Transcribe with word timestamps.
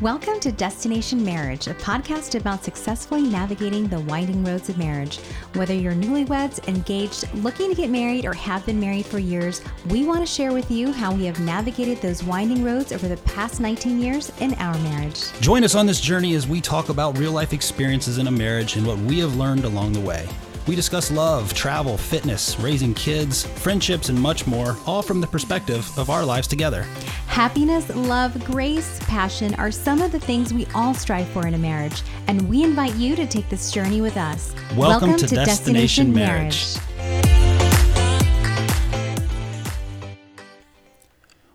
Welcome 0.00 0.40
to 0.40 0.50
Destination 0.50 1.22
Marriage, 1.22 1.66
a 1.66 1.74
podcast 1.74 2.34
about 2.34 2.64
successfully 2.64 3.20
navigating 3.20 3.86
the 3.86 4.00
winding 4.00 4.42
roads 4.42 4.70
of 4.70 4.78
marriage. 4.78 5.18
Whether 5.52 5.74
you're 5.74 5.92
newlyweds, 5.92 6.66
engaged, 6.68 7.30
looking 7.34 7.68
to 7.68 7.74
get 7.74 7.90
married, 7.90 8.24
or 8.24 8.32
have 8.32 8.64
been 8.64 8.80
married 8.80 9.04
for 9.04 9.18
years, 9.18 9.60
we 9.90 10.06
want 10.06 10.20
to 10.20 10.26
share 10.26 10.54
with 10.54 10.70
you 10.70 10.90
how 10.90 11.14
we 11.14 11.26
have 11.26 11.38
navigated 11.40 12.00
those 12.00 12.24
winding 12.24 12.64
roads 12.64 12.92
over 12.92 13.08
the 13.08 13.18
past 13.18 13.60
19 13.60 14.00
years 14.00 14.32
in 14.40 14.54
our 14.54 14.78
marriage. 14.78 15.38
Join 15.42 15.64
us 15.64 15.74
on 15.74 15.84
this 15.84 16.00
journey 16.00 16.34
as 16.34 16.48
we 16.48 16.62
talk 16.62 16.88
about 16.88 17.18
real 17.18 17.32
life 17.32 17.52
experiences 17.52 18.16
in 18.16 18.26
a 18.26 18.30
marriage 18.30 18.76
and 18.76 18.86
what 18.86 18.96
we 19.00 19.18
have 19.18 19.36
learned 19.36 19.66
along 19.66 19.92
the 19.92 20.00
way. 20.00 20.26
We 20.66 20.76
discuss 20.76 21.10
love, 21.10 21.52
travel, 21.54 21.96
fitness, 21.96 22.58
raising 22.60 22.94
kids, 22.94 23.44
friendships, 23.44 24.08
and 24.08 24.20
much 24.20 24.46
more, 24.46 24.76
all 24.86 25.02
from 25.02 25.20
the 25.20 25.26
perspective 25.26 25.90
of 25.98 26.10
our 26.10 26.24
lives 26.24 26.46
together. 26.46 26.82
Happiness, 27.26 27.88
love, 27.94 28.44
grace, 28.44 29.00
passion 29.04 29.54
are 29.54 29.70
some 29.70 30.02
of 30.02 30.12
the 30.12 30.20
things 30.20 30.52
we 30.52 30.66
all 30.74 30.94
strive 30.94 31.28
for 31.28 31.46
in 31.46 31.54
a 31.54 31.58
marriage, 31.58 32.02
and 32.26 32.48
we 32.48 32.62
invite 32.62 32.94
you 32.94 33.16
to 33.16 33.26
take 33.26 33.48
this 33.48 33.72
journey 33.72 34.00
with 34.00 34.16
us. 34.16 34.54
Welcome, 34.76 35.16
to, 35.16 35.26
Destination, 35.26 36.12
Marriage. 36.12 36.76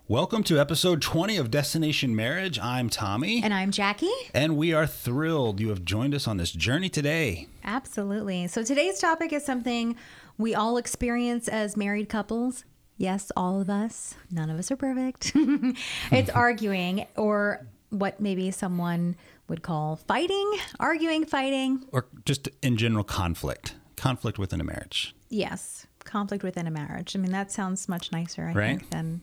Welcome 0.08 0.44
to 0.44 0.60
episode 0.60 1.02
20 1.02 1.38
of 1.38 1.50
Destination 1.50 2.16
Marriage. 2.16 2.60
I'm 2.60 2.92
Tommy. 2.92 3.42
And 3.44 3.52
I'm 3.52 3.72
Jackie. 3.72 4.08
And 4.36 4.56
we 4.56 4.72
are 4.72 4.86
thrilled 4.86 5.60
you 5.60 5.70
have 5.70 5.84
joined 5.84 6.14
us 6.14 6.28
on 6.28 6.38
this 6.38 6.52
journey 6.52 6.90
today. 6.90 7.48
Absolutely. 7.64 8.46
So 8.48 8.64
today's 8.64 9.00
topic 9.00 9.34
is 9.34 9.44
something 9.44 9.96
we 10.38 10.54
all 10.54 10.78
experience 10.78 11.48
as 11.48 11.76
married 11.76 12.08
couples. 12.08 12.66
Yes, 12.98 13.32
all 13.36 13.60
of 13.60 13.70
us. 13.70 14.14
None 14.30 14.52
of 14.52 14.60
us 14.60 14.70
are 14.70 14.76
perfect. 14.76 15.32
it's 16.12 16.30
arguing 16.36 17.08
or 17.16 17.66
what 17.90 18.20
maybe 18.20 18.52
someone 18.52 19.16
would 19.48 19.64
call 19.64 19.96
fighting, 19.96 20.54
arguing, 20.80 21.26
fighting. 21.26 21.84
Or 21.92 22.06
just 22.26 22.48
in 22.62 22.78
general 22.78 23.04
conflict. 23.04 23.74
Conflict 23.96 24.38
within 24.38 24.62
a 24.62 24.64
marriage. 24.64 25.16
Yes, 25.30 25.88
conflict 26.04 26.44
within 26.44 26.68
a 26.68 26.72
marriage. 26.72 27.16
I 27.16 27.20
mean, 27.20 27.32
that 27.32 27.52
sounds 27.52 27.90
much 27.90 28.12
nicer, 28.12 28.44
I 28.44 28.54
Right. 28.54 28.78
think, 28.80 28.92
than 28.92 29.22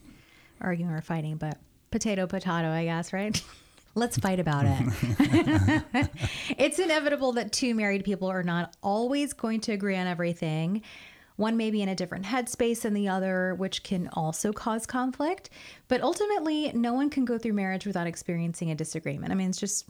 arguing 0.62 0.90
or 0.90 1.00
fighting, 1.00 1.36
but 1.36 1.58
potato, 1.90 2.26
potato, 2.26 2.68
I 2.68 2.84
guess, 2.84 3.12
right? 3.12 3.40
Let's 3.94 4.16
fight 4.16 4.40
about 4.40 4.64
it. 4.66 6.08
it's 6.58 6.78
inevitable 6.78 7.32
that 7.32 7.52
two 7.52 7.74
married 7.74 8.04
people 8.04 8.28
are 8.28 8.42
not 8.42 8.74
always 8.82 9.34
going 9.34 9.60
to 9.62 9.72
agree 9.72 9.96
on 9.96 10.06
everything. 10.06 10.82
One 11.36 11.56
may 11.56 11.70
be 11.70 11.82
in 11.82 11.88
a 11.90 11.94
different 11.94 12.24
headspace 12.24 12.82
than 12.82 12.94
the 12.94 13.08
other, 13.08 13.54
which 13.54 13.82
can 13.82 14.08
also 14.12 14.52
cause 14.52 14.86
conflict. 14.86 15.50
But 15.88 16.00
ultimately, 16.00 16.72
no 16.74 16.94
one 16.94 17.10
can 17.10 17.24
go 17.24 17.36
through 17.36 17.52
marriage 17.52 17.86
without 17.86 18.06
experiencing 18.06 18.70
a 18.70 18.74
disagreement. 18.74 19.32
I 19.32 19.34
mean, 19.34 19.50
it's 19.50 19.60
just, 19.60 19.86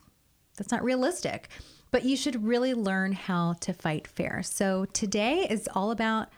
that's 0.57 0.73
not 0.73 0.83
realistic. 0.83 1.49
But 1.93 2.05
you 2.05 2.17
should 2.17 2.43
really 2.43 2.75
learn 2.75 3.13
how 3.13 3.53
to 3.61 3.73
fight 3.73 4.07
fair. 4.07 4.43
So 4.43 4.87
today 4.87 5.47
is 5.49 5.69
all 5.75 5.91
about 5.91 6.29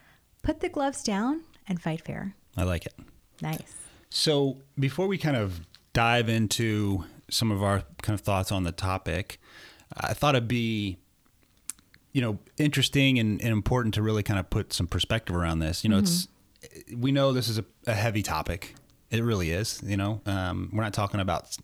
put 0.42 0.60
the 0.60 0.68
gloves 0.68 1.02
down 1.02 1.42
and 1.68 1.80
fight 1.80 2.04
fair. 2.04 2.34
I 2.56 2.64
like 2.64 2.86
it. 2.86 2.94
Nice. 3.40 3.83
So, 4.16 4.58
before 4.78 5.08
we 5.08 5.18
kind 5.18 5.36
of 5.36 5.66
dive 5.92 6.28
into 6.28 7.04
some 7.28 7.50
of 7.50 7.64
our 7.64 7.82
kind 8.00 8.16
of 8.16 8.24
thoughts 8.24 8.52
on 8.52 8.62
the 8.62 8.70
topic, 8.70 9.40
I 9.96 10.14
thought 10.14 10.36
it'd 10.36 10.46
be, 10.46 10.98
you 12.12 12.22
know, 12.22 12.38
interesting 12.56 13.18
and, 13.18 13.42
and 13.42 13.50
important 13.50 13.92
to 13.94 14.02
really 14.02 14.22
kind 14.22 14.38
of 14.38 14.48
put 14.50 14.72
some 14.72 14.86
perspective 14.86 15.34
around 15.34 15.58
this. 15.58 15.82
You 15.82 15.90
know, 15.90 15.98
it's 15.98 16.28
we 16.96 17.10
know 17.10 17.32
this 17.32 17.48
is 17.48 17.58
a, 17.58 17.64
a 17.88 17.94
heavy 17.94 18.22
topic. 18.22 18.76
It 19.10 19.24
really 19.24 19.50
is. 19.50 19.80
You 19.84 19.96
know, 19.96 20.20
um, 20.26 20.70
we're 20.72 20.84
not 20.84 20.94
talking 20.94 21.18
about, 21.18 21.56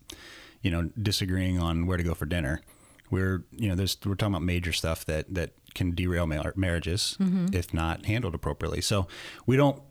you 0.61 0.71
know, 0.71 0.89
disagreeing 1.01 1.57
on 1.57 1.87
where 1.87 1.95
to 1.95 2.03
go 2.03 2.13
for 2.13 2.25
dinner. 2.25 2.61
We're, 3.09 3.45
you 3.53 3.69
know, 3.69 3.75
there's 3.75 3.97
we're 4.05 4.15
talking 4.15 4.33
about 4.33 4.43
major 4.43 4.73
stuff 4.73 5.05
that 5.05 5.33
that 5.33 5.51
can 5.73 5.95
derail 5.95 6.27
mar- 6.27 6.53
marriages 6.57 7.15
if 7.53 7.73
not 7.73 8.07
handled 8.07 8.35
appropriately. 8.35 8.81
So 8.81 9.07
we 9.45 9.55
don't 9.55 9.81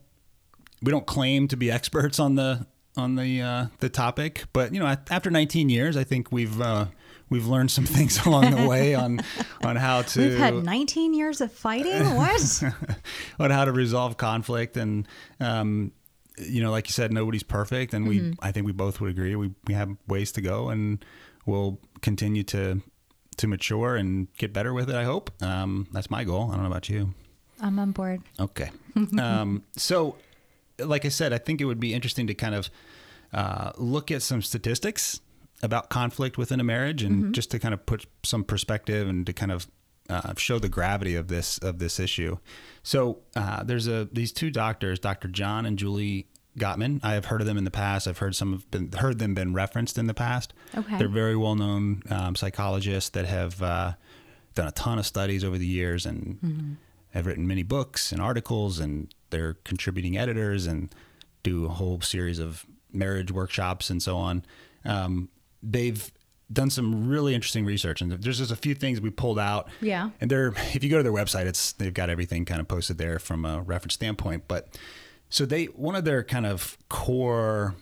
we 0.82 0.90
don't 0.90 1.06
claim 1.06 1.48
to 1.48 1.56
be 1.56 1.70
experts 1.70 2.18
on 2.18 2.34
the 2.34 2.66
on 2.96 3.14
the 3.14 3.40
uh, 3.40 3.66
the 3.78 3.88
topic, 3.88 4.44
but 4.52 4.74
you 4.74 4.80
know, 4.80 4.96
after 5.10 5.30
19 5.30 5.68
years, 5.68 5.96
I 5.96 6.04
think 6.04 6.32
we've 6.32 6.60
uh, 6.60 6.86
we've 7.28 7.46
learned 7.46 7.70
some 7.70 7.86
things 7.96 8.24
along 8.26 8.50
the 8.50 8.66
way 8.68 8.94
on 8.94 9.20
on 9.64 9.76
how 9.76 10.02
to 10.02 10.20
We've 10.20 10.38
had 10.38 10.54
19 10.54 11.14
years 11.14 11.40
of 11.40 11.52
fighting. 11.52 12.14
What? 12.16 12.62
on 13.38 13.50
how 13.50 13.64
to 13.64 13.72
resolve 13.72 14.16
conflict 14.16 14.76
and 14.76 15.06
um, 15.38 15.92
you 16.38 16.62
know, 16.62 16.70
like 16.70 16.88
you 16.88 16.92
said, 16.92 17.12
nobody's 17.12 17.42
perfect, 17.42 17.92
and 17.94 18.08
we 18.08 18.34
I 18.40 18.52
think 18.52 18.66
we 18.66 18.72
both 18.72 19.00
would 19.00 19.10
agree 19.10 19.34
we 19.36 19.52
we 19.66 19.74
have 19.74 19.96
ways 20.06 20.32
to 20.32 20.40
go, 20.40 20.70
and 20.70 21.04
we'll 21.46 21.78
continue 22.00 22.42
to 22.44 22.80
to 23.36 23.46
mature 23.46 23.96
and 23.96 24.28
get 24.36 24.52
better 24.52 24.72
with 24.72 24.90
it. 24.90 24.96
I 24.96 25.04
hope 25.04 25.30
um, 25.42 25.86
that's 25.92 26.10
my 26.10 26.24
goal. 26.24 26.50
I 26.50 26.54
don't 26.54 26.62
know 26.62 26.70
about 26.70 26.88
you. 26.88 27.14
I'm 27.60 27.78
on 27.78 27.92
board. 27.92 28.22
Okay. 28.38 28.70
um, 29.18 29.64
so, 29.76 30.16
like 30.84 31.04
I 31.04 31.08
said, 31.08 31.32
I 31.32 31.38
think 31.38 31.60
it 31.60 31.64
would 31.64 31.80
be 31.80 31.94
interesting 31.94 32.26
to 32.26 32.34
kind 32.34 32.54
of 32.54 32.70
uh, 33.32 33.72
look 33.76 34.10
at 34.10 34.22
some 34.22 34.42
statistics 34.42 35.20
about 35.62 35.90
conflict 35.90 36.38
within 36.38 36.58
a 36.60 36.64
marriage, 36.64 37.02
and 37.02 37.34
just 37.34 37.50
to 37.50 37.58
kind 37.58 37.74
of 37.74 37.84
put 37.84 38.06
some 38.22 38.44
perspective 38.44 39.08
and 39.08 39.26
to 39.26 39.32
kind 39.32 39.52
of 39.52 39.68
uh, 40.08 40.34
show 40.36 40.58
the 40.58 40.68
gravity 40.68 41.14
of 41.14 41.28
this 41.28 41.58
of 41.58 41.78
this 41.78 42.00
issue. 42.00 42.38
So, 42.82 43.18
uh, 43.36 43.62
there's 43.62 43.86
a 43.86 44.08
these 44.10 44.32
two 44.32 44.50
doctors, 44.50 44.98
Dr. 44.98 45.28
John 45.28 45.66
and 45.66 45.78
Julie 45.78 46.26
Gottman. 46.58 47.00
I 47.02 47.12
have 47.12 47.26
heard 47.26 47.40
of 47.40 47.46
them 47.46 47.58
in 47.58 47.64
the 47.64 47.70
past. 47.70 48.08
I've 48.08 48.18
heard 48.18 48.34
some 48.34 48.52
have 48.52 48.70
been 48.70 48.90
heard 48.92 49.18
them 49.18 49.34
been 49.34 49.54
referenced 49.54 49.98
in 49.98 50.06
the 50.06 50.14
past. 50.14 50.52
Okay. 50.76 50.98
They're 50.98 51.08
very 51.08 51.36
well 51.36 51.54
known 51.54 52.02
um, 52.10 52.34
psychologists 52.34 53.10
that 53.10 53.26
have 53.26 53.62
uh, 53.62 53.92
done 54.54 54.66
a 54.66 54.72
ton 54.72 54.98
of 54.98 55.06
studies 55.06 55.44
over 55.44 55.58
the 55.58 55.66
years 55.66 56.06
and 56.06 56.76
have 57.10 57.26
written 57.26 57.46
many 57.46 57.62
books 57.62 58.12
and 58.12 58.20
articles, 58.20 58.80
and 58.80 59.14
they're 59.30 59.54
contributing 59.64 60.16
editors 60.16 60.66
and 60.66 60.94
do 61.42 61.66
a 61.66 61.68
whole 61.68 62.00
series 62.00 62.38
of 62.38 62.66
marriage 62.92 63.30
workshops 63.32 63.88
and 63.90 64.02
so 64.02 64.16
on. 64.16 64.44
Um, 64.84 65.28
they've 65.62 66.10
done 66.52 66.68
some 66.70 67.08
really 67.08 67.34
interesting 67.34 67.64
research, 67.64 68.00
and 68.00 68.10
there's 68.10 68.38
just 68.38 68.50
a 68.50 68.56
few 68.56 68.74
things 68.74 69.00
we 69.00 69.10
pulled 69.10 69.38
out. 69.38 69.68
Yeah. 69.80 70.10
And 70.20 70.30
they're 70.30 70.48
if 70.74 70.82
you 70.82 70.90
go 70.90 70.96
to 70.96 71.02
their 71.02 71.12
website, 71.12 71.46
it's 71.46 71.72
they've 71.72 71.94
got 71.94 72.10
everything 72.10 72.44
kind 72.44 72.60
of 72.60 72.66
posted 72.68 72.98
there 72.98 73.18
from 73.18 73.44
a 73.44 73.60
reference 73.62 73.94
standpoint. 73.94 74.44
But 74.48 74.76
so 75.28 75.46
they 75.46 75.66
one 75.66 75.94
of 75.94 76.04
their 76.04 76.24
kind 76.24 76.46
of 76.46 76.76
core 76.88 77.74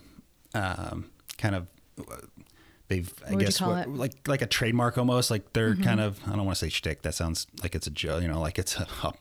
um, 0.53 1.09
kind 1.37 1.55
of 1.55 1.67
they've 2.87 3.11
I 3.27 3.35
guess 3.35 3.59
what. 3.61 3.87
Mm-hmm. 3.87 3.95
like 3.97 4.27
like 4.27 4.41
a 4.41 4.47
trademark 4.47 4.97
almost 4.97 5.29
like 5.31 5.53
they're 5.53 5.75
kind 5.75 5.99
of 5.99 6.19
I 6.27 6.35
don't 6.35 6.45
want 6.45 6.57
to 6.57 6.65
say 6.65 6.69
shtick 6.69 7.01
that 7.03 7.13
sounds 7.13 7.45
like 7.61 7.75
it's 7.75 7.87
a 7.87 7.91
joke 7.91 8.21
you 8.23 8.27
know 8.27 8.39
like 8.39 8.57
it's 8.57 8.77
a, 8.77 8.87
a, 9.03 9.13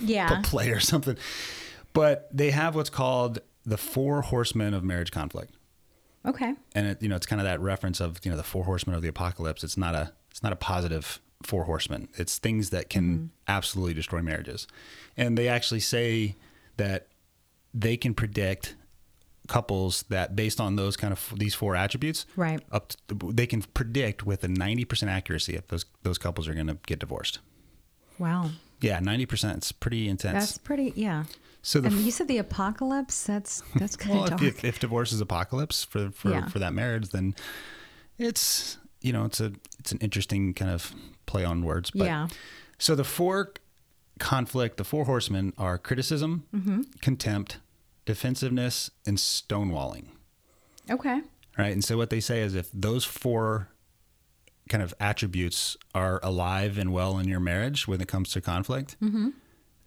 Yeah. 0.00 0.38
a 0.38 0.42
play 0.42 0.70
or 0.70 0.80
something 0.80 1.16
but 1.96 2.28
they 2.32 2.50
have 2.50 2.74
what's 2.74 2.90
called 2.90 3.40
the 3.64 3.76
four 3.76 4.22
horsemen 4.22 4.74
of 4.74 4.84
marriage 4.84 5.10
conflict 5.10 5.54
Okay. 6.24 6.54
and 6.74 6.86
it, 6.86 7.02
you 7.02 7.08
know 7.08 7.16
it's 7.16 7.26
kind 7.26 7.40
of 7.40 7.44
that 7.46 7.60
reference 7.60 8.00
of 8.00 8.18
you 8.24 8.30
know 8.30 8.36
the 8.36 8.42
four 8.44 8.64
horsemen 8.64 8.94
of 8.96 9.02
the 9.02 9.08
apocalypse 9.08 9.64
it's 9.64 9.76
not 9.76 9.94
a 9.94 10.12
it's 10.30 10.42
not 10.42 10.52
a 10.52 10.56
positive 10.56 11.20
four 11.42 11.64
horsemen 11.64 12.08
it's 12.14 12.38
things 12.38 12.70
that 12.70 12.88
can 12.90 13.04
mm-hmm. 13.14 13.26
absolutely 13.48 13.94
destroy 13.94 14.20
marriages 14.22 14.66
and 15.16 15.36
they 15.38 15.48
actually 15.48 15.80
say 15.80 16.34
that 16.76 17.08
they 17.74 17.96
can 17.96 18.14
predict 18.14 18.74
couples 19.48 20.04
that 20.08 20.34
based 20.34 20.60
on 20.60 20.74
those 20.76 20.96
kind 20.96 21.12
of 21.12 21.32
these 21.36 21.54
four 21.54 21.76
attributes 21.76 22.26
Right. 22.34 22.60
up 22.72 22.88
to, 23.08 23.32
they 23.32 23.46
can 23.46 23.62
predict 23.62 24.26
with 24.26 24.42
a 24.42 24.48
90% 24.48 25.06
accuracy 25.08 25.54
if 25.54 25.68
those 25.68 25.84
those 26.02 26.18
couples 26.18 26.48
are 26.48 26.54
going 26.54 26.66
to 26.66 26.78
get 26.86 26.98
divorced 26.98 27.38
Wow. 28.18 28.50
yeah 28.80 28.98
90% 28.98 29.56
it's 29.58 29.70
pretty 29.72 30.08
intense 30.08 30.34
That's 30.46 30.58
pretty, 30.58 30.92
yeah. 30.96 31.24
So 31.68 31.80
the 31.80 31.88
And 31.88 31.98
you 32.00 32.10
said 32.12 32.28
the 32.28 32.38
apocalypse. 32.38 33.24
That's 33.24 33.62
that's 33.74 33.96
kind 33.96 34.14
well, 34.14 34.24
of 34.26 34.32
if, 34.34 34.38
dark. 34.40 34.42
if, 34.58 34.64
if 34.64 34.78
divorce 34.78 35.12
is 35.12 35.20
apocalypse 35.20 35.82
for 35.84 36.10
for, 36.10 36.30
Yeah. 36.30 36.48
for 36.48 36.58
that 36.60 36.72
marriage, 36.72 37.08
then 37.10 37.34
it's 38.18 38.78
you 39.00 39.12
know 39.12 39.24
it's 39.24 39.40
a 39.40 39.52
it's 39.80 39.92
an 39.92 39.98
interesting 39.98 40.54
kind 40.54 40.70
of 40.70 40.92
play 41.26 41.44
on 41.44 41.62
words. 41.64 41.90
But, 41.90 42.04
Yeah. 42.06 42.28
So 42.78 42.94
the 42.94 43.04
four 43.04 43.52
conflict, 44.18 44.76
the 44.76 44.84
four 44.84 45.04
horsemen 45.06 45.52
are 45.58 45.76
criticism, 45.78 46.44
Mm-hmm. 46.54 46.82
contempt, 47.02 47.58
defensiveness, 48.04 48.90
and 49.06 49.18
stonewalling. 49.18 50.06
okay. 50.90 51.20
Right, 51.58 51.72
and 51.72 51.82
so 51.82 51.96
what 51.96 52.10
they 52.10 52.20
say 52.20 52.42
is 52.42 52.54
if 52.54 52.68
those 52.70 53.04
four 53.06 53.68
kind 54.68 54.82
of 54.82 54.92
attributes 55.00 55.76
are 55.94 56.20
alive 56.22 56.76
and 56.76 56.92
well 56.92 57.18
in 57.18 57.26
your 57.28 57.40
marriage 57.40 57.88
when 57.88 58.00
it 58.02 58.08
comes 58.08 58.30
to 58.32 58.40
conflict, 58.42 58.96
Mm-hmm. 59.02 59.30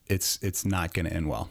it's 0.08 0.40
it's 0.42 0.66
not 0.66 0.94
going 0.94 1.06
to 1.06 1.14
end 1.14 1.28
well. 1.30 1.50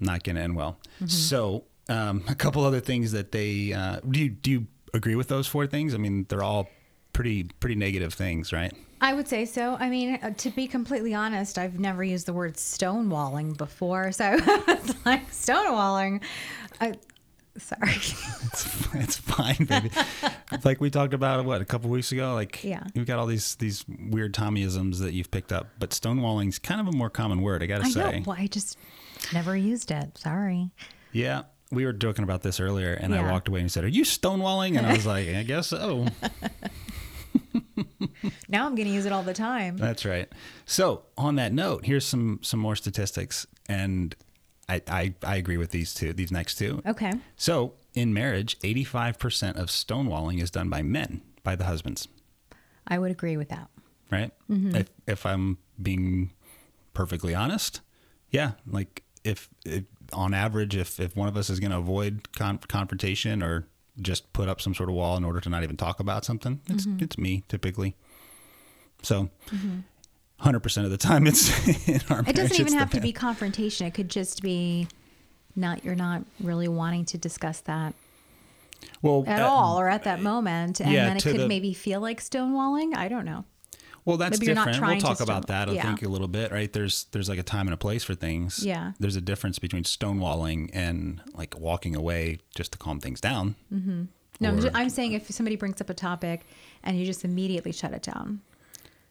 Not 0.00 0.22
going 0.24 0.36
to 0.36 0.42
end 0.42 0.56
well. 0.56 0.78
Mm-hmm. 0.96 1.06
So 1.06 1.64
um, 1.88 2.24
a 2.28 2.34
couple 2.34 2.64
other 2.64 2.80
things 2.80 3.12
that 3.12 3.32
they 3.32 3.72
uh, 3.72 4.00
do. 4.08 4.20
You, 4.20 4.28
do 4.30 4.50
you 4.50 4.66
agree 4.94 5.14
with 5.16 5.28
those 5.28 5.46
four 5.46 5.66
things? 5.66 5.94
I 5.94 5.98
mean, 5.98 6.26
they're 6.28 6.42
all 6.42 6.68
pretty 7.12 7.44
pretty 7.44 7.74
negative 7.74 8.14
things, 8.14 8.52
right? 8.52 8.72
I 9.00 9.14
would 9.14 9.28
say 9.28 9.44
so. 9.44 9.76
I 9.78 9.88
mean, 9.90 10.18
uh, 10.22 10.30
to 10.38 10.50
be 10.50 10.66
completely 10.66 11.14
honest, 11.14 11.56
I've 11.56 11.78
never 11.78 12.02
used 12.02 12.26
the 12.26 12.32
word 12.32 12.54
stonewalling 12.54 13.56
before. 13.56 14.10
So 14.12 14.36
it's 14.42 15.06
like 15.06 15.30
stonewalling. 15.30 16.22
I, 16.80 16.94
Sorry. 17.56 17.90
It's, 18.50 18.94
it's 18.94 19.16
fine, 19.16 19.64
baby. 19.66 19.90
like 20.64 20.80
we 20.80 20.90
talked 20.90 21.12
about 21.12 21.44
what 21.44 21.60
a 21.60 21.64
couple 21.64 21.90
weeks 21.90 22.12
ago. 22.12 22.32
Like 22.34 22.62
Yeah. 22.64 22.82
you've 22.94 23.06
got 23.06 23.18
all 23.18 23.26
these 23.26 23.56
these 23.56 23.84
weird 23.88 24.32
Tommyisms 24.32 24.98
that 25.00 25.12
you've 25.12 25.30
picked 25.30 25.52
up, 25.52 25.66
but 25.78 25.90
stonewalling's 25.90 26.58
kind 26.58 26.80
of 26.80 26.86
a 26.88 26.92
more 26.92 27.10
common 27.10 27.42
word. 27.42 27.62
I 27.62 27.66
gotta 27.66 27.84
I 27.84 27.90
say. 27.90 28.18
know. 28.20 28.22
Well, 28.26 28.36
I 28.38 28.46
just 28.46 28.78
never 29.32 29.56
used 29.56 29.90
it. 29.90 30.16
Sorry. 30.18 30.70
Yeah. 31.12 31.42
We 31.70 31.84
were 31.84 31.92
joking 31.92 32.24
about 32.24 32.42
this 32.42 32.60
earlier, 32.60 32.94
and 32.94 33.14
I 33.14 33.30
walked 33.30 33.46
away 33.48 33.60
and 33.60 33.70
said, 33.70 33.84
"Are 33.84 33.88
you 33.88 34.04
stonewalling?" 34.04 34.78
And 34.78 34.86
I 34.86 34.92
was 34.94 35.04
like, 35.04 35.28
"I 35.28 35.42
guess 35.42 35.66
so." 35.66 36.06
Now 38.48 38.66
I'm 38.66 38.74
going 38.74 38.88
to 38.88 38.94
use 38.94 39.04
it 39.06 39.12
all 39.12 39.22
the 39.22 39.34
time. 39.34 39.76
That's 39.76 40.04
right. 40.04 40.28
So 40.66 41.02
on 41.16 41.36
that 41.36 41.52
note, 41.52 41.84
here's 41.84 42.04
some 42.06 42.40
some 42.42 42.60
more 42.60 42.74
statistics, 42.76 43.46
and 43.68 44.14
I 44.68 44.80
I, 44.88 45.14
I 45.22 45.36
agree 45.36 45.56
with 45.56 45.70
these 45.70 45.94
two, 45.94 46.12
these 46.12 46.32
next 46.32 46.56
two. 46.56 46.82
Okay. 46.86 47.12
So 47.36 47.74
in 47.94 48.12
marriage, 48.14 48.58
85% 48.60 49.56
of 49.56 49.68
stonewalling 49.68 50.40
is 50.42 50.50
done 50.50 50.68
by 50.68 50.82
men, 50.82 51.22
by 51.42 51.56
the 51.56 51.64
husbands, 51.64 52.08
I 52.86 52.98
would 52.98 53.10
agree 53.10 53.36
with 53.36 53.48
that. 53.50 53.68
right? 54.10 54.30
Mm-hmm. 54.50 54.76
If 54.76 54.90
if 55.06 55.26
I'm 55.26 55.58
being 55.80 56.32
perfectly 56.94 57.34
honest, 57.34 57.80
yeah, 58.30 58.52
like 58.66 59.02
if, 59.24 59.48
if 59.64 59.84
on 60.12 60.34
average, 60.34 60.76
if 60.76 60.98
if 61.00 61.16
one 61.16 61.28
of 61.28 61.36
us 61.36 61.50
is 61.50 61.60
going 61.60 61.70
to 61.70 61.78
avoid 61.78 62.32
con- 62.32 62.58
confrontation 62.68 63.42
or 63.42 63.66
just 64.00 64.32
put 64.32 64.48
up 64.48 64.60
some 64.60 64.74
sort 64.74 64.88
of 64.88 64.94
wall 64.94 65.16
in 65.16 65.24
order 65.24 65.40
to 65.40 65.48
not 65.48 65.62
even 65.62 65.76
talk 65.76 66.00
about 66.00 66.24
something, 66.24 66.60
it's 66.68 66.86
it's 66.98 67.18
me 67.18 67.44
typically. 67.48 67.96
So. 69.02 69.30
100% 70.40 70.84
of 70.84 70.90
the 70.92 70.96
time 70.96 71.26
it's 71.26 71.48
in 71.88 72.00
our 72.10 72.22
marriage. 72.22 72.28
It 72.28 72.36
doesn't 72.36 72.60
even 72.60 72.74
have 72.74 72.90
to 72.90 73.00
be 73.00 73.12
confrontation. 73.12 73.88
It 73.88 73.94
could 73.94 74.08
just 74.08 74.40
be 74.40 74.86
not 75.56 75.84
you're 75.84 75.96
not 75.96 76.22
really 76.40 76.68
wanting 76.68 77.04
to 77.06 77.18
discuss 77.18 77.60
that 77.62 77.92
well 79.02 79.24
at 79.26 79.42
uh, 79.42 79.48
all 79.48 79.80
or 79.80 79.88
at 79.88 80.04
that 80.04 80.22
moment 80.22 80.78
and 80.80 80.92
yeah, 80.92 81.06
then 81.06 81.16
it 81.16 81.22
could 81.24 81.40
the- 81.40 81.48
maybe 81.48 81.74
feel 81.74 82.00
like 82.00 82.20
stonewalling. 82.20 82.96
I 82.96 83.08
don't 83.08 83.24
know. 83.24 83.44
Well, 84.08 84.16
that's 84.16 84.40
Maybe 84.40 84.54
different. 84.54 84.80
We'll 84.80 84.98
talk 85.00 85.20
about 85.20 85.48
that. 85.48 85.68
I 85.68 85.72
yeah. 85.74 85.82
think 85.82 86.02
a 86.02 86.08
little 86.08 86.28
bit, 86.28 86.50
right? 86.50 86.72
There's 86.72 87.04
there's 87.12 87.28
like 87.28 87.38
a 87.38 87.42
time 87.42 87.66
and 87.66 87.74
a 87.74 87.76
place 87.76 88.02
for 88.02 88.14
things. 88.14 88.64
Yeah. 88.64 88.92
There's 88.98 89.16
a 89.16 89.20
difference 89.20 89.58
between 89.58 89.82
stonewalling 89.84 90.70
and 90.72 91.20
like 91.34 91.58
walking 91.60 91.94
away 91.94 92.38
just 92.54 92.72
to 92.72 92.78
calm 92.78 93.00
things 93.00 93.20
down. 93.20 93.54
No, 93.70 94.48
I'm 94.48 94.58
Or- 94.58 94.62
ju- 94.62 94.70
I'm 94.72 94.88
saying 94.88 95.12
if 95.12 95.30
somebody 95.30 95.56
brings 95.56 95.80
up 95.82 95.90
a 95.90 95.94
topic 95.94 96.46
and 96.82 96.98
you 96.98 97.04
just 97.04 97.22
immediately 97.22 97.70
shut 97.70 97.92
it 97.92 98.02
down. 98.02 98.40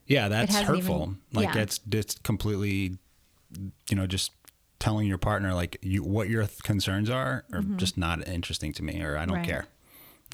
Yeah, 0.08 0.30
that's 0.30 0.56
hurtful. 0.56 1.02
even- 1.04 1.18
like 1.32 1.54
yeah. 1.54 1.62
it's 1.62 1.78
just 1.78 2.24
completely, 2.24 2.98
you 3.90 3.96
know, 3.96 4.08
just 4.08 4.32
telling 4.80 5.06
your 5.08 5.18
partner 5.20 5.54
like 5.54 5.78
you 5.84 6.02
what 6.04 6.28
your 6.28 6.48
th- 6.48 6.64
concerns 6.64 7.10
are 7.10 7.46
are 7.54 7.62
just 7.76 7.98
not 8.00 8.28
interesting 8.28 8.74
to 8.74 8.84
me, 8.84 9.02
or 9.04 9.16
I 9.16 9.26
don't 9.28 9.38
Mm-hmm. 9.38 9.38
Right. 9.38 9.48
care, 9.48 9.68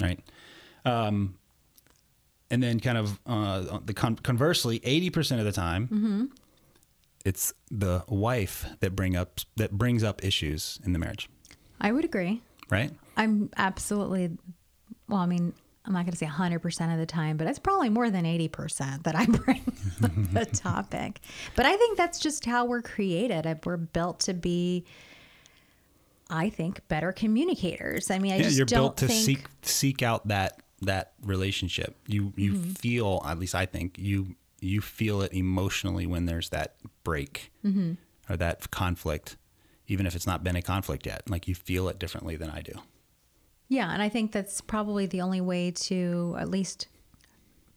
right? 0.02 0.20
Um, 0.86 1.36
and 2.52 2.62
then 2.62 2.80
kind 2.80 2.98
of 2.98 3.20
uh, 3.26 3.80
the 3.86 3.94
con- 3.94 4.16
conversely, 4.18 4.80
eighty 4.84 5.10
percent 5.10 5.40
of 5.40 5.46
the 5.46 5.52
time, 5.52 5.88
Mm-hmm. 5.88 6.26
it's 7.26 7.54
the 7.72 8.04
wife 8.08 8.66
that 8.80 8.96
bring 8.96 9.16
up 9.16 9.40
that 9.56 9.72
brings 9.72 10.04
up 10.04 10.24
issues 10.24 10.80
in 10.86 10.94
the 10.94 11.00
marriage, 11.00 11.30
I 11.82 11.92
would 11.92 12.06
agree. 12.06 12.42
right? 12.70 12.92
I'm 13.18 13.50
absolutely, 13.58 14.32
well, 15.08 15.20
I 15.20 15.26
mean, 15.28 15.54
I'm 15.86 15.94
not 15.94 16.04
going 16.06 16.14
to 16.14 16.18
say 16.18 16.26
100% 16.26 16.94
of 16.94 16.98
the 17.00 17.06
time, 17.06 17.38
but 17.38 17.46
it's 17.46 17.60
probably 17.60 17.90
more 17.90 18.10
than 18.10 18.24
80% 18.26 19.04
that 19.04 19.16
I 19.16 19.26
bring 19.44 19.62
the 20.32 20.46
topic. 20.54 21.20
But 21.56 21.66
I 21.68 21.76
think 21.78 21.98
that's 21.98 22.20
just 22.20 22.46
how 22.46 22.66
we're 22.66 22.82
created. 22.82 23.46
We're 23.66 23.78
built 23.78 24.22
to 24.22 24.34
be, 24.34 24.86
I 26.30 26.50
think, 26.50 26.88
better 26.88 27.12
communicators. 27.12 28.10
I 28.10 28.18
mean, 28.20 28.32
I 28.34 28.38
yeah, 28.38 28.44
just 28.44 28.58
you're 28.58 28.66
built 28.66 28.98
to 28.98 29.08
think, 29.08 29.20
seek 29.26 29.46
seek 29.62 30.02
out 30.02 30.28
that 30.30 30.63
that 30.86 31.14
relationship. 31.22 31.96
You 32.08 32.34
you 32.36 32.54
Mm-hmm. 32.54 32.72
feel, 32.74 33.22
at 33.26 33.40
least 33.40 33.56
I 33.56 33.66
think 33.66 33.98
you 33.98 34.36
you 34.62 34.80
feel 34.82 35.22
it 35.22 35.34
emotionally 35.34 36.06
when 36.06 36.26
there's 36.26 36.50
that 36.50 36.76
break 37.04 37.52
Mm-hmm. 37.66 37.94
or 38.30 38.38
that 38.38 38.72
conflict, 38.72 39.36
even 39.88 40.06
if 40.06 40.16
it's 40.16 40.26
not 40.28 40.44
been 40.44 40.56
a 40.56 40.62
conflict 40.62 41.06
yet. 41.06 41.30
Like 41.30 41.48
you 41.48 41.56
feel 41.56 41.90
it 41.90 42.00
differently 42.00 42.36
than 42.38 42.50
I 42.50 42.62
do. 42.62 42.74
Yeah, 43.70 43.92
and 43.92 44.02
I 44.02 44.10
think 44.10 44.32
that's 44.32 44.62
probably 44.62 45.06
the 45.08 45.22
only 45.22 45.42
way 45.42 45.72
to, 45.72 46.36
at 46.40 46.48
least 46.50 46.88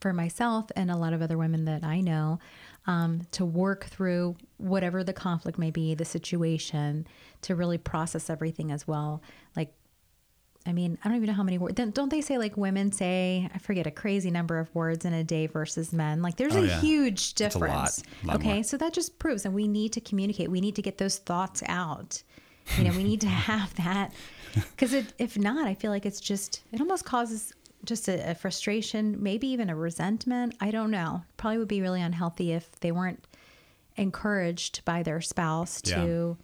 for 0.01 0.13
myself 0.13 0.67
and 0.77 0.91
a 0.91 0.97
lot 0.97 1.13
of 1.15 1.23
other 1.23 1.39
women 1.39 1.65
that 1.65 1.83
I 1.83 2.01
know, 2.03 2.39
um, 2.87 3.23
to 3.33 3.45
work 3.47 3.85
through 3.87 4.37
whatever 4.59 5.03
the 5.03 5.15
conflict 5.15 5.59
may 5.59 5.71
be, 5.71 5.95
the 5.95 6.05
situation, 6.05 7.07
to 7.43 7.55
really 7.55 7.79
process 7.79 8.29
everything 8.29 8.71
as 8.71 8.87
well. 8.87 9.23
Like, 9.57 9.73
I 10.67 10.73
mean, 10.73 10.99
I 11.05 11.09
don't 11.09 11.17
even 11.17 11.29
know 11.29 11.33
how 11.35 11.43
many 11.43 11.59
words. 11.59 11.75
Don't 11.75 12.11
they 12.11 12.21
say 12.21 12.39
like 12.39 12.57
women 12.57 12.91
say, 12.93 13.49
I 13.55 13.59
forget 13.59 13.87
a 13.87 13.91
crazy 13.91 14.31
number 14.31 14.59
of 14.59 14.75
words 14.75 15.05
in 15.05 15.13
a 15.13 15.23
day 15.23 15.47
versus 15.47 15.93
men? 15.93 16.23
Like, 16.23 16.37
there's 16.37 16.57
Oh, 16.57 16.63
a 16.63 16.67
yeah. 16.67 16.81
huge 16.81 17.29
lot, 17.31 17.37
difference. 17.37 18.03
a 18.23 18.27
lot 18.27 18.37
okay, 18.37 18.55
more. 18.55 18.63
so 18.65 18.77
that 18.79 18.93
just 18.93 19.19
proves, 19.19 19.45
and 19.45 19.55
we 19.55 19.69
need 19.69 19.93
to 19.93 20.01
communicate. 20.01 20.51
We 20.51 20.61
need 20.61 20.75
to 20.77 20.83
get 20.83 20.99
those 20.99 21.19
thoughts 21.19 21.63
out. 21.67 22.23
You 22.79 22.85
know, 22.85 22.91
we 22.97 23.05
need 23.05 23.21
to 23.21 23.29
have 23.51 23.75
that 23.77 24.13
because 24.77 24.93
if 25.19 25.39
not, 25.39 25.67
I 25.69 25.75
feel 25.75 25.91
like 25.93 26.05
it's 26.05 26.21
just 26.21 26.63
it 26.73 26.81
almost 26.81 27.05
causes 27.05 27.53
just 27.85 28.09
a, 28.09 28.31
a 28.31 28.35
frustration, 28.35 29.23
maybe 29.23 29.47
even 29.49 29.71
a 29.71 29.77
resentment. 29.77 30.57
I 30.61 30.73
don't 30.73 30.91
know. 30.91 31.23
Probably 31.37 31.59
would 31.59 31.69
be 31.69 31.81
really 31.81 32.03
unhealthy 32.03 32.53
if 32.53 32.71
they 32.81 32.91
weren't 32.91 33.25
encouraged 33.97 34.85
by 34.85 35.03
their 35.03 35.21
spouse 35.21 35.81
to 35.83 36.37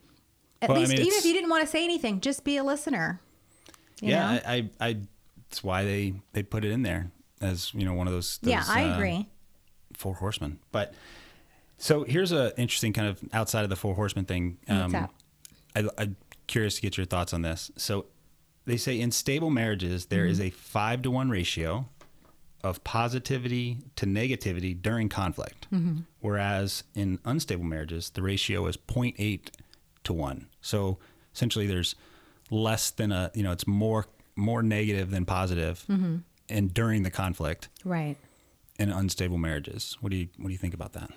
at 0.60 0.68
Well, 0.68 0.78
I 0.78 0.80
least 0.82 0.92
mean, 0.92 1.00
even 1.00 1.18
if 1.18 1.24
you 1.24 1.32
didn't 1.32 1.50
want 1.50 1.64
to 1.64 1.70
say 1.70 1.82
anything, 1.84 2.20
just 2.20 2.44
be 2.44 2.56
a 2.56 2.64
listener. 2.64 3.20
Yeah, 4.10 4.40
I, 4.44 4.54
I 4.54 4.70
I 4.80 4.96
that's 5.48 5.62
why 5.62 5.84
they 5.84 6.14
they 6.32 6.42
put 6.42 6.64
it 6.64 6.70
in 6.70 6.82
there 6.82 7.10
as 7.40 7.72
you 7.74 7.84
know 7.84 7.94
one 7.94 8.06
of 8.06 8.12
those. 8.12 8.38
yeah, 8.42 8.64
I 8.66 8.84
uh, 8.84 8.94
agree. 8.96 9.28
Four 9.94 10.14
horsemen, 10.14 10.58
but. 10.70 10.94
So 11.78 12.04
here's 12.04 12.30
a 12.30 12.56
interesting 12.56 12.92
kind 12.92 13.08
of 13.08 13.20
outside 13.32 13.64
of 13.64 13.68
the 13.68 13.74
four 13.74 13.96
horsemen 13.96 14.24
thing. 14.24 14.58
Um, 14.68 14.92
that? 14.92 15.10
I, 15.74 15.88
I'm 15.98 16.14
curious 16.46 16.76
to 16.76 16.82
get 16.82 16.96
your 16.96 17.06
thoughts 17.06 17.32
on 17.34 17.42
this. 17.42 17.72
So 17.76 18.06
they 18.66 18.76
say 18.76 19.00
in 19.00 19.10
stable 19.10 19.50
marriages, 19.50 20.06
there 20.06 20.26
is 20.26 20.38
mm-hmm. 20.38 20.48
a 20.48 20.50
five 20.50 21.02
to 21.02 21.10
one 21.10 21.30
ratio 21.30 21.86
of 22.62 22.84
positivity 22.84 23.78
to 23.96 24.06
negativity 24.06 24.80
during 24.80 25.08
conflict. 25.08 25.66
Mm-hmm. 25.72 26.00
Whereas 26.20 26.84
in 26.94 27.18
unstable 27.24 27.64
marriages, 27.64 28.10
the 28.10 28.22
ratio 28.22 28.66
is 28.66 28.76
0.8 28.76 29.48
to 30.04 30.12
one. 30.12 30.46
So 30.60 30.98
essentially 31.34 31.66
there's 31.66 31.96
less 32.52 32.90
than 32.90 33.10
a, 33.12 33.30
you 33.34 33.42
know, 33.42 33.50
it's 33.52 33.66
more, 33.66 34.06
more 34.36 34.62
negative 34.62 35.10
than 35.10 35.24
positive 35.24 35.84
And 36.48 36.72
during 36.74 37.02
the 37.02 37.10
conflict 37.10 37.68
Right. 37.84 38.16
in 38.78 38.90
unstable 38.92 39.38
marriages. 39.38 39.96
What 40.00 40.10
do 40.10 40.16
you, 40.16 40.28
what 40.36 40.48
do 40.48 40.52
you 40.52 40.58
think 40.58 40.74
about 40.74 40.92
that? 40.92 41.10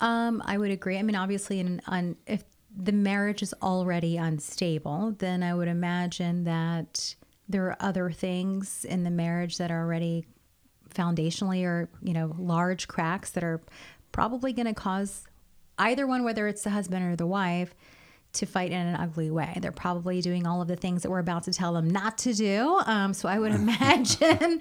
Um, 0.00 0.42
I 0.44 0.58
would 0.58 0.70
agree. 0.70 0.98
I 0.98 1.02
mean, 1.02 1.16
obviously, 1.16 1.58
in 1.58 1.80
on 1.86 2.16
if 2.26 2.44
the 2.76 2.92
marriage 2.92 3.42
is 3.42 3.52
already 3.62 4.16
unstable, 4.16 5.14
then 5.18 5.42
I 5.42 5.54
would 5.54 5.66
imagine 5.68 6.44
that 6.44 7.14
there 7.48 7.64
are 7.66 7.76
other 7.80 8.10
things 8.10 8.84
in 8.84 9.02
the 9.04 9.10
marriage 9.10 9.58
that 9.58 9.70
are 9.72 9.80
already 9.82 10.24
foundationally 10.94 11.64
or 11.64 11.88
you 12.02 12.12
know 12.12 12.34
large 12.38 12.86
cracks 12.88 13.30
that 13.30 13.42
are 13.42 13.60
probably 14.12 14.52
going 14.52 14.66
to 14.66 14.74
cause 14.74 15.24
either 15.78 16.06
one, 16.06 16.22
whether 16.24 16.46
it's 16.46 16.62
the 16.62 16.70
husband 16.70 17.04
or 17.04 17.16
the 17.16 17.26
wife, 17.26 17.74
to 18.34 18.46
fight 18.46 18.70
in 18.70 18.86
an 18.86 18.94
ugly 18.96 19.30
way. 19.30 19.56
They're 19.60 19.72
probably 19.72 20.20
doing 20.20 20.46
all 20.46 20.60
of 20.60 20.68
the 20.68 20.76
things 20.76 21.02
that 21.02 21.10
we're 21.10 21.18
about 21.18 21.44
to 21.44 21.52
tell 21.52 21.72
them 21.72 21.88
not 21.88 22.18
to 22.18 22.34
do. 22.34 22.80
Um, 22.86 23.14
so 23.14 23.28
I 23.28 23.38
would 23.38 23.52
imagine 23.54 24.60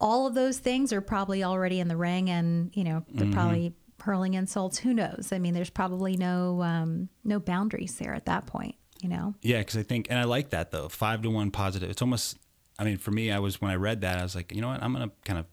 all 0.00 0.26
of 0.26 0.34
those 0.34 0.58
things 0.58 0.92
are 0.92 1.00
probably 1.00 1.44
already 1.44 1.80
in 1.80 1.88
the 1.88 1.96
ring, 1.96 2.30
and 2.30 2.70
you 2.74 2.84
know 2.84 3.04
they're 3.12 3.32
probably 3.32 3.74
hurling 4.00 4.34
insults. 4.34 4.78
Who 4.78 4.94
knows? 4.94 5.28
I 5.32 5.38
mean, 5.38 5.54
there's 5.54 5.70
probably 5.70 6.16
no 6.16 6.62
um, 6.62 7.08
no 7.24 7.38
boundaries 7.38 7.96
there 7.96 8.14
at 8.14 8.26
that 8.26 8.46
point. 8.46 8.76
You 9.02 9.08
know. 9.08 9.34
Yeah, 9.42 9.58
because 9.58 9.78
I 9.78 9.82
think, 9.82 10.08
and 10.10 10.18
I 10.18 10.24
like 10.24 10.50
that 10.50 10.70
though, 10.70 10.88
five 10.88 11.22
to 11.22 11.30
one 11.30 11.50
positive. 11.50 11.88
It's 11.88 12.02
almost, 12.02 12.36
I 12.78 12.84
mean, 12.84 12.98
for 12.98 13.10
me, 13.10 13.30
I 13.30 13.38
was 13.38 13.60
when 13.60 13.70
I 13.70 13.76
read 13.76 14.02
that, 14.02 14.18
I 14.18 14.22
was 14.22 14.34
like, 14.34 14.54
you 14.54 14.60
know 14.60 14.68
what, 14.68 14.82
I'm 14.82 14.92
gonna 14.92 15.10
kind 15.24 15.38
of 15.38 15.46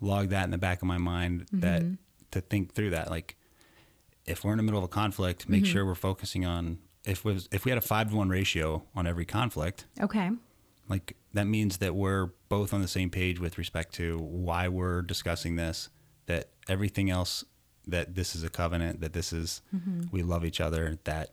log 0.00 0.30
that 0.30 0.44
in 0.44 0.50
the 0.50 0.58
back 0.58 0.80
of 0.80 0.88
my 0.88 0.98
mind 0.98 1.46
that 1.52 1.82
to 2.30 2.40
think 2.40 2.74
through 2.74 2.90
that. 2.90 3.10
Like, 3.10 3.35
if 4.26 4.44
we're 4.44 4.52
in 4.52 4.56
the 4.56 4.62
middle 4.62 4.78
of 4.78 4.84
a 4.84 4.88
conflict, 4.88 5.48
make 5.48 5.64
sure 5.66 5.84
we're 5.86 5.94
focusing 5.94 6.44
on 6.44 6.78
if 7.04 7.24
was 7.24 7.48
if 7.52 7.64
we 7.64 7.70
had 7.70 7.78
a 7.78 7.82
five 7.82 8.10
to 8.10 8.16
one 8.16 8.28
ratio 8.28 8.82
on 8.94 9.06
every 9.06 9.24
conflict, 9.24 9.86
Okay. 10.00 10.30
like 10.88 11.16
that 11.34 11.46
means 11.46 11.76
that 11.78 11.94
we're 11.94 12.30
both 12.48 12.72
on 12.74 12.82
the 12.82 12.88
same 12.88 13.10
page 13.10 13.38
with 13.38 13.58
respect 13.58 13.94
to 13.94 14.18
why 14.18 14.68
we're 14.68 15.02
discussing 15.02 15.56
this. 15.56 15.88
That 16.26 16.48
everything 16.68 17.08
else, 17.10 17.44
that 17.86 18.16
this 18.16 18.34
is 18.34 18.42
a 18.42 18.48
covenant, 18.50 19.00
that 19.00 19.12
this 19.12 19.32
is 19.32 19.62
we 20.10 20.22
love 20.24 20.44
each 20.44 20.60
other, 20.60 20.98
that 21.04 21.30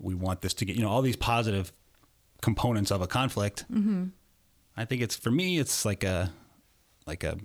we 0.00 0.14
want 0.14 0.40
this 0.40 0.54
to 0.54 0.64
get 0.64 0.76
you 0.76 0.82
know 0.82 0.88
all 0.88 1.02
these 1.02 1.16
positive 1.16 1.72
components 2.40 2.90
of 2.90 3.02
a 3.02 3.06
conflict. 3.06 3.64
Mm-hmm. 3.70 4.04
I 4.76 4.84
think 4.86 5.02
it's 5.02 5.14
for 5.16 5.30
me, 5.30 5.58
it's 5.58 5.84
like 5.84 6.02
a 6.04 6.32
like 7.06 7.22
a 7.24 7.36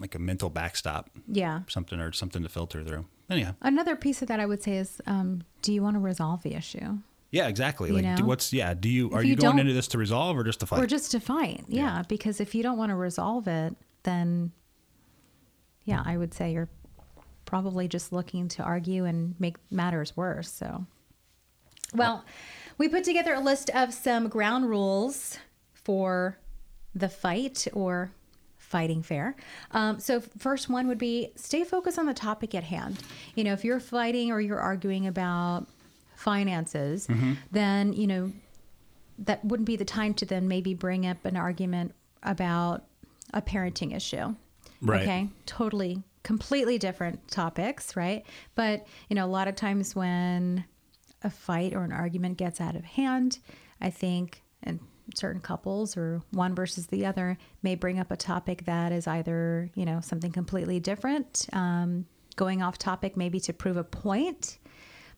like 0.00 0.14
a 0.14 0.18
mental 0.18 0.48
backstop, 0.50 1.10
Yeah. 1.28 1.60
something 1.68 2.00
or 2.00 2.12
something 2.12 2.42
to 2.42 2.48
filter 2.48 2.82
through. 2.82 3.04
Anyhow, 3.32 3.54
Another 3.62 3.96
piece 3.96 4.22
of 4.22 4.28
that 4.28 4.40
I 4.40 4.46
would 4.46 4.62
say 4.62 4.76
is, 4.76 5.00
um, 5.06 5.42
do 5.62 5.72
you 5.72 5.82
want 5.82 5.96
to 5.96 6.00
resolve 6.00 6.42
the 6.42 6.54
issue? 6.54 6.98
Yeah, 7.30 7.48
exactly. 7.48 7.88
You 7.88 7.96
like, 7.96 8.16
do- 8.16 8.26
what's 8.26 8.52
yeah? 8.52 8.74
Do 8.74 8.88
you 8.88 9.10
are 9.12 9.22
you 9.22 9.30
you, 9.30 9.36
going 9.36 9.58
into 9.58 9.72
this 9.72 9.88
to 9.88 9.98
resolve 9.98 10.36
or 10.36 10.44
just 10.44 10.60
to 10.60 10.66
fight? 10.66 10.82
or 10.82 10.86
just 10.86 11.10
to 11.12 11.20
fight. 11.20 11.64
Yeah, 11.66 12.02
because 12.06 12.40
if 12.40 12.54
you 12.54 12.62
don't 12.62 12.76
want 12.76 12.90
to 12.90 12.96
resolve 12.96 13.48
it, 13.48 13.74
then 14.02 14.52
yeah, 15.84 16.02
I 16.04 16.16
would 16.16 16.34
say 16.34 16.52
you're 16.52 16.68
probably 17.46 17.88
just 17.88 18.12
looking 18.12 18.48
to 18.48 18.62
argue 18.62 19.04
and 19.06 19.34
make 19.38 19.56
matters 19.70 20.16
worse. 20.16 20.50
So, 20.50 20.86
well, 21.94 22.24
we 22.78 22.88
put 22.88 23.04
together 23.04 23.34
a 23.34 23.40
list 23.40 23.70
of 23.70 23.94
some 23.94 24.28
ground 24.28 24.68
rules 24.68 25.38
for 25.72 26.38
the 26.94 27.08
fight 27.08 27.66
or 27.72 28.12
fighting 28.72 29.02
fair. 29.02 29.36
Um, 29.72 30.00
so, 30.00 30.20
first 30.38 30.70
one 30.70 30.88
would 30.88 30.98
be 30.98 31.30
stay 31.36 31.62
focused 31.62 31.98
on 31.98 32.06
the 32.06 32.14
topic 32.14 32.54
at 32.54 32.64
hand. 32.64 32.98
You 33.34 33.44
know, 33.44 33.52
if 33.52 33.64
you're 33.66 33.80
fighting 33.80 34.32
or 34.32 34.40
you're 34.40 34.60
arguing 34.60 35.06
about 35.06 35.66
finances, 36.16 37.06
then, 37.50 37.92
you 37.92 38.06
know, 38.06 38.32
that 39.18 39.44
wouldn't 39.44 39.66
be 39.66 39.76
the 39.76 39.84
time 39.84 40.14
to 40.14 40.24
then 40.24 40.48
maybe 40.48 40.72
bring 40.72 41.06
up 41.06 41.24
an 41.26 41.36
argument 41.36 41.94
about 42.22 42.84
a 43.34 43.42
parenting 43.42 43.94
issue. 43.94 44.34
Right. 44.80 45.02
Okay. 45.02 45.28
Totally, 45.44 46.02
completely 46.22 46.78
different 46.78 47.28
topics, 47.28 47.94
right? 47.94 48.24
But, 48.54 48.86
you 49.08 49.16
know, 49.16 49.26
a 49.26 49.32
lot 49.38 49.48
of 49.48 49.54
times 49.54 49.94
when 49.94 50.64
a 51.22 51.30
fight 51.30 51.74
or 51.74 51.84
an 51.84 51.92
argument 51.92 52.38
gets 52.38 52.60
out 52.60 52.74
of 52.74 52.84
hand, 52.84 53.38
I 53.80 53.90
think, 53.90 54.42
and 54.62 54.80
certain 55.14 55.40
couples 55.40 55.96
or 55.96 56.22
one 56.30 56.54
versus 56.54 56.86
the 56.86 57.06
other 57.06 57.38
may 57.62 57.74
bring 57.74 57.98
up 57.98 58.10
a 58.10 58.16
topic 58.16 58.64
that 58.64 58.92
is 58.92 59.06
either, 59.06 59.70
you 59.74 59.84
know, 59.84 60.00
something 60.00 60.32
completely 60.32 60.80
different, 60.80 61.46
um, 61.52 62.06
going 62.36 62.62
off 62.62 62.78
topic 62.78 63.16
maybe 63.16 63.40
to 63.40 63.52
prove 63.52 63.76
a 63.76 63.84
point. 63.84 64.58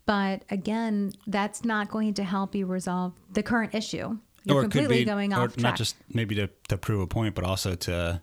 But 0.07 0.43
again, 0.51 1.13
that's 1.27 1.65
not 1.65 1.91
going 1.91 2.15
to 2.15 2.25
help 2.25 2.55
you 2.55 2.67
resolve 2.67 3.15
the 3.33 3.43
current 3.43 3.75
issue. 3.75 4.19
You're 4.45 4.63
completely 4.63 5.05
going 5.05 5.33
or 5.33 5.45
off 5.45 5.55
track. 5.55 5.63
not 5.63 5.77
just 5.77 5.97
maybe 6.09 6.35
to, 6.35 6.51
to 6.69 6.77
prove 6.77 7.01
a 7.01 7.07
point, 7.07 7.35
but 7.35 7.45
also 7.45 7.75
to 7.75 8.23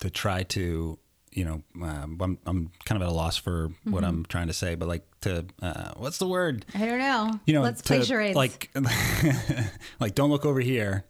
to 0.00 0.10
try 0.10 0.42
to 0.42 0.98
you 1.34 1.44
know 1.44 1.62
um, 1.82 2.16
I'm 2.20 2.38
I'm 2.46 2.70
kind 2.86 3.00
of 3.02 3.06
at 3.06 3.12
a 3.12 3.14
loss 3.14 3.36
for 3.36 3.68
what 3.84 4.02
Mm-hmm. 4.02 4.04
I'm 4.04 4.24
trying 4.26 4.46
to 4.46 4.52
say, 4.54 4.74
but 4.76 4.88
like 4.88 5.04
to 5.22 5.44
uh, 5.60 5.92
what's 5.96 6.18
the 6.18 6.26
word? 6.28 6.64
I 6.74 6.86
don't 6.86 6.98
know. 6.98 7.30
You 7.44 7.54
know, 7.54 7.62
let's 7.62 7.82
to, 7.82 7.86
play 7.88 8.02
charades. 8.02 8.36
Like 8.36 8.70
like 10.00 10.14
don't 10.14 10.30
look 10.30 10.44
over 10.46 10.60
here. 10.60 11.04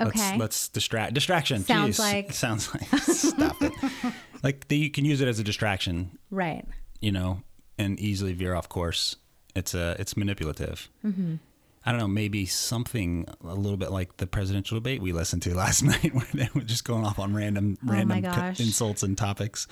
okay. 0.00 0.10
Let's, 0.18 0.38
let's 0.40 0.68
distract 0.68 1.14
distraction. 1.14 1.62
Sounds 1.64 1.96
Jeez. 1.96 2.00
like- 2.00 2.32
sounds 2.44 2.74
like 2.74 2.88
stop 3.02 3.56
it. 3.62 3.72
Like 4.42 4.66
the, 4.66 4.76
you 4.76 4.90
can 4.90 5.04
use 5.04 5.20
it 5.20 5.28
as 5.28 5.38
a 5.38 5.44
distraction, 5.44 6.18
right. 6.32 6.64
you 7.00 7.12
know, 7.12 7.42
and 7.78 7.96
easily 8.00 8.32
veer 8.32 8.56
off 8.56 8.68
course. 8.68 9.14
It's 9.54 9.72
a 9.72 9.94
it's 10.00 10.16
manipulative. 10.16 10.88
Mm-hmm. 11.06 11.36
I 11.84 11.90
don't 11.90 12.00
know, 12.00 12.08
maybe 12.08 12.46
something 12.46 13.26
a 13.42 13.54
little 13.54 13.76
bit 13.76 13.90
like 13.90 14.18
the 14.18 14.26
presidential 14.26 14.76
debate 14.76 15.02
we 15.02 15.12
listened 15.12 15.42
to 15.42 15.54
last 15.56 15.82
night, 15.82 16.14
where 16.14 16.26
they 16.32 16.48
were 16.54 16.60
just 16.62 16.84
going 16.84 17.04
off 17.04 17.18
on 17.18 17.34
random 17.34 17.76
Oh 17.84 17.92
random 17.92 18.22
co- 18.22 18.62
insults 18.62 19.02
and 19.02 19.16
topics. 19.16 19.66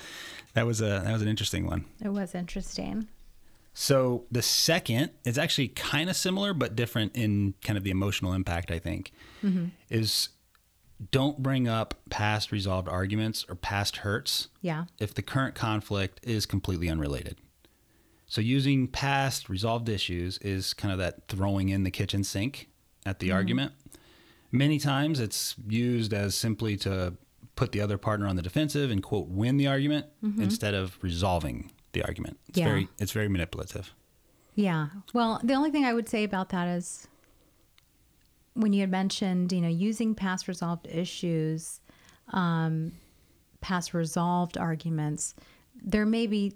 That 0.53 0.65
was 0.65 0.81
a 0.81 1.01
that 1.05 1.13
was 1.13 1.21
an 1.21 1.27
interesting 1.27 1.65
one. 1.65 1.85
It 2.03 2.09
was 2.09 2.35
interesting. 2.35 3.07
So 3.73 4.25
the 4.29 4.41
second 4.41 5.11
is 5.23 5.37
actually 5.37 5.69
kind 5.69 6.09
of 6.09 6.17
similar 6.17 6.53
but 6.53 6.75
different 6.75 7.15
in 7.15 7.53
kind 7.63 7.77
of 7.77 7.85
the 7.85 7.91
emotional 7.91 8.33
impact. 8.33 8.69
I 8.69 8.79
think 8.79 9.11
mm-hmm. 9.41 9.67
is 9.89 10.29
don't 11.09 11.41
bring 11.41 11.67
up 11.67 11.95
past 12.09 12.51
resolved 12.51 12.87
arguments 12.87 13.45
or 13.49 13.55
past 13.55 13.97
hurts 13.97 14.49
Yeah. 14.61 14.85
if 14.99 15.13
the 15.15 15.21
current 15.23 15.55
conflict 15.55 16.19
is 16.23 16.45
completely 16.45 16.89
unrelated. 16.89 17.37
So 18.31 18.39
using 18.39 18.87
past 18.87 19.49
resolved 19.49 19.89
issues 19.89 20.37
is 20.37 20.73
kind 20.73 20.93
of 20.93 20.99
that 20.99 21.27
throwing 21.27 21.67
in 21.67 21.83
the 21.83 21.91
kitchen 21.91 22.23
sink 22.23 22.69
at 23.05 23.19
the 23.19 23.29
argument. 23.33 23.73
Many 24.53 24.79
times 24.79 25.19
it's 25.19 25.57
used 25.67 26.13
as 26.13 26.33
simply 26.33 26.77
to 26.77 27.15
put 27.57 27.73
the 27.73 27.81
other 27.81 27.97
partner 27.97 28.27
on 28.27 28.37
the 28.37 28.41
defensive 28.41 28.89
and 28.89 29.03
quote 29.03 29.27
win 29.27 29.57
the 29.57 29.67
argument 29.67 30.05
instead 30.37 30.73
of 30.73 30.97
resolving 31.01 31.71
the 31.91 32.03
argument. 32.03 32.39
It's 32.47 32.59
Yeah. 32.59 32.69
very 32.69 32.87
it's 32.99 33.11
very 33.11 33.27
manipulative. 33.27 33.93
Yeah. 34.55 34.87
Well, 35.13 35.41
the 35.43 35.53
only 35.53 35.69
thing 35.69 35.83
I 35.83 35.93
would 35.93 36.07
say 36.07 36.23
about 36.23 36.47
that 36.49 36.69
is 36.69 37.09
when 38.53 38.71
you 38.71 38.79
had 38.79 38.91
mentioned, 38.91 39.51
you 39.51 39.59
know, 39.59 39.67
using 39.67 40.15
past 40.15 40.47
resolved 40.47 40.87
issues, 40.87 41.81
um, 42.29 42.93
past 43.59 43.93
resolved 43.93 44.57
arguments, 44.57 45.35
there 45.75 46.05
may 46.05 46.27
be 46.27 46.53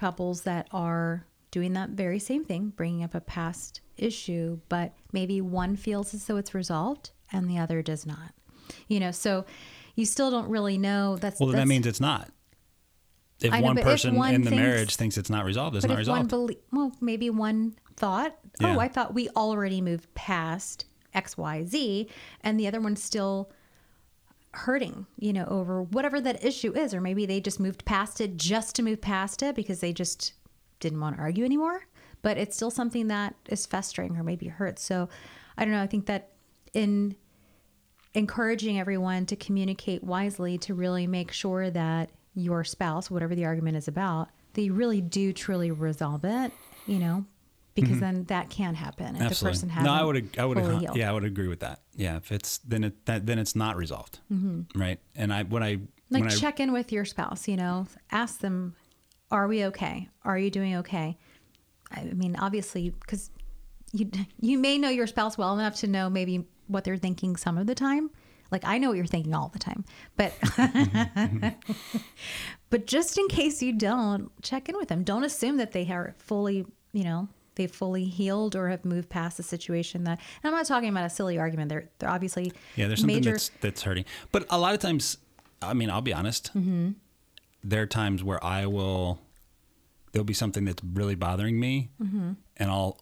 couples 0.00 0.42
that 0.42 0.66
are 0.72 1.26
doing 1.50 1.74
that 1.74 1.90
very 1.90 2.18
same 2.18 2.44
thing, 2.44 2.70
bringing 2.74 3.04
up 3.04 3.14
a 3.14 3.20
past 3.20 3.80
issue, 3.96 4.58
but 4.68 4.94
maybe 5.12 5.40
one 5.40 5.76
feels 5.76 6.14
as 6.14 6.24
though 6.26 6.36
it's 6.38 6.54
resolved 6.54 7.10
and 7.30 7.48
the 7.50 7.58
other 7.58 7.82
does 7.82 8.06
not. 8.06 8.32
You 8.88 8.98
know, 9.00 9.10
so 9.10 9.44
you 9.96 10.06
still 10.06 10.30
don't 10.30 10.48
really 10.48 10.78
know. 10.78 11.16
That's 11.16 11.38
Well, 11.38 11.50
then 11.50 11.58
that 11.60 11.68
means 11.68 11.86
it's 11.86 12.00
not. 12.00 12.30
If 13.42 13.52
know, 13.52 13.60
one 13.60 13.74
but 13.74 13.80
if 13.80 13.86
person 13.86 14.14
one 14.16 14.34
in 14.34 14.42
the 14.42 14.50
thinks- 14.50 14.62
marriage 14.62 14.96
thinks 14.96 15.18
it's 15.18 15.30
not 15.30 15.44
resolved, 15.44 15.76
it's 15.76 15.84
not 15.84 15.90
one 15.92 15.98
resolved. 15.98 16.28
belie- 16.30 16.56
well, 16.72 16.92
maybe 17.00 17.28
one 17.30 17.74
thought, 17.96 18.36
oh, 18.62 18.66
Yeah. 18.66 18.76
oh, 18.76 18.80
I 18.80 18.88
thought 18.88 19.14
we 19.14 19.28
already 19.30 19.80
moved 19.80 20.12
past 20.14 20.84
X, 21.12 21.36
Y, 21.36 21.64
Z, 21.64 22.08
and 22.42 22.58
the 22.60 22.66
other 22.66 22.80
one's 22.80 23.02
still 23.02 23.50
hurting, 24.52 25.06
you 25.18 25.32
know, 25.32 25.44
over 25.46 25.82
whatever 25.82 26.20
that 26.20 26.44
issue 26.44 26.76
is, 26.76 26.92
or 26.92 27.00
maybe 27.00 27.26
they 27.26 27.40
just 27.40 27.60
moved 27.60 27.84
past 27.84 28.20
it 28.20 28.36
just 28.36 28.74
to 28.76 28.82
move 28.82 29.00
past 29.00 29.42
it 29.42 29.54
because 29.54 29.80
they 29.80 29.92
just 29.92 30.32
didn't 30.80 31.00
want 31.00 31.16
to 31.16 31.22
argue 31.22 31.44
anymore. 31.44 31.86
But 32.22 32.36
it's 32.36 32.56
still 32.56 32.70
something 32.70 33.08
that 33.08 33.34
is 33.48 33.64
festering 33.66 34.16
or 34.16 34.22
maybe 34.22 34.48
hurts. 34.48 34.82
So 34.82 35.08
I 35.56 35.64
don't 35.64 35.72
know. 35.72 35.82
I 35.82 35.86
think 35.86 36.06
that 36.06 36.30
in 36.74 37.14
encouraging 38.14 38.78
everyone 38.78 39.24
to 39.26 39.36
communicate 39.36 40.02
wisely 40.02 40.58
to 40.58 40.74
really 40.74 41.06
make 41.06 41.30
sure 41.30 41.70
that 41.70 42.10
your 42.34 42.64
spouse, 42.64 43.10
whatever 43.10 43.34
the 43.34 43.44
argument 43.44 43.76
is 43.76 43.88
about, 43.88 44.28
they 44.54 44.68
really 44.68 45.00
do 45.00 45.32
truly 45.32 45.70
resolve 45.70 46.24
it, 46.24 46.52
you 46.86 46.98
know, 46.98 47.24
because 47.74 48.00
then 48.00 48.24
that 48.24 48.50
can 48.50 48.74
happen 48.74 49.16
if 49.16 49.38
the 49.38 49.44
person 49.44 49.68
hasn't 49.68 49.86
Mm-hmm. 49.86 49.96
no, 49.96 50.02
I 50.02 50.04
would, 50.04 50.38
I 50.38 50.44
would, 50.44 50.96
yeah, 50.96 51.08
I 51.10 51.12
would 51.12 51.24
agree 51.24 51.48
with 51.48 51.60
that. 51.60 51.80
Yeah, 51.94 52.16
if 52.16 52.32
it's 52.32 52.58
then 52.58 52.84
it 52.84 53.06
that, 53.06 53.26
then 53.26 53.38
it's 53.38 53.54
not 53.54 53.76
resolved, 53.76 54.20
right? 54.74 54.98
And 55.14 55.32
I 55.32 55.44
when 55.44 55.62
I 55.62 55.76
Mm-hmm. 55.76 56.14
Like 56.14 56.22
when 56.24 56.32
I 56.32 56.34
check 56.34 56.58
in 56.58 56.72
with 56.72 56.90
your 56.90 57.04
spouse, 57.04 57.46
you 57.46 57.56
know, 57.56 57.86
ask 58.10 58.40
them, 58.40 58.74
are 59.30 59.46
we 59.46 59.64
okay? 59.66 60.08
Are 60.24 60.36
you 60.36 60.50
doing 60.50 60.74
okay? 60.78 61.16
I 61.92 62.02
mean, 62.02 62.34
obviously, 62.36 62.90
because 62.90 63.30
you 63.92 64.10
you 64.40 64.58
may 64.58 64.76
know 64.76 64.88
your 64.88 65.06
spouse 65.06 65.38
well 65.38 65.54
enough 65.56 65.76
to 65.76 65.86
know 65.86 66.10
maybe 66.10 66.48
what 66.66 66.82
they're 66.82 66.96
thinking 66.96 67.36
some 67.36 67.56
of 67.58 67.68
the 67.68 67.76
time. 67.76 68.10
Like 68.50 68.64
I 68.64 68.78
know 68.78 68.88
what 68.88 68.96
you're 68.96 69.06
thinking 69.06 69.34
all 69.34 69.50
the 69.52 69.60
time, 69.60 69.84
but 70.16 70.32
but 72.70 72.86
just 72.86 73.16
in 73.16 73.28
case 73.28 73.62
you 73.62 73.72
don't, 73.72 74.30
check 74.42 74.68
in 74.68 74.76
with 74.76 74.88
them. 74.88 75.04
Don't 75.04 75.22
assume 75.24 75.58
that 75.58 75.70
they 75.70 75.86
are 75.90 76.14
fully, 76.18 76.66
you 76.92 77.04
know, 77.04 77.28
they've 77.60 77.70
fully 77.70 78.04
healed 78.04 78.56
or 78.56 78.68
have 78.70 78.84
moved 78.84 79.08
past 79.10 79.36
the 79.36 79.42
situation. 79.42 80.04
That 80.04 80.18
and 80.42 80.50
I'm 80.50 80.56
not 80.56 80.66
talking 80.66 80.88
about 80.88 81.04
a 81.04 81.10
silly 81.10 81.38
argument. 81.38 81.68
They're 81.68 81.88
they're 81.98 82.08
obviously 82.10 82.52
yeah, 82.76 82.86
there's 82.88 83.00
something 83.00 83.16
major. 83.16 83.32
that's 83.32 83.50
that's 83.60 83.82
hurting. 83.82 84.04
But 84.32 84.46
a 84.50 84.58
lot 84.58 84.72
of 84.74 84.80
times, 84.80 85.18
I 85.60 85.74
mean, 85.74 85.90
I'll 85.90 86.00
be 86.00 86.14
honest. 86.14 86.50
Mm-hmm. 86.56 86.92
There 87.62 87.82
are 87.82 87.86
times 87.86 88.24
where 88.24 88.42
I 88.42 88.66
will 88.66 89.18
there'll 90.12 90.24
be 90.24 90.34
something 90.34 90.64
that's 90.64 90.82
really 90.82 91.14
bothering 91.14 91.60
me, 91.60 91.90
Mm-hmm. 92.02 92.32
and 92.56 92.70
I'll 92.70 92.98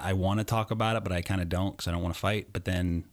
I 0.00 0.12
want 0.14 0.40
to 0.40 0.44
talk 0.44 0.72
about 0.72 0.96
it, 0.96 1.04
but 1.04 1.12
I 1.12 1.22
kind 1.22 1.40
of 1.40 1.48
don't 1.48 1.70
because 1.76 1.86
I 1.86 1.92
don't 1.92 2.02
want 2.02 2.14
to 2.14 2.20
fight. 2.20 2.48
But 2.52 2.64
then 2.64 3.04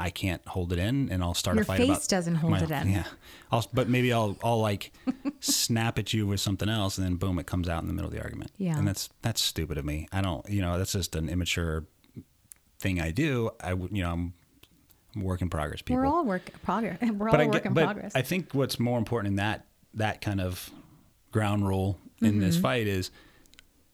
I 0.00 0.10
can't 0.10 0.44
hold 0.48 0.72
it 0.72 0.78
in, 0.78 1.10
and 1.10 1.22
I'll 1.22 1.34
start 1.34 1.56
Your 1.56 1.62
a 1.62 1.64
fight 1.66 1.78
Your 1.80 1.88
face 1.94 2.06
about 2.06 2.08
doesn't 2.08 2.34
hold 2.36 2.52
my- 2.52 2.60
it 2.60 2.70
in. 2.70 2.90
Yeah, 2.90 3.04
I'll, 3.52 3.64
but 3.72 3.88
maybe 3.88 4.12
I'll 4.12 4.36
I'll 4.42 4.60
like 4.60 4.92
snap 5.40 5.98
at 5.98 6.12
you 6.12 6.26
with 6.26 6.40
something 6.40 6.68
else, 6.68 6.98
and 6.98 7.04
then 7.06 7.16
boom, 7.16 7.38
it 7.38 7.46
comes 7.46 7.68
out 7.68 7.82
in 7.82 7.88
the 7.88 7.94
middle 7.94 8.08
of 8.08 8.14
the 8.14 8.22
argument. 8.22 8.50
Yeah. 8.56 8.76
and 8.78 8.88
that's 8.88 9.10
that's 9.22 9.40
stupid 9.42 9.78
of 9.78 9.84
me. 9.84 10.08
I 10.12 10.20
don't, 10.22 10.48
you 10.48 10.62
know, 10.62 10.78
that's 10.78 10.92
just 10.92 11.14
an 11.16 11.28
immature 11.28 11.86
thing 12.78 13.00
I 13.00 13.10
do. 13.10 13.50
I 13.60 13.74
would, 13.74 13.94
you 13.96 14.02
know, 14.02 14.12
I'm, 14.12 14.34
work 15.16 15.42
in 15.42 15.50
progress. 15.50 15.82
People, 15.82 15.96
We're 16.02 16.06
all 16.06 16.24
work 16.24 16.50
progress. 16.62 16.98
We're 17.02 17.30
but 17.30 17.34
all 17.34 17.40
I 17.40 17.44
work 17.46 17.52
get, 17.54 17.66
in 17.66 17.74
but 17.74 17.84
progress. 17.84 18.12
I 18.14 18.22
think 18.22 18.52
what's 18.54 18.78
more 18.78 18.96
important 18.98 19.32
in 19.32 19.36
that 19.36 19.66
that 19.94 20.20
kind 20.20 20.40
of 20.40 20.70
ground 21.32 21.66
rule 21.68 21.98
in 22.22 22.38
this 22.40 22.54
Mm-hmm. 22.56 22.62
fight 22.62 22.86
is 22.86 23.10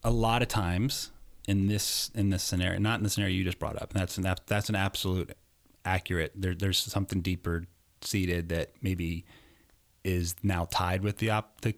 a 0.04 0.10
lot 0.10 0.42
of 0.42 0.48
times 0.48 1.10
in 1.48 1.68
this 1.68 2.10
in 2.14 2.30
this 2.30 2.42
scenario, 2.42 2.78
not 2.78 2.98
in 2.98 3.04
the 3.04 3.08
scenario 3.10 3.34
you 3.34 3.44
just 3.44 3.58
brought 3.58 3.80
up. 3.80 3.92
That's 3.92 4.18
an 4.18 4.26
that's 4.46 4.68
an 4.68 4.74
absolute 4.74 5.30
accurate. 5.86 6.32
There, 6.34 6.54
there's 6.54 6.78
something 6.78 7.20
deeper 7.20 7.64
seated 8.02 8.48
that 8.50 8.72
maybe 8.82 9.24
is 10.04 10.34
now 10.42 10.68
tied 10.70 11.02
with 11.02 11.18
the 11.18 11.30
op, 11.30 11.60
the, 11.62 11.74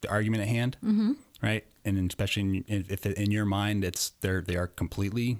the 0.00 0.10
argument 0.10 0.42
at 0.42 0.48
hand, 0.48 0.76
mm-hmm. 0.84 1.12
right? 1.42 1.64
And 1.84 2.08
especially 2.10 2.64
in, 2.66 2.86
if 2.88 3.06
in 3.06 3.30
your 3.30 3.44
mind 3.44 3.84
it's 3.84 4.10
they're 4.20 4.40
they 4.40 4.56
are 4.56 4.66
completely 4.66 5.38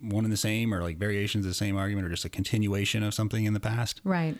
one 0.00 0.24
and 0.24 0.32
the 0.32 0.38
same, 0.38 0.74
or 0.74 0.82
like 0.82 0.98
variations 0.98 1.44
of 1.44 1.50
the 1.50 1.54
same 1.54 1.76
argument, 1.76 2.06
or 2.06 2.10
just 2.10 2.24
a 2.24 2.28
continuation 2.28 3.02
of 3.02 3.14
something 3.14 3.44
in 3.44 3.54
the 3.54 3.60
past. 3.60 4.00
right. 4.04 4.36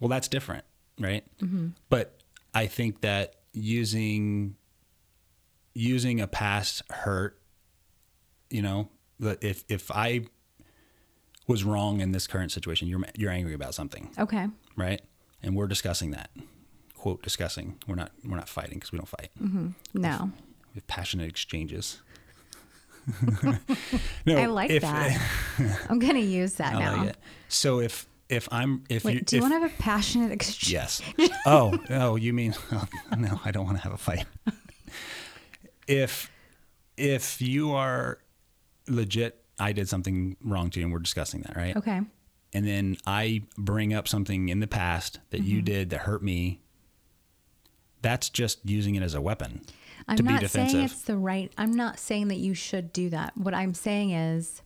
Well, 0.00 0.08
that's 0.08 0.28
different, 0.28 0.64
right? 1.00 1.24
Mm-hmm. 1.40 1.68
But 1.88 2.20
I 2.54 2.66
think 2.66 3.00
that 3.00 3.34
using 3.52 4.54
using 5.74 6.20
a 6.20 6.28
past 6.28 6.82
hurt 6.90 7.38
you 8.50 8.62
know, 8.62 8.88
that 9.20 9.42
if 9.42 9.64
if 9.68 9.90
I 9.90 10.26
was 11.48 11.64
wrong 11.64 12.00
in 12.00 12.12
this 12.12 12.26
current 12.28 12.52
situation, 12.52 12.86
you're 12.86 13.00
you're 13.16 13.30
angry 13.32 13.54
about 13.54 13.74
something, 13.74 14.10
Okay. 14.18 14.46
right? 14.76 15.00
And 15.42 15.56
we're 15.56 15.66
discussing 15.66 16.12
that. 16.12 16.30
Quote 16.94 17.22
discussing. 17.22 17.78
We're 17.88 17.94
not 17.96 18.12
we're 18.24 18.36
not 18.36 18.48
fighting 18.48 18.74
because 18.74 18.92
we 18.92 18.98
don't 18.98 19.08
fight. 19.08 19.30
Mm-hmm. 19.42 19.68
No. 19.94 20.30
We 20.74 20.78
have 20.78 20.86
passionate 20.86 21.28
exchanges. 21.28 22.00
no, 24.26 24.36
I 24.36 24.46
like 24.46 24.70
if- 24.70 24.82
that. 24.82 25.20
I'm 25.88 25.98
going 25.98 26.14
to 26.14 26.20
use 26.20 26.54
that 26.54 26.74
I 26.74 26.78
now. 26.78 27.04
like. 27.04 27.14
So 27.48 27.80
if 27.80 28.06
if 28.28 28.48
I'm 28.52 28.84
if 28.90 29.04
Wait, 29.04 29.14
you 29.14 29.20
do 29.22 29.36
you 29.36 29.42
want 29.42 29.54
to 29.54 29.60
have 29.60 29.70
a 29.72 29.74
passionate 29.82 30.32
exchange? 30.32 30.70
Yes. 30.72 31.02
oh, 31.46 31.78
oh, 31.90 32.16
you 32.16 32.32
mean 32.34 32.54
oh, 32.72 32.84
no? 33.16 33.40
I 33.44 33.50
don't 33.52 33.64
want 33.64 33.78
to 33.78 33.82
have 33.82 33.92
a 33.94 33.96
fight. 33.98 34.26
if 35.86 36.30
if 36.98 37.40
you 37.40 37.72
are 37.72 38.18
legit, 38.86 39.42
I 39.58 39.72
did 39.72 39.88
something 39.88 40.36
wrong 40.42 40.70
to 40.70 40.80
you, 40.80 40.86
and 40.86 40.92
we're 40.92 41.00
discussing 41.00 41.42
that, 41.42 41.56
right? 41.56 41.76
Okay. 41.76 42.00
And 42.52 42.66
then 42.66 42.96
I 43.06 43.42
bring 43.56 43.92
up 43.92 44.08
something 44.08 44.48
in 44.48 44.60
the 44.60 44.66
past 44.66 45.20
that 45.30 45.40
Mm-hmm. 45.42 45.50
you 45.50 45.62
did 45.62 45.90
that 45.90 46.00
hurt 46.00 46.22
me. 46.22 46.60
That's 48.00 48.28
just 48.30 48.60
using 48.64 48.94
it 48.94 49.02
as 49.02 49.14
a 49.14 49.20
weapon 49.20 49.62
I'm 50.06 50.16
to 50.16 50.22
be 50.22 50.30
not 50.32 50.40
defensive. 50.40 50.70
saying 50.72 50.84
it's 50.84 51.02
the 51.02 51.16
right. 51.16 51.52
I'm 51.58 51.72
not 51.72 51.98
saying 51.98 52.28
that 52.28 52.36
you 52.38 52.54
should 52.54 52.92
do 52.92 53.10
that. 53.10 53.36
What 53.36 53.54
I'm 53.54 53.74
saying 53.74 54.12
is, 54.12 54.62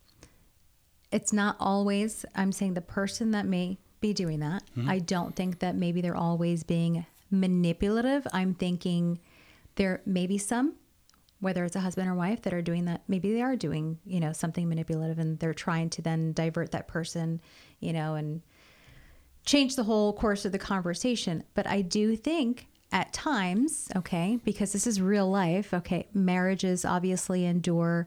it's 1.10 1.32
not 1.32 1.56
always. 1.58 2.24
I'm 2.34 2.52
saying 2.52 2.74
the 2.74 2.80
person 2.82 3.30
that 3.32 3.46
may 3.46 3.78
be 4.00 4.12
doing 4.12 4.40
that. 4.40 4.62
Mm-hmm. 4.76 4.88
I 4.90 4.98
don't 4.98 5.34
think 5.34 5.60
that 5.60 5.74
maybe 5.76 6.00
they're 6.02 6.16
always 6.16 6.62
being 6.62 7.06
manipulative. 7.30 8.26
I'm 8.32 8.54
thinking 8.54 9.18
there 9.76 10.02
may 10.04 10.26
be 10.26 10.36
some, 10.38 10.74
whether 11.42 11.64
it's 11.64 11.74
a 11.74 11.80
husband 11.80 12.08
or 12.08 12.14
wife, 12.14 12.40
that 12.42 12.54
are 12.54 12.62
doing 12.62 12.84
that. 12.84 13.02
Maybe 13.08 13.32
they 13.32 13.42
are 13.42 13.56
doing, 13.56 13.98
you 14.06 14.20
know, 14.20 14.32
something 14.32 14.68
manipulative, 14.68 15.18
and 15.18 15.38
they're 15.40 15.52
trying 15.52 15.90
to 15.90 16.02
then 16.02 16.32
divert 16.32 16.70
that 16.70 16.86
person, 16.86 17.40
you 17.80 17.92
know, 17.92 18.14
and 18.14 18.42
change 19.44 19.74
the 19.74 19.82
whole 19.82 20.12
course 20.12 20.44
of 20.44 20.52
the 20.52 20.58
conversation. 20.58 21.42
But 21.54 21.66
I 21.66 21.82
do 21.82 22.14
think 22.14 22.68
at 22.92 23.12
times, 23.12 23.88
okay, 23.96 24.38
because 24.44 24.72
this 24.72 24.86
is 24.86 25.00
real 25.00 25.28
life, 25.28 25.74
okay, 25.74 26.06
marriages 26.14 26.84
obviously 26.84 27.44
endure 27.44 28.06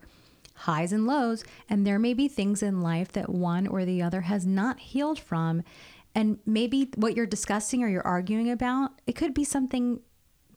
highs 0.54 0.94
and 0.94 1.06
lows, 1.06 1.44
and 1.70 1.86
there 1.86 2.00
may 2.00 2.14
be 2.14 2.30
things 2.30 2.64
in 2.64 2.82
life 2.82 3.12
that 3.12 3.30
one 3.30 3.68
or 3.68 3.84
the 3.84 4.02
other 4.02 4.22
has 4.22 4.46
not 4.46 4.80
healed 4.80 5.20
from. 5.20 5.62
And 6.14 6.40
maybe 6.46 6.90
what 6.96 7.18
you're 7.18 7.26
discussing 7.26 7.84
or 7.84 7.90
you're 7.90 8.08
arguing 8.08 8.50
about, 8.50 9.02
it 9.06 9.18
could 9.18 9.34
be 9.34 9.44
something 9.44 10.00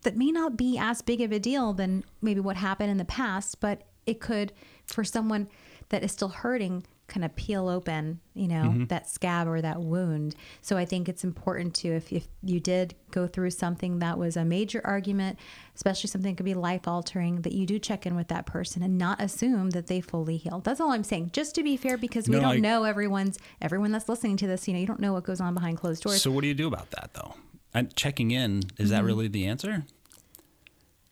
that 0.03 0.17
may 0.17 0.31
not 0.31 0.57
be 0.57 0.79
as 0.79 1.03
big 1.03 1.21
of 1.21 1.33
a 1.33 1.39
deal 1.39 1.73
than 1.73 2.05
maybe 2.23 2.41
what 2.41 2.57
happened 2.57 2.91
in 2.91 2.99
the 2.99 3.05
past, 3.05 3.61
but 3.61 3.83
it 4.07 4.21
could, 4.21 4.53
for 4.87 5.05
someone 5.05 5.49
that 5.91 6.03
is 6.03 6.13
still 6.13 6.29
hurting, 6.29 6.85
kind 7.09 7.25
of 7.25 7.35
peel 7.37 7.69
open, 7.69 8.21
you 8.35 8.47
know, 8.47 8.65
mm-hmm. 8.65 8.85
that 8.85 9.09
scab 9.09 9.49
or 9.49 9.63
that 9.63 9.81
wound. 9.81 10.35
So 10.61 10.77
I 10.77 10.85
think 10.85 11.09
it's 11.09 11.25
important 11.25 11.75
to, 11.77 11.89
if, 11.89 12.13
if 12.13 12.29
you 12.43 12.61
did 12.61 12.95
go 13.11 13.27
through 13.27 13.51
something 13.51 14.01
that 14.01 14.19
was 14.19 14.37
a 14.37 14.45
major 14.45 14.83
argument, 14.85 15.39
especially 15.75 16.09
something 16.09 16.33
that 16.33 16.37
could 16.37 16.45
be 16.45 16.53
life 16.53 16.87
altering, 16.87 17.41
that 17.43 17.55
you 17.55 17.65
do 17.65 17.79
check 17.79 18.05
in 18.05 18.15
with 18.15 18.29
that 18.29 18.45
person 18.45 18.83
and 18.83 18.99
not 18.99 19.23
assume 19.23 19.71
that 19.71 19.87
they 19.87 20.03
fully 20.03 20.37
healed. 20.37 20.65
That's 20.65 20.81
all 20.81 20.91
I'm 20.91 21.05
saying. 21.05 21.31
Just 21.33 21.55
to 21.55 21.63
be 21.63 21.79
fair, 21.79 21.97
because 21.97 22.29
we 22.29 22.37
No, 22.37 22.43
don't 22.43 22.57
I- 22.57 22.61
know 22.61 22.85
everyone's, 22.85 23.39
everyone 23.63 23.91
that's 23.91 24.09
listening 24.09 24.37
to 24.39 24.47
this, 24.47 24.69
you 24.69 24.75
know, 24.75 24.81
you 24.81 24.87
don't 24.87 25.01
know 25.01 25.15
what 25.15 25.25
goes 25.25 25.41
on 25.41 25.55
behind 25.55 25.79
closed 25.79 26.03
doors. 26.03 26.21
So 26.21 26.31
what 26.31 26.43
do 26.43 26.49
you 26.49 26.55
do 26.55 26.69
about 26.69 26.91
that 26.91 27.15
though? 27.15 27.35
And 27.75 27.95
checking 27.97 28.31
in 28.31 28.59
is 28.59 28.63
Mm-hmm. 28.63 28.89
that 28.91 29.05
really 29.05 29.29
the 29.29 29.47
answer? 29.47 29.85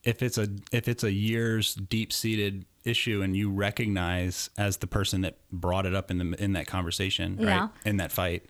If 0.05 0.23
it's 0.23 0.39
a 0.39 0.49
if 0.73 0.87
it's 0.89 1.03
a 1.05 1.13
years 1.13 1.75
deep 1.75 2.13
seated 2.13 2.65
issue 2.85 3.23
and 3.23 3.37
you 3.37 3.51
recognize 3.51 4.49
as 4.57 4.77
the 4.77 4.87
person 4.87 5.23
that 5.23 5.37
brought 5.51 5.85
it 5.87 5.95
up 5.95 6.11
in 6.11 6.19
the 6.19 6.43
in 6.43 6.53
that 6.53 6.67
conversation, 6.67 7.39
Yeah. 7.41 7.61
right, 7.61 7.71
in 7.85 7.97
that 7.99 8.13
fight, 8.13 8.45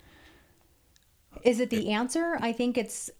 Is 1.42 1.60
it 1.60 1.70
the 1.70 1.90
answer? 1.92 2.36
I 2.40 2.52
think 2.52 2.76
it's 2.78 3.10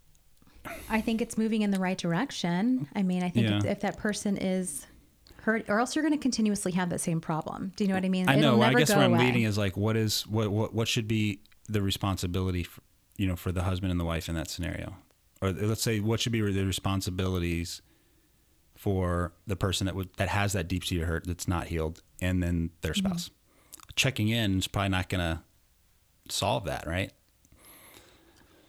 I 0.91 1.01
think 1.01 1.21
it's 1.23 1.39
moving 1.39 1.63
in 1.63 1.71
the 1.71 1.79
right 1.79 1.97
direction. 1.97 2.89
I 2.95 3.03
mean, 3.03 3.23
I 3.23 3.31
think 3.31 3.49
Yeah. 3.49 3.59
if, 3.59 3.65
if 3.65 3.81
that 3.81 3.97
person 3.97 4.37
is 4.37 4.87
hurt 5.43 5.65
or 5.69 5.79
else 5.79 5.95
you're 5.95 6.03
going 6.03 6.13
to 6.19 6.23
continuously 6.23 6.73
have 6.73 6.91
that 6.91 7.01
same 7.01 7.21
problem. 7.21 7.73
Do 7.77 7.85
you 7.85 7.89
know 7.89 7.95
what 7.95 8.05
I 8.05 8.09
mean? 8.09 8.29
I 8.29 8.35
know. 8.37 8.55
It'll 8.55 8.65
I 8.65 8.75
guess 8.75 8.91
where 8.91 8.99
I'm 9.05 9.15
away. 9.15 9.27
leading 9.27 9.45
is 9.45 9.57
like, 9.57 9.77
what 9.77 9.97
is 9.97 10.27
what 10.27 10.51
what 10.51 10.75
what 10.75 10.89
should 10.89 11.07
be 11.09 11.41
the 11.69 11.81
responsibility, 11.83 12.65
for, 12.65 12.81
you 13.17 13.27
know, 13.27 13.37
for 13.37 13.53
the 13.53 13.63
husband 13.63 13.91
and 13.91 14.01
the 14.01 14.05
wife 14.05 14.29
in 14.29 14.35
that 14.35 14.51
scenario, 14.51 14.95
or 15.43 15.53
let's 15.53 15.83
say 15.83 16.01
what 16.01 16.21
should 16.21 16.33
be 16.33 16.41
the 16.41 16.65
responsibilities 16.65 17.83
for 18.77 19.33
the 19.47 19.57
person 19.57 19.87
that 19.87 19.95
would 19.95 20.11
that 20.17 20.29
has 20.29 20.53
that 20.53 20.69
deep 20.69 20.85
seated 20.85 21.05
hurt 21.07 21.27
that's 21.27 21.49
not 21.49 21.67
healed, 21.69 22.03
and 22.21 22.43
then 22.43 22.71
their 22.83 22.93
Mm-hmm. 22.93 23.07
spouse. 23.07 23.31
Checking 23.95 24.29
in 24.29 24.59
is 24.59 24.67
probably 24.69 24.91
not 24.91 25.09
going 25.09 25.21
to 25.21 25.41
solve 26.29 26.65
that, 26.67 26.87
right? 26.87 27.11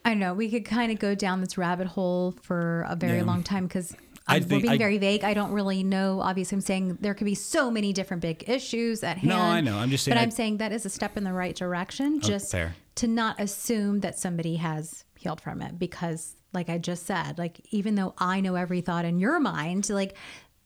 I 0.05 0.13
know 0.13 0.33
we 0.33 0.49
could 0.49 0.63
kind 0.63 0.91
of 0.91 0.99
go 0.99 1.15
down 1.15 1.41
this 1.41 1.57
rabbit 1.57 1.87
hole 1.87 2.31
for 2.43 2.85
a 2.87 2.95
very 2.95 3.17
Yeah. 3.17 3.23
long 3.25 3.43
time 3.43 3.67
because 3.67 3.93
I 4.25 4.37
we're 4.39 4.45
think 4.45 4.61
being 4.63 4.73
I- 4.75 4.77
very 4.77 4.97
vague. 4.97 5.23
I 5.25 5.33
don't 5.33 5.51
really 5.51 5.83
know. 5.83 6.21
Obviously, 6.21 6.55
I'm 6.55 6.61
saying 6.61 6.97
there 7.01 7.13
could 7.13 7.25
be 7.25 7.35
so 7.35 7.69
many 7.69 7.91
different 7.91 8.21
big 8.21 8.47
issues 8.47 9.03
at 9.03 9.17
hand. 9.17 9.27
No, 9.29 9.37
I 9.39 9.59
know. 9.59 9.77
I'm 9.77 9.89
just 9.89 10.05
saying 10.05 10.15
But 10.15 10.19
I- 10.19 10.23
I'm 10.23 10.31
saying 10.31 10.57
that 10.57 10.71
is 10.71 10.85
a 10.85 10.89
step 10.89 11.17
in 11.17 11.25
the 11.25 11.33
right 11.33 11.55
direction. 11.55 12.21
Just 12.21 12.51
fair. 12.51 12.75
To 12.97 13.07
not 13.07 13.39
assume 13.39 14.01
that 14.01 14.17
somebody 14.17 14.55
has 14.57 15.05
healed 15.17 15.41
from 15.41 15.61
it 15.61 15.79
because, 15.79 16.35
like 16.53 16.69
I 16.69 16.77
just 16.77 17.05
said, 17.05 17.37
like 17.37 17.61
even 17.71 17.95
though 17.95 18.13
I 18.17 18.41
know 18.41 18.55
every 18.55 18.81
thought 18.81 19.05
in 19.05 19.19
your 19.19 19.39
mind, 19.39 19.89
like 19.89 20.15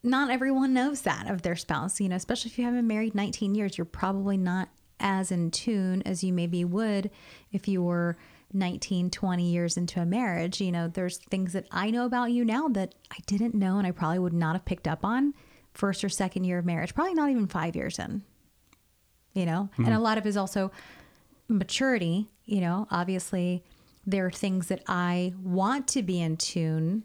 not 0.03 0.31
everyone 0.31 0.73
knows 0.73 1.01
that 1.01 1.29
of 1.29 1.41
their 1.41 1.55
spouse. 1.55 1.99
You 1.99 2.09
know, 2.09 2.15
especially 2.15 2.51
if 2.51 2.57
you 2.57 2.65
haven't 2.65 2.79
been 2.79 2.87
married 2.87 3.15
19 3.15 3.55
years, 3.55 3.77
you're 3.77 3.85
probably 3.85 4.37
not 4.37 4.69
as 4.99 5.31
in 5.31 5.51
tune 5.51 6.01
as 6.03 6.23
you 6.23 6.31
maybe 6.31 6.63
would 6.63 7.09
if 7.51 7.67
you 7.67 7.81
were 7.81 8.17
19, 8.53 9.09
20 9.09 9.43
years 9.43 9.77
into 9.77 10.01
a 10.01 10.05
marriage. 10.05 10.61
You 10.61 10.71
know, 10.71 10.87
there's 10.87 11.17
things 11.17 11.53
that 11.53 11.67
I 11.71 11.91
know 11.91 12.05
about 12.05 12.31
you 12.31 12.45
now 12.45 12.67
that 12.69 12.95
I 13.11 13.17
didn't 13.25 13.55
know 13.55 13.77
and 13.77 13.87
I 13.87 13.91
probably 13.91 14.19
would 14.19 14.33
not 14.33 14.55
have 14.55 14.65
picked 14.65 14.87
up 14.87 15.03
on 15.03 15.33
first 15.73 16.03
or 16.03 16.09
second 16.09 16.43
year 16.43 16.59
of 16.59 16.65
marriage, 16.65 16.93
probably 16.93 17.13
not 17.13 17.29
even 17.29 17.47
five 17.47 17.75
years 17.75 17.99
in. 17.99 18.23
You 19.33 19.45
know, 19.45 19.69
and 19.77 19.85
mm-hmm. 19.85 19.95
a 19.95 19.99
lot 19.99 20.17
of 20.17 20.25
it 20.25 20.29
is 20.29 20.35
also 20.35 20.71
maturity. 21.51 22.29
You 22.45 22.61
know, 22.61 22.87
obviously, 22.91 23.63
there 24.05 24.25
are 24.25 24.31
things 24.31 24.67
that 24.67 24.83
I 24.87 25.33
want 25.43 25.87
to 25.89 26.03
be 26.03 26.21
in 26.21 26.37
tune 26.37 27.03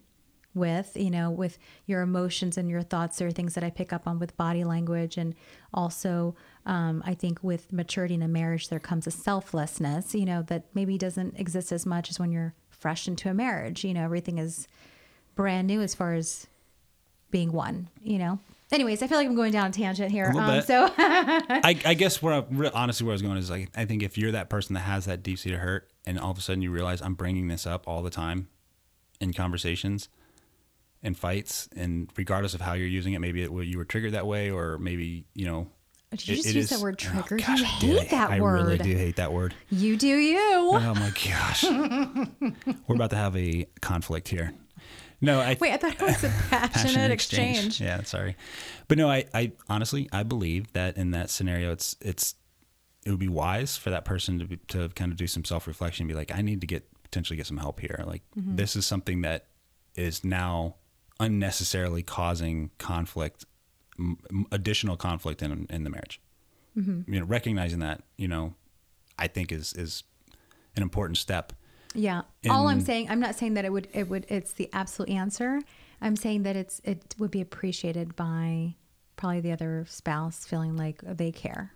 with, 0.55 0.97
you 0.97 1.11
know, 1.11 1.31
with 1.31 1.59
your 1.85 2.01
emotions 2.01 2.57
and 2.57 2.71
your 2.71 2.83
thoughts. 2.83 3.19
There 3.19 3.29
are 3.29 3.33
things 3.33 3.55
that 3.55 3.63
I 3.63 3.71
pick 3.71 3.93
up 3.93 4.07
on 4.07 4.19
with 4.19 4.37
body 4.37 4.65
language. 4.65 5.19
And 5.19 5.35
also, 5.75 6.35
um, 6.65 7.03
I 7.07 7.15
think 7.15 7.41
with 7.43 7.73
maturity 7.73 8.15
in 8.15 8.23
a 8.23 8.29
marriage, 8.29 8.69
there 8.69 8.81
comes 8.81 9.07
a 9.07 9.11
selflessness, 9.11 10.15
you 10.15 10.25
know, 10.25 10.43
that 10.43 10.65
maybe 10.75 10.97
doesn't 10.97 11.39
exist 11.39 11.71
as 11.73 11.85
much 11.85 12.09
as 12.09 12.19
when 12.19 12.33
you're 12.33 12.55
fresh 12.71 13.07
into 13.07 13.29
a 13.29 13.35
marriage. 13.35 13.85
You 13.85 13.93
know, 13.93 14.05
everything 14.05 14.39
is 14.39 14.67
brand 15.35 15.67
new 15.67 15.83
as 15.83 15.95
far 15.95 16.15
as 16.15 16.47
being 17.31 17.53
one, 17.53 17.91
you 18.03 18.19
know. 18.19 18.39
Anyways, 18.73 19.01
I 19.01 19.07
feel 19.07 19.19
like 19.19 19.29
I'm 19.29 19.37
going 19.37 19.53
down 19.53 19.69
a 19.69 19.73
tangent 19.73 20.11
here. 20.11 20.27
little 20.35 20.41
Um, 20.51 20.63
so 20.63 20.91
I, 20.99 21.79
I 21.85 21.95
guess 21.95 22.21
where 22.21 22.35
I, 22.35 22.71
honestly 22.75 23.05
where 23.05 23.13
I 23.13 23.15
was 23.15 23.23
going 23.23 23.37
is 23.37 23.51
like 23.51 23.71
I 23.77 23.85
think 23.85 24.03
if 24.03 24.19
you're 24.19 24.33
that 24.33 24.49
person 24.51 24.75
that 24.75 24.81
has 24.81 25.05
that 25.07 25.23
deep 25.23 25.39
seated 25.39 25.61
hurt, 25.61 25.89
and 26.05 26.19
all 26.19 26.31
of 26.33 26.39
a 26.39 26.41
sudden 26.41 26.63
you 26.63 26.71
realize 26.71 27.01
I'm 27.01 27.15
bringing 27.15 27.49
this 27.49 27.67
up 27.67 27.87
all 27.87 28.03
the 28.03 28.11
time 28.11 28.49
in 29.21 29.33
conversations 29.33 30.09
and 31.03 31.17
fights, 31.17 31.69
and 31.77 32.11
regardless 32.17 32.55
of 32.55 32.61
how 32.61 32.73
you're 32.73 32.89
using 32.89 33.13
it, 33.13 33.21
maybe 33.21 33.43
it, 33.43 33.51
you 33.53 33.79
were 33.79 33.85
triggered 33.85 34.13
that 34.13 34.27
way, 34.27 34.51
or 34.51 34.79
maybe 34.79 35.25
you 35.35 35.47
know. 35.47 35.69
Did 36.13 36.29
you 36.29 36.35
it- 36.35 36.37
just 36.37 36.49
it 36.49 36.55
use 36.55 36.65
is- 36.65 36.71
that 36.71 36.81
word 36.83 37.01
oh, 37.07 37.23
triggered? 37.23 37.47
gosh, 37.47 37.61
you 37.83 37.99
hate 37.99 38.11
that 38.11 38.31
I 38.31 38.41
word. 38.41 38.59
I 38.59 38.63
really 38.63 38.79
do 38.79 38.97
hate 38.97 39.17
that 39.17 39.33
word. 39.33 39.55
You 39.71 39.97
do 39.97 40.07
you. 40.09 40.39
Oh 40.73 40.95
my 40.95 41.13
gosh, 41.25 41.63
we're 42.87 42.95
about 42.97 43.11
to 43.11 43.17
have 43.17 43.37
a 43.37 43.67
conflict 43.81 44.29
here. 44.29 44.53
No, 45.21 45.41
I 45.41 45.57
Wait, 45.61 45.73
I 45.73 45.77
thought 45.79 45.95
it 45.95 46.03
was 46.03 46.25
a 46.25 46.29
passionate, 46.51 47.11
exchange. 47.11 47.81
Yeah, 47.81 48.03
sorry, 48.03 48.37
but 48.89 48.99
no, 48.99 49.09
I, 49.11 49.25
I 49.33 49.53
honestly 49.69 50.09
I 50.13 50.23
believe 50.23 50.73
that 50.75 50.97
in 50.97 51.11
that 51.13 51.31
scenario, 51.31 51.73
it's 51.73 51.97
it's 52.01 52.35
it 53.05 53.11
would 53.11 53.19
be 53.21 53.29
wise 53.29 53.77
for 53.77 53.91
that 53.91 54.05
person 54.05 54.39
to 54.41 54.45
be, 54.45 54.57
to 54.69 54.89
kind 54.91 55.11
of 55.13 55.17
do 55.17 55.27
some 55.27 55.45
self 55.45 55.67
reflection, 55.67 56.03
and 56.05 56.09
be 56.09 56.15
like, 56.15 56.35
I 56.35 56.43
need 56.43 56.61
to 56.61 56.67
get 56.67 56.87
potentially 57.03 57.37
get 57.37 57.47
some 57.47 57.57
help 57.57 57.81
here. 57.81 58.03
Like 58.07 58.23
Mm-hmm. 58.39 58.57
this 58.57 58.77
is 58.77 58.85
something 58.87 59.23
that 59.23 59.47
is 59.95 60.23
now 60.25 60.75
unnecessarily 61.19 62.03
causing 62.03 62.71
conflict, 62.79 63.45
m- 63.99 64.19
additional 64.53 64.97
conflict 64.97 65.41
in 65.43 65.67
in 65.71 65.85
the 65.85 65.91
marriage. 65.91 66.21
Mm-hmm. 66.77 67.11
You 67.13 67.21
know, 67.21 67.27
recognizing 67.27 67.79
that 67.79 68.03
you 68.19 68.29
know, 68.29 68.55
I 69.19 69.29
think 69.29 69.51
is 69.51 69.73
is 69.73 70.03
an 70.77 70.83
important 70.83 71.17
step. 71.17 71.53
Yeah. 71.97 72.23
All 72.49 72.69
I'm 72.69 72.81
saying, 72.81 73.09
I'm 73.11 73.21
not 73.21 73.35
saying 73.35 73.55
that 73.55 73.65
it 73.65 73.73
would, 73.73 73.89
it 73.93 74.09
would, 74.09 74.27
it's 74.29 74.53
the 74.53 74.69
absolute 74.73 75.11
answer. 75.11 75.61
I'm 76.01 76.15
saying 76.17 76.43
that 76.45 76.55
it's, 76.57 76.81
it 76.85 77.15
would 77.19 77.31
be 77.31 77.41
appreciated 77.41 78.15
by 78.17 78.75
probably 79.17 79.41
the 79.41 79.53
other 79.53 79.85
spouse 79.89 80.45
feeling 80.45 80.77
like 80.77 81.01
they 81.03 81.33
care. 81.33 81.73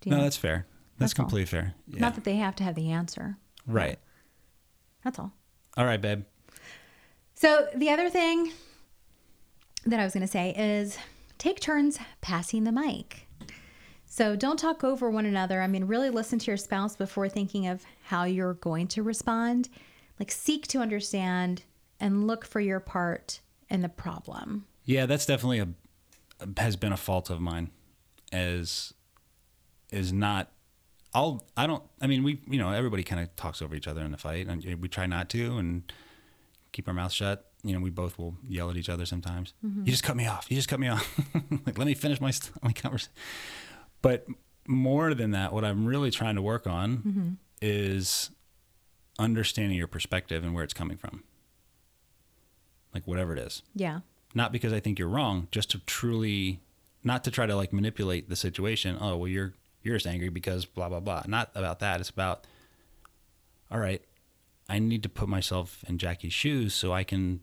Do 0.00 0.08
you 0.08 0.12
No, 0.12 0.18
know? 0.18 0.22
that's 0.24 0.36
fair. 0.36 0.66
That's, 0.98 1.12
That's 1.12 1.12
all. 1.20 1.24
completely 1.24 1.46
fair. 1.46 1.74
Yeah. 1.88 2.00
Not 2.00 2.14
that 2.14 2.24
they 2.24 2.36
have 2.36 2.54
to 2.56 2.64
have 2.64 2.74
the 2.76 2.90
answer. 2.90 3.36
right. 3.66 3.98
That's 5.04 5.18
all. 5.18 5.32
All 5.76 5.84
right, 5.84 6.00
babe. 6.00 6.22
So 7.34 7.66
the 7.74 7.90
other 7.90 8.08
thing 8.08 8.52
that 9.84 9.98
I 9.98 10.04
was 10.04 10.12
going 10.14 10.20
to 10.24 10.30
say 10.30 10.54
is 10.56 10.96
take 11.38 11.58
turns 11.58 11.98
passing 12.20 12.62
the 12.62 12.70
mic. 12.70 13.26
So 14.06 14.36
don't 14.36 14.58
talk 14.58 14.84
over 14.84 15.10
one 15.10 15.26
another. 15.26 15.60
I 15.60 15.66
mean, 15.66 15.84
really 15.86 16.10
listen 16.10 16.38
to 16.38 16.46
your 16.46 16.56
spouse 16.56 16.94
before 16.94 17.28
thinking 17.28 17.66
of 17.66 17.82
how 18.12 18.24
you're 18.24 18.52
going 18.52 18.86
to 18.86 19.02
respond. 19.02 19.70
Like, 20.20 20.30
seek 20.30 20.66
to 20.68 20.80
understand 20.80 21.62
and 21.98 22.26
look 22.26 22.44
for 22.44 22.60
your 22.60 22.78
part 22.78 23.40
in 23.70 23.80
the 23.80 23.88
problem. 23.88 24.66
Yeah, 24.84 25.06
that's 25.06 25.24
definitely 25.24 25.60
a 25.60 25.68
has 26.58 26.76
been 26.76 26.92
a 26.92 26.96
fault 26.96 27.30
of 27.30 27.40
mine 27.40 27.70
as 28.32 28.92
is 29.90 30.12
not 30.12 30.50
I'll 31.14 31.44
I 31.56 31.66
don't 31.66 31.82
I 32.00 32.06
mean 32.06 32.24
we 32.24 32.40
you 32.48 32.58
know 32.58 32.70
everybody 32.72 33.02
kind 33.04 33.22
of 33.22 33.34
talks 33.36 33.62
over 33.62 33.74
each 33.76 33.86
other 33.86 34.02
in 34.02 34.10
the 34.10 34.18
fight 34.18 34.48
and 34.48 34.62
we 34.80 34.88
try 34.88 35.06
not 35.06 35.28
to 35.30 35.56
and 35.56 35.90
keep 36.72 36.88
our 36.88 36.94
mouth 36.94 37.12
shut. 37.12 37.48
You 37.62 37.74
know, 37.74 37.80
we 37.80 37.90
both 37.90 38.18
will 38.18 38.34
yell 38.46 38.70
at 38.70 38.76
each 38.76 38.88
other 38.88 39.06
sometimes. 39.06 39.54
Mm-hmm. 39.64 39.84
You 39.84 39.92
just 39.92 40.02
cut 40.02 40.16
me 40.16 40.26
off. 40.26 40.46
You 40.50 40.56
just 40.56 40.68
cut 40.68 40.80
me 40.80 40.88
off. 40.88 41.20
like 41.66 41.78
let 41.78 41.86
me 41.86 41.94
finish 41.94 42.20
my 42.20 42.32
my 42.62 42.72
conversation. 42.72 43.12
But 44.02 44.26
more 44.66 45.14
than 45.14 45.30
that, 45.30 45.52
what 45.52 45.64
I'm 45.64 45.86
really 45.86 46.10
trying 46.10 46.34
to 46.34 46.42
work 46.42 46.66
on 46.66 46.96
mm-hmm. 46.98 47.28
Is 47.62 48.30
understanding 49.18 49.78
your 49.78 49.86
perspective 49.86 50.42
and 50.44 50.52
where 50.54 50.64
it's 50.64 50.74
coming 50.74 50.96
from. 50.96 51.22
Like 52.92 53.06
whatever 53.06 53.32
it 53.32 53.38
is 53.38 53.62
Yeah. 53.74 54.00
not 54.34 54.52
because 54.52 54.72
I 54.72 54.80
think 54.80 54.98
you're 54.98 55.08
wrong, 55.08 55.48
just 55.50 55.70
to 55.70 55.78
truly, 55.80 56.60
not 57.02 57.24
to 57.24 57.30
try 57.30 57.46
to 57.46 57.56
like 57.56 57.72
manipulate 57.72 58.28
the 58.28 58.36
situation. 58.36 58.98
Oh, 59.00 59.16
well, 59.16 59.28
you're 59.28 59.54
you're 59.82 59.96
just 59.96 60.06
angry 60.06 60.28
because 60.28 60.66
blah 60.66 60.88
blah 60.90 61.00
blah. 61.00 61.22
Not 61.26 61.50
about 61.54 61.78
that. 61.80 62.00
It's 62.00 62.10
about, 62.10 62.46
all 63.70 63.78
right, 63.78 64.02
I 64.68 64.78
need 64.78 65.02
to 65.04 65.08
put 65.08 65.28
myself 65.28 65.82
in 65.88 65.98
Jackie's 65.98 66.32
shoes 66.34 66.74
so 66.74 66.92
I 66.92 67.04
can 67.04 67.40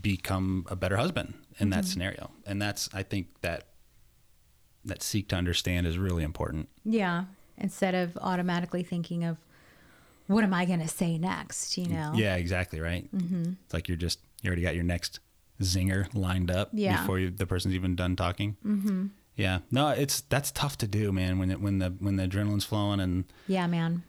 become 0.00 0.64
a 0.68 0.76
better 0.76 0.96
husband 0.96 1.34
in 1.58 1.70
that 1.70 1.80
mm-hmm. 1.80 1.86
scenario. 1.90 2.30
And 2.46 2.62
that's 2.62 2.88
I 2.94 3.02
think 3.02 3.40
that 3.40 3.68
that 4.84 5.02
seek 5.02 5.28
to 5.28 5.36
understand 5.36 5.86
is 5.86 5.98
really 5.98 6.22
important. 6.22 6.68
Yeah. 6.84 7.24
Instead 7.60 7.94
of 7.94 8.16
automatically 8.20 8.82
thinking 8.82 9.24
of, 9.24 9.36
what 10.26 10.44
am 10.44 10.52
I 10.54 10.64
going 10.64 10.80
to 10.80 10.88
say 10.88 11.18
next? 11.18 11.76
You 11.78 11.88
know? 11.88 12.12
Yeah, 12.14 12.36
exactly 12.36 12.80
right. 12.80 13.08
Mm-hmm. 13.14 13.52
It's 13.64 13.74
like 13.74 13.88
you're 13.88 13.96
just 13.96 14.20
you 14.42 14.48
already 14.48 14.62
got 14.62 14.74
your 14.74 14.84
next 14.84 15.20
zinger 15.60 16.06
lined 16.14 16.50
up 16.50 16.70
Yeah. 16.72 17.00
before 17.00 17.18
you, 17.18 17.30
the 17.30 17.46
person's 17.46 17.74
even 17.74 17.96
done 17.96 18.14
talking. 18.16 18.56
Mm-hmm. 18.64 19.06
Yeah, 19.36 19.60
no, 19.70 19.88
it's 19.90 20.20
that's 20.22 20.50
tough 20.50 20.76
to 20.78 20.88
do, 20.88 21.12
man. 21.12 21.38
When 21.38 21.50
it, 21.50 21.60
when 21.60 21.78
the 21.78 21.90
when 22.00 22.16
the 22.16 22.24
adrenaline's 22.26 22.64
flowing, 22.64 22.98
and 23.00 23.24
Yeah, 23.46 23.66
man. 23.68 24.02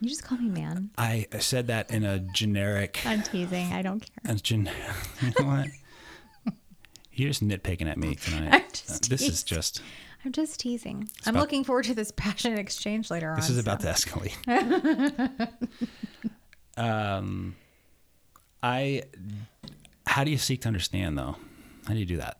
You 0.00 0.08
just 0.10 0.24
call 0.24 0.36
me 0.38 0.48
man. 0.50 0.90
I 0.98 1.26
said 1.38 1.66
that 1.68 1.90
in 1.90 2.04
a 2.04 2.18
generic, 2.18 3.00
I'm 3.06 3.22
teasing. 3.22 3.72
I 3.72 3.80
don't 3.82 4.00
care. 4.00 4.34
a 4.34 4.38
gen, 4.38 4.70
you 5.22 5.32
know 5.38 5.46
what? 5.46 5.68
You're 7.12 7.30
just 7.30 7.42
nitpicking 7.46 7.88
at 7.90 7.96
me 7.98 8.14
tonight. 8.16 8.82
This 9.08 9.22
is 9.22 9.42
just 9.42 9.80
I'm 10.26 10.32
just 10.32 10.58
teasing. 10.58 11.08
I'm 11.24 11.34
about- 11.36 11.40
looking 11.42 11.62
forward 11.62 11.84
to 11.84 11.94
this 11.94 12.10
passionate 12.10 12.58
exchange 12.58 13.12
later 13.12 13.30
on. 13.30 13.36
this 13.36 13.48
is 13.48 13.54
so- 13.54 13.60
about 13.60 13.78
to 13.80 13.86
escalate. 13.86 15.48
um, 16.76 17.54
I, 18.60 19.04
how 20.04 20.24
do 20.24 20.32
you 20.32 20.36
seek 20.38 20.62
to 20.62 20.68
understand 20.68 21.16
though? 21.16 21.36
How 21.86 21.94
do 21.94 22.00
you 22.00 22.06
do 22.06 22.16
that? 22.16 22.38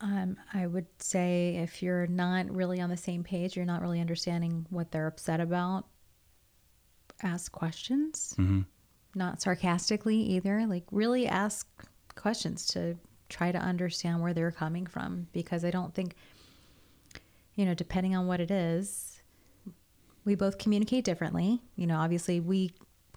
Um, 0.00 0.36
I 0.52 0.66
would 0.66 0.86
say 0.98 1.60
if 1.62 1.80
you're 1.80 2.08
not 2.08 2.50
really 2.50 2.80
on 2.80 2.90
the 2.90 2.96
same 2.96 3.22
page, 3.22 3.54
you're 3.54 3.64
not 3.64 3.80
really 3.80 4.00
understanding 4.00 4.66
what 4.70 4.90
they're 4.90 5.06
upset 5.06 5.38
about, 5.40 5.86
ask 7.22 7.52
questions. 7.52 8.34
Mm-hmm. 8.36 8.62
Not 9.14 9.42
sarcastically 9.42 10.16
either. 10.16 10.66
Like, 10.66 10.84
really 10.90 11.28
ask 11.28 11.68
questions 12.16 12.66
to 12.68 12.96
try 13.30 13.52
to 13.52 13.58
understand 13.58 14.20
where 14.20 14.34
they're 14.34 14.50
coming 14.50 14.86
from 14.86 15.28
because 15.32 15.64
I 15.64 15.70
don't 15.70 15.94
think, 15.94 16.14
you 17.54 17.64
know, 17.64 17.74
depending 17.74 18.14
on 18.14 18.26
what 18.26 18.40
it 18.40 18.50
is, 18.50 19.22
we 20.24 20.34
both 20.34 20.58
communicate 20.58 21.04
differently. 21.04 21.62
You 21.76 21.86
know, 21.86 21.96
obviously 21.96 22.40
we 22.40 22.72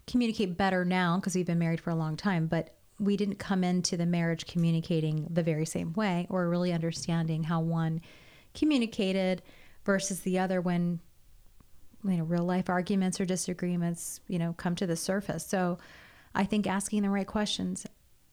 communicate 0.06 0.56
better 0.56 0.84
now 0.84 1.16
because 1.16 1.34
we've 1.34 1.46
been 1.46 1.58
married 1.58 1.80
for 1.80 1.90
a 1.90 1.94
long 1.94 2.16
time, 2.16 2.46
but 2.46 2.74
we 2.98 3.16
didn't 3.16 3.36
come 3.36 3.64
into 3.64 3.96
the 3.96 4.06
marriage 4.06 4.46
communicating 4.46 5.26
the 5.30 5.42
very 5.42 5.66
same 5.66 5.92
way 5.94 6.26
or 6.30 6.48
really 6.48 6.72
understanding 6.72 7.42
how 7.44 7.60
one 7.60 8.00
communicated 8.54 9.42
versus 9.84 10.20
the 10.20 10.38
other 10.38 10.60
when 10.60 11.00
you 12.04 12.16
know 12.16 12.24
real 12.24 12.44
life 12.44 12.68
arguments 12.68 13.20
or 13.20 13.24
disagreements 13.24 14.20
you 14.28 14.38
know 14.38 14.54
come 14.56 14.74
to 14.74 14.86
the 14.86 14.94
surface 14.94 15.44
so 15.44 15.78
i 16.34 16.44
think 16.44 16.66
asking 16.66 17.02
the 17.02 17.10
right 17.10 17.26
questions 17.26 17.86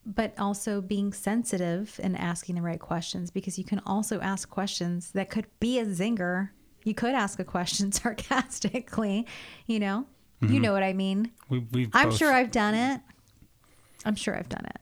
but 0.05 0.33
also 0.39 0.81
being 0.81 1.13
sensitive 1.13 1.99
and 2.03 2.17
asking 2.17 2.55
the 2.55 2.61
right 2.61 2.79
questions 2.79 3.29
because 3.29 3.57
you 3.57 3.63
can 3.63 3.79
also 3.85 4.19
ask 4.19 4.49
questions 4.49 5.11
that 5.11 5.29
could 5.29 5.47
be 5.59 5.79
a 5.79 5.85
zinger. 5.85 6.49
You 6.83 6.95
could 6.95 7.13
ask 7.13 7.39
a 7.39 7.43
question 7.43 7.91
sarcastically 7.91 9.27
you 9.67 9.79
know? 9.79 10.05
You 10.39 10.47
mm-hmm. 10.47 10.61
know 10.61 10.73
what 10.73 10.81
i 10.81 10.93
mean? 10.93 11.31
We, 11.49 11.59
we've 11.71 11.89
i'm 11.93 12.09
both- 12.09 12.17
sure 12.17 12.31
i've 12.33 12.51
done 12.51 12.73
it. 12.73 13.01
I'm 14.03 14.15
sure 14.15 14.35
i've 14.35 14.49
done 14.49 14.65
it. 14.65 14.81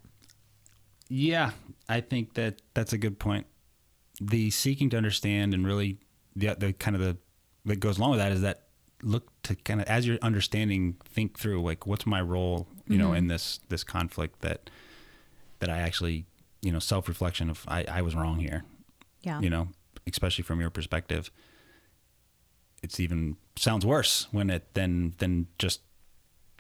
Yeah, 1.10 1.52
I 1.90 2.02
think 2.02 2.36
that 2.36 2.62
that's 2.74 2.94
a 2.94 2.98
good 2.98 3.20
point. 3.20 3.48
The 4.22 4.52
seeking 4.52 4.90
to 4.92 4.98
understand 4.98 5.54
and 5.54 5.66
really 5.66 5.98
the 6.36 6.56
the 6.58 6.74
kind 6.74 6.96
of 6.96 7.02
the 7.02 7.18
that 7.66 7.80
goes 7.82 7.98
along 7.98 8.12
with 8.12 8.20
that 8.20 8.32
is 8.32 8.42
that 8.42 8.68
look 9.04 9.30
to 9.44 9.56
kind 9.56 9.82
of 9.82 9.88
as 9.88 10.08
you're 10.08 10.18
understanding, 10.22 10.98
think 11.04 11.38
through 11.38 11.62
like 11.62 11.86
what's 11.86 12.06
my 12.06 12.22
role, 12.22 12.68
you 12.88 12.98
know, 12.98 13.08
mm-hmm. 13.08 13.18
in 13.18 13.28
this 13.28 13.60
this 13.70 13.84
conflict 13.84 14.42
that 14.42 14.70
that 15.60 15.69
I 15.69 15.80
actually 15.80 16.26
you 16.62 16.72
know 16.72 16.80
self 16.80 17.08
reflection 17.08 17.50
of 17.50 17.63
I, 17.67 17.86
I 17.86 18.02
was 18.02 18.15
wrong 18.15 18.39
here, 18.39 18.63
yeah 19.22 19.39
you 19.39 19.50
know, 19.50 19.69
especially 20.08 20.43
from 20.43 20.60
your 20.60 20.69
perspective. 20.69 21.32
It's 22.82 23.00
even 23.00 23.36
sounds 23.58 23.86
worse 23.86 24.28
when 24.32 24.50
it 24.50 24.74
then 24.74 25.13
than 25.17 25.48
just 25.58 25.82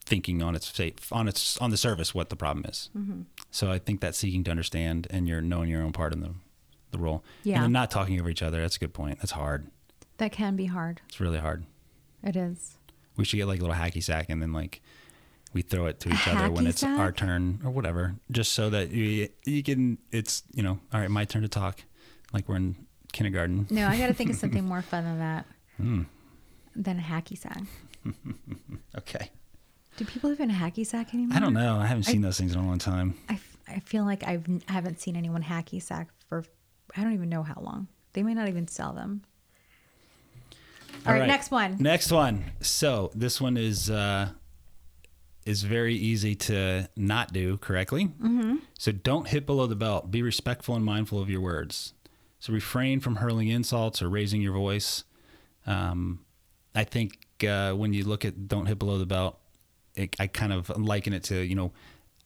thinking 0.05 0.41
on 0.41 0.55
its 0.55 0.73
safe 0.73 1.11
on 1.13 1.27
its 1.27 1.57
on 1.57 1.69
the 1.69 1.77
surface 1.77 2.13
what 2.13 2.29
the 2.29 2.35
problem 2.35 2.65
is. 2.65 2.89
Mm-hmm. 2.97 3.21
So 3.51 3.71
I 3.71 3.79
think 3.79 4.01
that 4.01 4.15
seeking 4.15 4.43
to 4.45 4.51
understand 4.51 5.07
and 5.09 5.27
you're 5.27 5.41
knowing 5.41 5.69
your 5.69 5.81
own 5.81 5.93
part 5.93 6.13
in 6.13 6.19
the 6.21 6.33
the 6.91 6.97
role. 6.97 7.23
Yeah. 7.43 7.55
And 7.55 7.63
then 7.65 7.71
not 7.71 7.91
talking 7.91 8.19
over 8.19 8.29
each 8.29 8.41
other. 8.41 8.61
That's 8.61 8.75
a 8.75 8.79
good 8.79 8.93
point. 8.93 9.19
That's 9.19 9.31
hard. 9.31 9.67
that 10.17 10.31
can 10.31 10.55
be 10.55 10.65
hard 10.65 11.01
It's 11.07 11.19
really 11.19 11.37
hard. 11.39 11.65
it 12.23 12.35
is 12.35 12.77
We 13.15 13.23
should 13.25 13.37
get 13.37 13.47
like 13.47 13.59
a 13.59 13.61
little 13.61 13.75
hacky 13.77 14.03
sack 14.03 14.25
and 14.29 14.41
then 14.41 14.51
like 14.51 14.81
we 15.53 15.61
throw 15.61 15.87
it 15.87 15.99
to 16.01 16.09
each 16.09 16.27
other 16.27 16.49
when 16.51 16.65
hacky 16.65 16.69
it's 16.69 16.83
our 16.83 17.11
turn 17.11 17.59
or 17.63 17.71
whatever, 17.71 18.15
just 18.31 18.51
so 18.53 18.69
that 18.69 18.89
you 18.91 19.29
you 19.45 19.63
can. 19.63 19.97
It's 20.11 20.43
you 20.53 20.63
know, 20.63 20.79
all 20.93 20.99
right, 20.99 21.09
my 21.09 21.25
turn 21.25 21.41
to 21.43 21.47
talk, 21.47 21.81
like 22.33 22.47
we're 22.47 22.57
in 22.57 22.75
kindergarten. 23.11 23.65
no 23.71 23.87
i 23.87 23.97
gotta 23.97 24.13
think 24.13 24.29
of 24.29 24.35
something 24.43 24.63
more 24.63 24.83
fun 24.83 25.03
than 25.03 25.17
that 25.17 25.45
Hmm. 25.77 26.03
than 26.75 26.99
a 26.99 27.01
hacky 27.01 27.35
sack 27.35 27.63
Okay. 28.97 29.31
do 29.97 30.05
people 30.05 30.31
even 30.31 30.49
hacky 30.51 30.85
sack 30.85 31.13
anymore 31.15 31.35
I 31.37 31.39
don't 31.39 31.53
know. 31.55 31.77
I 31.77 31.87
haven't 31.87 32.03
seen 32.03 32.21
those 32.21 32.37
things 32.37 32.53
in 32.53 32.59
a 32.59 32.65
long 32.67 32.77
time. 32.77 33.15
I, 33.27 33.33
f- 33.33 33.57
I 33.67 33.79
feel 33.79 34.05
like 34.05 34.23
I've, 34.27 34.45
I 34.67 34.71
haven't 34.73 34.99
seen 35.01 35.15
anyone 35.15 35.41
hacky 35.43 35.81
sack 35.81 36.09
for 36.27 36.43
I 36.95 37.01
don't 37.03 37.13
even 37.13 37.29
know 37.29 37.41
how 37.43 37.59
long. 37.61 37.87
They 38.13 38.21
may 38.23 38.33
not 38.35 38.47
even 38.47 38.67
sell 38.67 38.93
them. 38.93 39.23
All 41.05 41.13
right, 41.13 41.27
next 41.27 41.49
one. 41.51 41.77
Next 41.79 42.11
one. 42.11 42.45
So 42.61 43.09
this 43.15 43.39
one 43.39 43.57
is 43.57 43.89
uh, 43.89 44.29
is 45.49 45.63
very 45.63 45.95
easy 45.95 46.35
to 46.35 46.87
not 46.95 47.33
do 47.33 47.57
correctly. 47.57 48.05
Mm-hmm. 48.05 48.57
So 48.77 48.91
don't 48.91 49.27
hit 49.27 49.45
below 49.45 49.65
the 49.67 49.75
belt. 49.75 50.11
Be 50.11 50.21
respectful 50.21 50.75
and 50.75 50.85
mindful 50.85 51.19
of 51.19 51.29
your 51.29 51.41
words. 51.41 51.93
So 52.39 52.53
refrain 52.53 52.99
from 52.99 53.17
hurling 53.17 53.47
insults 53.47 54.01
or 54.01 54.09
raising 54.09 54.41
your 54.41 54.53
voice. 54.53 55.03
Um, 55.65 56.19
I 56.75 56.83
think 56.83 57.17
uh, 57.47 57.73
when 57.73 57.93
you 57.93 58.03
look 58.03 58.23
at 58.25 58.47
don't 58.47 58.67
hit 58.67 58.77
below 58.79 58.97
the 58.99 59.05
belt, 59.07 59.39
it, 59.95 60.15
I 60.19 60.27
kind 60.27 60.53
of 60.53 60.69
liken 60.77 61.13
it 61.13 61.23
to 61.25 61.35
you 61.41 61.55
know, 61.55 61.71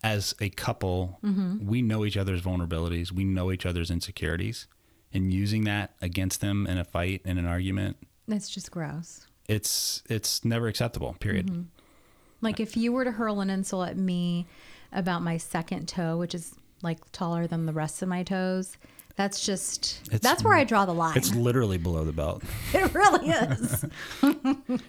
as 0.04 0.36
a 0.42 0.50
couple, 0.50 1.18
we 1.66 1.82
know 1.82 2.04
each 2.04 2.18
other's 2.18 2.42
vulnerabilities, 2.42 3.12
we 3.14 3.24
know 3.24 3.54
each 3.54 3.66
other's 3.66 3.90
insecurities, 3.90 4.68
and 5.14 5.34
using 5.34 5.64
that 5.64 5.94
against 6.02 6.42
them 6.42 6.68
in 6.68 6.78
a 6.78 6.84
fight 6.84 7.22
in 7.24 7.38
an 7.38 7.46
argument 7.46 7.96
That's 8.28 8.50
just 8.50 8.70
gross. 8.70 9.28
it's 9.48 10.04
it's 10.10 10.44
never 10.44 10.68
acceptable 10.68 11.16
period 11.22 11.68
Like 12.44 12.60
if 12.60 12.76
you 12.78 12.92
were 12.92 13.04
to 13.06 13.12
hurl 13.12 13.40
an 13.42 13.50
insult 13.50 13.90
at 13.90 13.98
me 13.98 14.46
about 14.92 15.22
my 15.24 15.38
second 15.38 15.88
toe, 15.88 16.18
which 16.18 16.36
is 16.36 16.54
like 16.84 17.00
taller 17.12 17.48
than 17.48 17.66
the 17.66 17.74
rest 17.74 18.02
of 18.02 18.10
my 18.10 18.22
toes, 18.24 18.78
that's 19.16 19.46
just 19.46 20.02
It's- 20.08 20.20
that's 20.22 20.44
where 20.44 20.56
I 20.56 20.64
draw 20.64 20.86
the 20.86 20.94
line. 20.94 21.16
it's 21.16 21.34
literally 21.36 21.78
below 21.78 22.04
the 22.04 22.12
belt 22.12 22.44
it 22.74 22.94
really 22.96 23.30
is. 23.30 23.86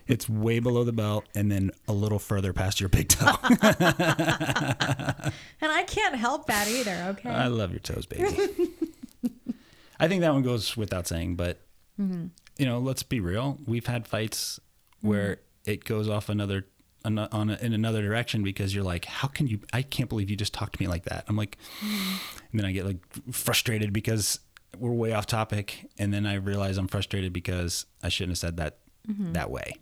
it's 0.07 0.29
way 0.29 0.61
below 0.61 0.83
the 0.85 0.93
belt 0.95 1.25
and 1.35 1.53
then 1.53 1.71
a 1.89 1.93
little 1.93 2.19
further 2.19 2.55
past 2.55 2.81
your 2.81 2.89
big 2.89 3.09
toe 3.09 3.27
and 3.51 5.33
I 5.63 5.85
can't 5.87 6.15
help 6.17 6.47
that 6.47 6.69
either, 6.69 7.07
okay? 7.11 7.29
i 7.31 7.47
love 7.49 7.71
your 7.71 7.81
toes 7.81 8.07
baby 8.07 8.27
i 10.01 10.09
think 10.09 10.23
that 10.23 10.33
one 10.33 10.43
goes 10.43 10.77
without 10.77 11.07
saying 11.07 11.37
but 11.37 11.61
Mm-hmm. 12.01 12.27
you 12.59 12.67
know 12.67 12.81
let's 12.81 13.05
be 13.05 13.21
real 13.21 13.59
we've 13.67 13.87
had 13.87 14.09
fights 14.09 14.59
where 15.01 15.37
it 15.65 15.85
goes 15.85 16.09
off 16.09 16.29
another 16.29 16.67
on, 17.05 17.19
a, 17.19 17.29
on 17.33 17.51
a, 17.51 17.55
in 17.61 17.73
another 17.73 18.03
direction 18.03 18.43
because 18.43 18.75
you're 18.75 18.85
like 18.85 19.05
how 19.05 19.29
can 19.29 19.47
you 19.47 19.61
i 19.73 19.83
can't 19.83 20.09
believe 20.09 20.31
you 20.31 20.37
just 20.37 20.55
talked 20.55 20.75
to 20.75 20.83
me 20.83 20.89
like 20.89 21.05
that 21.05 21.25
i'm 21.29 21.37
like 21.37 21.59
Mm-hmm. 21.81 22.17
and 22.51 22.61
then 22.61 22.65
i 22.65 22.73
get 22.73 22.85
like 22.87 22.99
frustrated 23.33 23.93
because 23.93 24.41
we're 24.79 24.91
way 24.93 25.13
off 25.13 25.27
topic, 25.27 25.89
and 26.01 26.13
then 26.13 26.27
I 26.27 26.35
realize 26.35 26.79
I'm 26.79 26.89
frustrated 26.89 27.33
because 27.33 27.87
I 28.03 28.09
shouldn't 28.09 28.33
have 28.33 28.39
said 28.39 28.57
that 28.57 28.79
that 29.07 29.49
way. 29.49 29.75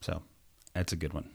So 0.00 0.20
that's 0.74 0.92
a 0.92 0.96
good 0.96 1.12
one. 1.12 1.30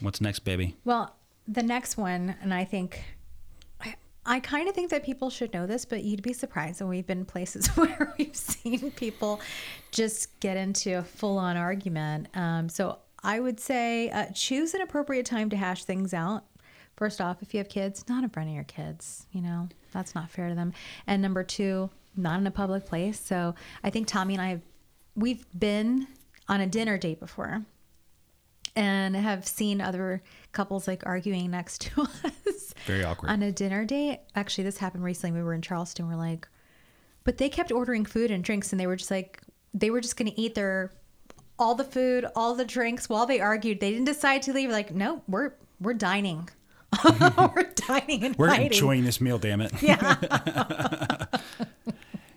What's 0.00 0.20
next, 0.20 0.40
baby? 0.40 0.76
Well, 0.84 1.14
the 1.46 1.62
next 1.62 1.98
one, 1.98 2.36
and 2.40 2.54
I 2.54 2.64
think 2.64 3.02
I, 3.82 3.96
I 4.24 4.40
kind 4.40 4.68
of 4.68 4.74
think 4.74 4.90
that 4.90 5.04
people 5.04 5.28
should 5.28 5.52
know 5.52 5.66
this, 5.66 5.84
but 5.84 6.04
you'd 6.04 6.22
be 6.22 6.32
surprised. 6.32 6.80
And 6.80 6.88
we've 6.88 7.06
been 7.06 7.26
places 7.26 7.66
where 7.76 8.14
we've 8.18 8.34
seen 8.34 8.90
people 8.92 9.40
just 9.90 10.40
get 10.40 10.56
into 10.56 10.98
a 10.98 11.02
full 11.02 11.36
on 11.36 11.56
argument. 11.58 12.28
Um, 12.34 12.68
so 12.70 12.98
I 13.28 13.40
would 13.40 13.60
say 13.60 14.08
uh, 14.08 14.30
choose 14.34 14.72
an 14.72 14.80
appropriate 14.80 15.26
time 15.26 15.50
to 15.50 15.56
hash 15.56 15.84
things 15.84 16.14
out. 16.14 16.44
First 16.96 17.20
off, 17.20 17.42
if 17.42 17.52
you 17.52 17.58
have 17.58 17.68
kids, 17.68 18.08
not 18.08 18.24
in 18.24 18.30
front 18.30 18.48
of 18.48 18.54
your 18.54 18.64
kids, 18.64 19.26
you 19.32 19.42
know, 19.42 19.68
that's 19.92 20.14
not 20.14 20.30
fair 20.30 20.48
to 20.48 20.54
them. 20.54 20.72
And 21.06 21.20
number 21.20 21.44
two, 21.44 21.90
not 22.16 22.40
in 22.40 22.46
a 22.46 22.50
public 22.50 22.86
place. 22.86 23.20
So 23.20 23.54
I 23.84 23.90
think 23.90 24.06
Tommy 24.06 24.32
and 24.32 24.42
I 24.42 24.48
have, 24.48 24.62
we've 25.14 25.44
been 25.56 26.06
on 26.48 26.62
a 26.62 26.66
dinner 26.66 26.96
date 26.96 27.20
before 27.20 27.66
and 28.74 29.14
have 29.14 29.46
seen 29.46 29.82
other 29.82 30.22
couples 30.52 30.88
like 30.88 31.02
arguing 31.04 31.50
next 31.50 31.82
to 31.82 32.00
us 32.46 32.72
Very 32.86 33.04
awkward. 33.04 33.30
on 33.30 33.42
a 33.42 33.52
dinner 33.52 33.84
date. 33.84 34.20
Actually, 34.34 34.64
this 34.64 34.78
happened 34.78 35.04
recently. 35.04 35.38
We 35.38 35.44
were 35.44 35.52
in 35.52 35.60
Charleston. 35.60 36.08
We're 36.08 36.16
like, 36.16 36.48
but 37.24 37.36
they 37.36 37.50
kept 37.50 37.72
ordering 37.72 38.06
food 38.06 38.30
and 38.30 38.42
drinks, 38.42 38.72
and 38.72 38.80
they 38.80 38.86
were 38.86 38.96
just 38.96 39.10
like, 39.10 39.42
they 39.74 39.90
were 39.90 40.00
just 40.00 40.16
going 40.16 40.30
to 40.30 40.40
eat 40.40 40.54
their 40.54 40.92
all 41.58 41.74
the 41.74 41.84
food, 41.84 42.26
all 42.36 42.54
the 42.54 42.64
drinks 42.64 43.08
while 43.08 43.26
they 43.26 43.40
argued. 43.40 43.80
They 43.80 43.90
didn't 43.90 44.06
decide 44.06 44.42
to 44.42 44.52
leave. 44.52 44.70
Like, 44.70 44.94
no, 44.94 45.22
we're 45.28 45.52
we're 45.80 45.94
dining. 45.94 46.48
we're 47.54 47.70
dining 47.74 48.24
and 48.24 48.36
We're 48.36 48.48
fighting. 48.48 48.66
enjoying 48.68 49.04
this 49.04 49.20
meal, 49.20 49.38
damn 49.38 49.60
it. 49.60 49.72
Yeah. 49.82 51.26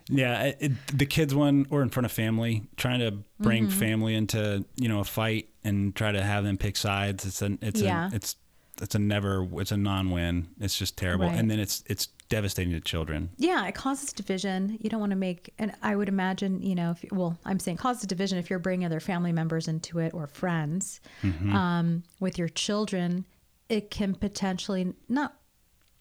Yeah, 0.08 0.42
it, 0.42 0.56
it- 0.60 0.98
the 0.98 1.06
kids 1.06 1.34
one 1.34 1.66
or 1.70 1.80
in 1.80 1.88
front 1.88 2.04
of 2.04 2.12
family, 2.12 2.64
trying 2.76 2.98
to 3.00 3.12
bring 3.40 3.68
Mm-hmm. 3.68 3.78
family 3.78 4.14
into 4.14 4.64
you 4.76 4.88
know 4.88 5.00
a 5.00 5.04
fight 5.04 5.48
and 5.64 5.94
try 5.94 6.12
to 6.12 6.22
have 6.22 6.44
them 6.44 6.58
pick 6.58 6.76
sides. 6.76 7.24
It's 7.24 7.40
a 7.40 7.56
it's 7.62 7.80
Yeah. 7.80 8.10
a 8.12 8.14
it's 8.16 8.36
it's 8.80 8.94
a 8.94 8.98
never 8.98 9.46
it's 9.60 9.72
a 9.72 9.76
non-win. 9.76 10.48
It's 10.60 10.76
just 10.78 10.96
terrible, 10.96 11.26
Right. 11.26 11.38
and 11.38 11.50
then 11.50 11.58
it's 11.58 11.84
it's 11.86 12.06
devastating 12.28 12.72
to 12.72 12.80
children. 12.80 13.28
Yeah, 13.36 13.66
it 13.68 13.74
causes 13.74 14.12
division. 14.12 14.78
You 14.80 14.88
don't 14.88 15.00
want 15.00 15.10
to 15.10 15.16
make, 15.16 15.52
and 15.58 15.72
I 15.82 15.94
would 15.96 16.08
imagine, 16.08 16.62
you 16.62 16.74
know, 16.74 16.92
if 16.92 17.04
well, 17.12 17.38
I'm 17.44 17.58
saying 17.58 17.76
causes 17.76 18.04
division 18.06 18.38
if 18.38 18.48
you're 18.48 18.58
bringing 18.58 18.86
other 18.86 19.00
family 19.00 19.32
members 19.32 19.68
into 19.68 19.98
it 19.98 20.14
or 20.14 20.26
friends. 20.26 21.00
Um, 21.22 22.02
with 22.20 22.38
your 22.38 22.48
children, 22.48 23.26
it 23.68 23.90
can 23.90 24.14
potentially 24.14 24.94
not 25.08 25.34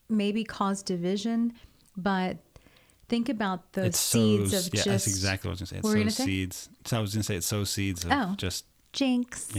maybe 0.09 0.43
cause 0.43 0.81
division, 0.83 1.53
but 1.97 2.37
think 3.09 3.27
about 3.27 3.73
the 3.73 3.85
It's 3.87 3.99
seeds 3.99 4.53
of 4.53 4.73
yeah, 4.73 4.83
just 4.83 4.85
that's 4.87 5.07
exactly 5.07 5.49
what 5.49 5.59
I 5.59 5.63
was 5.63 5.69
say. 5.69 5.77
It 5.77 5.83
What 5.83 5.89
were 5.91 5.97
you 5.97 6.09
sows 6.09 6.25
seeds. 6.25 6.69
So 6.85 6.97
I 6.97 7.01
was 7.01 7.13
gonna 7.13 7.23
say 7.23 7.35
it 7.35 7.43
sows 7.43 7.69
seeds 7.69 8.05
of 8.05 8.11
Oh. 8.13 8.35
just. 8.37 8.65
jinx. 8.93 9.49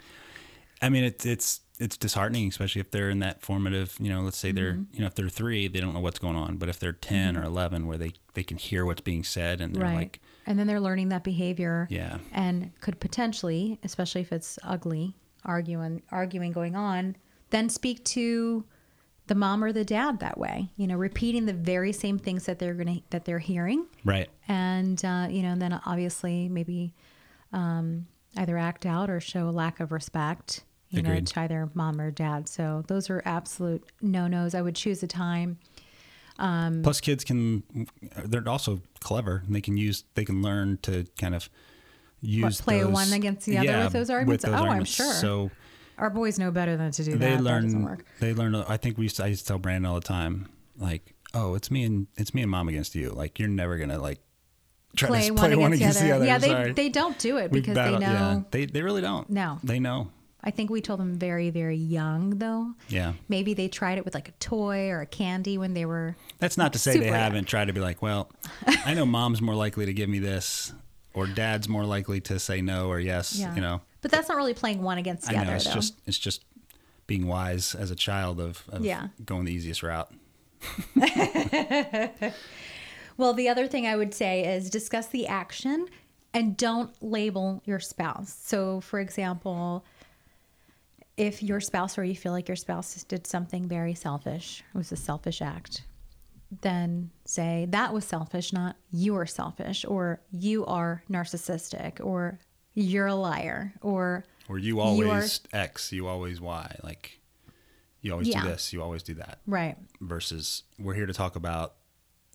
I 0.82 0.88
mean, 0.88 1.04
it's 1.04 1.26
it's 1.26 1.60
it's 1.80 1.96
disheartening, 1.96 2.48
especially 2.48 2.80
if 2.80 2.90
they're 2.90 3.10
in 3.10 3.20
that 3.20 3.40
formative. 3.42 3.96
You 4.00 4.10
know, 4.10 4.20
let's 4.22 4.38
say 4.38 4.52
they're 4.52 4.72
Mm-hmm. 4.74 4.94
you 4.94 5.00
know 5.00 5.06
if 5.06 5.14
they're 5.14 5.28
three, 5.28 5.68
they 5.68 5.80
don't 5.80 5.94
know 5.94 6.00
what's 6.00 6.18
going 6.18 6.36
on, 6.36 6.56
but 6.56 6.68
if 6.68 6.78
they're 6.78 6.92
10 6.92 7.36
or 7.36 7.44
eleven, 7.44 7.86
where 7.86 7.98
they 7.98 8.12
they 8.34 8.42
can 8.42 8.56
hear 8.56 8.84
what's 8.84 9.00
being 9.00 9.24
said 9.24 9.60
and 9.60 9.74
they're 9.74 9.82
right. 9.82 9.94
like, 9.94 10.20
and 10.46 10.58
then 10.58 10.66
they're 10.66 10.80
learning 10.80 11.08
that 11.10 11.24
behavior. 11.24 11.86
yeah, 11.90 12.18
and 12.32 12.70
could 12.80 13.00
potentially, 13.00 13.78
especially 13.82 14.20
if 14.20 14.32
it's 14.32 14.58
ugly, 14.62 15.16
arguing 15.44 16.02
arguing 16.10 16.52
going 16.52 16.74
on, 16.76 17.16
then 17.50 17.68
speak 17.68 18.04
to 18.04 18.64
the 19.26 19.34
mom 19.34 19.62
or 19.62 19.72
the 19.72 19.84
dad 19.84 20.20
that 20.20 20.38
way. 20.38 20.70
You 20.76 20.86
know, 20.86 20.96
repeating 20.96 21.46
the 21.46 21.52
very 21.52 21.92
same 21.92 22.18
things 22.18 22.46
that 22.46 22.58
they're 22.58 22.74
gonna 22.74 23.00
that 23.10 23.24
they're 23.24 23.38
hearing, 23.38 23.86
right. 24.04 24.28
and 24.48 25.02
uh, 25.04 25.28
you 25.30 25.42
know, 25.42 25.50
and 25.52 25.62
then 25.62 25.80
obviously 25.86 26.48
maybe 26.48 26.94
um, 27.52 28.06
either 28.36 28.56
act 28.58 28.86
out 28.86 29.10
or 29.10 29.20
show 29.20 29.48
a 29.48 29.50
lack 29.52 29.80
of 29.80 29.92
respect. 29.92 30.64
You 30.90 31.02
know, 31.02 31.10
Agreed. 31.10 31.26
to 31.28 31.40
either 31.40 31.68
mom 31.74 32.00
or 32.00 32.10
dad. 32.10 32.48
So 32.48 32.82
those 32.86 33.10
are 33.10 33.20
absolute 33.26 33.84
no 34.00 34.26
nos. 34.26 34.54
I 34.54 34.62
would 34.62 34.74
choose 34.74 35.02
a 35.02 35.06
time. 35.06 35.58
Um, 36.38 36.82
Plus, 36.82 37.00
kids 37.00 37.24
can 37.24 37.62
they're 38.24 38.48
also 38.48 38.80
clever 39.00 39.42
and 39.46 39.54
they 39.54 39.60
can 39.60 39.76
use 39.76 40.04
they 40.14 40.24
can 40.24 40.40
learn 40.40 40.78
to 40.82 41.04
kind 41.18 41.34
of 41.34 41.48
use 42.20 42.60
play 42.60 42.80
those- 42.80 42.92
one 42.92 43.12
against 43.12 43.44
the 43.46 43.58
other 43.58 43.84
with 43.84 43.92
those 43.92 44.10
arguments? 44.10 44.44
Oh, 44.46 44.54
I'm 44.56 44.84
sure. 44.84 45.12
So 45.14 45.50
Our 45.98 46.10
boys 46.10 46.38
know 46.38 46.50
better 46.50 46.76
than 46.76 46.90
to 46.92 47.04
do 47.04 47.10
that. 47.12 47.18
they 47.18 47.30
That 47.36 47.42
doesn't 47.42 47.72
learn 47.72 47.82
work. 47.84 48.04
they 48.20 48.32
learn. 48.34 48.54
I 48.54 48.76
think 48.76 48.96
we 48.98 49.04
used 49.04 49.16
to, 49.16 49.24
I 49.24 49.26
used 49.26 49.42
to 49.42 49.48
tell 49.48 49.58
Brandon 49.58 49.90
all 49.90 49.96
the 49.96 50.06
time 50.06 50.48
like, 50.78 51.14
oh, 51.34 51.54
it's 51.56 51.70
me 51.70 51.82
and 51.84 52.06
it's 52.16 52.32
me 52.32 52.42
and 52.42 52.50
mom 52.50 52.68
against 52.68 52.94
you. 52.94 53.10
Like 53.10 53.38
you're 53.38 53.48
never 53.48 53.76
gonna 53.78 53.98
like 53.98 54.20
try 54.96 55.08
play, 55.08 55.26
to 55.26 55.32
one, 55.34 55.38
play 55.38 55.56
one 55.56 55.72
against, 55.72 55.98
against 55.98 56.00
the 56.02 56.12
other. 56.12 56.24
Yeah, 56.24 56.38
Sorry. 56.38 56.64
they, 56.72 56.84
they 56.84 56.88
don't 56.88 57.18
do 57.18 57.36
it 57.38 57.50
because 57.52 57.74
they 57.74 57.90
know. 57.92 57.98
Yeah, 58.00 58.40
they 58.52 58.66
they 58.66 58.82
really 58.82 59.02
don't. 59.02 59.28
No. 59.28 59.58
they 59.64 59.80
know. 59.80 60.12
I 60.42 60.50
think 60.52 60.70
we 60.70 60.80
told 60.80 61.00
them 61.00 61.14
very, 61.18 61.50
very 61.50 61.76
young 61.76 62.38
though. 62.38 62.72
Yeah. 62.88 63.14
Maybe 63.28 63.54
they 63.54 63.68
tried 63.68 63.98
it 63.98 64.04
with 64.04 64.14
like 64.14 64.28
a 64.28 64.32
toy 64.40 64.88
or 64.88 65.00
a 65.00 65.06
candy 65.06 65.58
when 65.58 65.74
they 65.74 65.84
were. 65.84 66.16
That's 66.38 66.56
not 66.56 66.72
to 66.74 66.78
say 66.78 66.96
they 66.98 67.06
young. 67.06 67.14
haven't 67.14 67.46
tried 67.46 67.66
to 67.66 67.72
be 67.72 67.80
like, 67.80 68.00
well, 68.02 68.30
I 68.84 68.94
know 68.94 69.04
mom's 69.04 69.40
more 69.42 69.54
likely 69.56 69.86
to 69.86 69.92
give 69.92 70.08
me 70.08 70.20
this, 70.20 70.72
or 71.14 71.26
dad's 71.26 71.68
more 71.68 71.84
likely 71.84 72.20
to 72.22 72.38
say 72.38 72.60
no 72.60 72.88
or 72.88 73.00
yes. 73.00 73.34
Yeah. 73.36 73.54
You 73.54 73.60
know, 73.60 73.80
But 74.00 74.10
that's 74.12 74.28
not 74.28 74.36
really 74.36 74.54
playing 74.54 74.80
one 74.80 74.98
against 74.98 75.26
the 75.28 75.34
I 75.36 75.40
other 75.40 75.50
know 75.50 75.56
it's 75.56 75.64
though. 75.66 75.72
just 75.74 75.94
it's 76.06 76.18
just 76.18 76.44
being 77.08 77.26
wise 77.26 77.74
as 77.74 77.90
a 77.90 77.96
child 77.96 78.38
of, 78.40 78.62
of 78.68 78.84
Yeah. 78.84 79.08
going 79.24 79.44
the 79.44 79.52
easiest 79.52 79.82
route. 79.82 80.12
Well, 83.16 83.34
the 83.34 83.48
other 83.48 83.66
thing 83.66 83.84
I 83.84 83.96
would 83.96 84.14
say 84.14 84.44
is 84.54 84.70
discuss 84.70 85.08
the 85.08 85.26
action 85.26 85.88
and 86.32 86.56
don't 86.56 86.92
label 87.02 87.60
your 87.64 87.80
spouse. 87.80 88.32
So, 88.44 88.80
for 88.80 89.00
example, 89.00 89.84
if 91.18 91.42
your 91.42 91.60
spouse 91.60 91.98
or 91.98 92.04
you 92.04 92.14
feel 92.16 92.32
like 92.32 92.48
your 92.48 92.56
spouse 92.56 93.04
did 93.04 93.26
something 93.26 93.68
very 93.68 93.94
selfish, 93.94 94.62
it 94.74 94.78
was 94.78 94.92
a 94.92 94.96
selfish 94.96 95.42
act, 95.42 95.82
then 96.62 97.10
say 97.26 97.66
that 97.70 97.92
was 97.92 98.04
selfish, 98.04 98.52
not 98.52 98.76
you 98.90 99.14
are 99.16 99.26
selfish, 99.26 99.84
or 99.86 100.20
you 100.30 100.64
are 100.66 101.02
narcissistic, 101.10 102.00
or 102.04 102.38
you're 102.74 103.06
a 103.08 103.14
liar, 103.14 103.74
or 103.82 104.24
Or 104.48 104.58
you 104.58 104.76
You 104.76 104.80
always 104.80 105.40
X, 105.52 105.92
you 105.92 106.06
always 106.06 106.40
Y. 106.40 106.76
Like 106.82 107.20
you 108.00 108.12
always 108.12 108.28
Yeah. 108.28 108.42
do 108.42 108.48
this, 108.48 108.72
you 108.72 108.82
always 108.82 109.02
do 109.02 109.14
that. 109.14 109.40
right. 109.46 109.76
Versus 110.00 110.62
we're 110.78 110.94
here 110.94 111.06
to 111.06 111.12
talk 111.12 111.34
about 111.36 111.74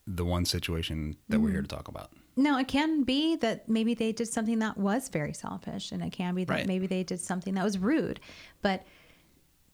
the 0.06 0.26
one 0.26 0.44
situation 0.46 1.16
that 1.30 1.40
we're 1.40 1.50
here 1.50 1.60
Mm-hmm. 1.62 1.68
to 1.70 1.76
talk 1.76 1.88
about. 1.88 2.12
No, 2.36 2.58
it 2.58 2.68
can 2.68 3.04
be 3.04 3.36
that 3.38 3.70
maybe 3.70 3.94
they 3.94 4.12
did 4.12 4.28
something 4.28 4.60
that 4.60 4.78
was 4.78 5.10
very 5.10 5.34
selfish, 5.34 5.92
and 5.92 6.02
it 6.04 6.12
can 6.12 6.34
be 6.36 6.44
that 6.46 6.54
Right. 6.54 6.68
maybe 6.68 6.88
they 6.88 7.04
did 7.04 7.20
something 7.20 7.54
that 7.56 7.64
was 7.64 7.78
rude, 7.78 8.20
but 8.62 8.86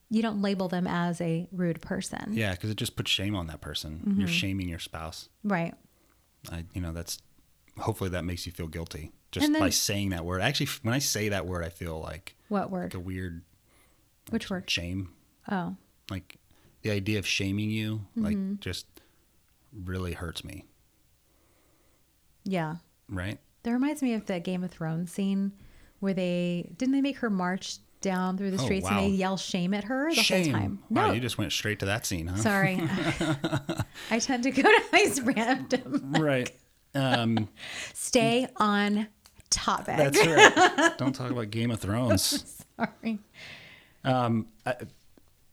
you 0.10 0.22
don't 0.22 0.42
label 0.42 0.68
them 0.68 0.86
as 0.88 1.22
a 1.22 1.48
rude 1.52 1.82
person. 1.82 2.34
Yeah, 2.34 2.52
because 2.52 2.70
it 2.70 2.76
just 2.78 2.96
puts 2.96 3.12
shame 3.12 3.36
on 3.36 3.48
that 3.48 3.62
person. 3.62 4.02
Mm-hmm. 4.06 4.20
You're 4.20 4.28
shaming 4.28 4.68
your 4.68 4.80
spouse. 4.80 5.30
Right. 5.44 5.74
I, 6.52 6.66
you 6.74 6.82
know, 6.82 6.92
that's 6.92 7.20
hopefully 7.78 8.10
that 8.10 8.26
makes 8.26 8.46
you 8.46 8.52
feel 8.52 8.68
guilty 8.68 9.12
just 9.32 9.52
then- 9.52 9.60
by 9.62 9.70
saying 9.70 10.10
that 10.10 10.26
word. 10.26 10.42
Actually, 10.42 10.68
when 10.82 10.94
I 10.94 11.00
say 11.00 11.30
that 11.30 11.46
word, 11.46 11.64
I 11.64 11.70
feel 11.70 12.00
like 12.00 12.36
What 12.50 12.72
word? 12.72 12.86
like 12.94 12.94
a 12.96 13.00
weird 13.00 13.44
Which 14.32 14.50
word? 14.50 14.70
shame. 14.70 15.14
Oh, 15.50 15.76
Like 16.10 16.38
the 16.82 16.92
idea 16.92 17.20
of 17.20 17.28
shaming 17.28 17.70
you, 17.70 18.06
Mm-hmm. 18.18 18.24
like 18.26 18.60
just 18.60 18.86
really 19.72 20.14
hurts 20.14 20.44
me. 20.44 20.66
Yeah. 22.50 22.76
Right? 23.10 23.38
That 23.64 23.72
reminds 23.72 24.02
me 24.02 24.14
of 24.14 24.26
the 24.26 24.40
Game 24.40 24.64
of 24.64 24.72
Thrones 24.72 25.12
scene 25.12 25.52
where 26.00 26.14
they 26.14 26.72
didn't 26.78 26.94
they 26.94 27.02
make 27.02 27.18
her 27.18 27.30
march 27.30 27.78
down 28.02 28.38
through 28.38 28.52
the 28.52 28.58
Oh, 28.62 28.64
streets 28.66 28.86
wow. 28.86 28.92
and 28.92 29.00
they 29.00 29.08
yell 29.16 29.36
shame 29.36 29.74
at 29.74 29.84
her 29.86 30.10
the 30.14 30.22
shame. 30.22 30.52
whole 30.52 30.54
time. 30.62 30.80
Wow, 30.90 31.12
you 31.12 31.20
just 31.20 31.38
went 31.38 31.52
straight 31.52 31.80
to 31.80 31.86
that 31.88 32.06
scene, 32.06 32.28
huh? 32.28 32.38
sorry. 32.38 32.80
I 34.12 34.20
tend 34.20 34.44
to 34.44 34.52
go 34.52 34.62
to 34.62 34.82
nice 34.94 35.20
random. 35.36 36.14
right. 36.20 36.52
Um, 36.96 37.50
Stay 37.94 38.48
on 38.56 39.08
topic. 39.50 39.98
that's 39.98 40.26
right. 40.26 40.98
Don't 40.98 41.14
talk 41.14 41.30
about 41.32 41.50
Game 41.52 41.72
of 41.72 41.80
Thrones. 41.80 42.64
sorry. 42.78 43.20
Um. 44.04 44.48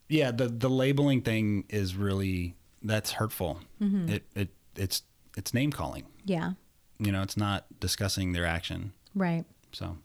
yeah, 0.09 0.31
the 0.31 0.47
the 0.47 0.69
labeling 0.69 1.21
thing 1.21 1.65
is 1.69 1.95
really 1.95 2.55
that's 2.81 3.11
hurtful. 3.11 3.59
Mm-hmm. 3.81 4.09
It 4.09 4.23
it 4.35 4.49
it's 4.77 5.03
it's 5.35 5.53
name 5.53 5.71
calling. 5.71 6.05
Yeah. 6.25 6.51
You 6.99 7.11
know, 7.11 7.21
it's 7.21 7.37
not 7.37 7.65
discussing 7.79 8.33
their 8.33 8.45
action. 8.45 8.93
Right. 9.13 9.45
So, 9.71 9.97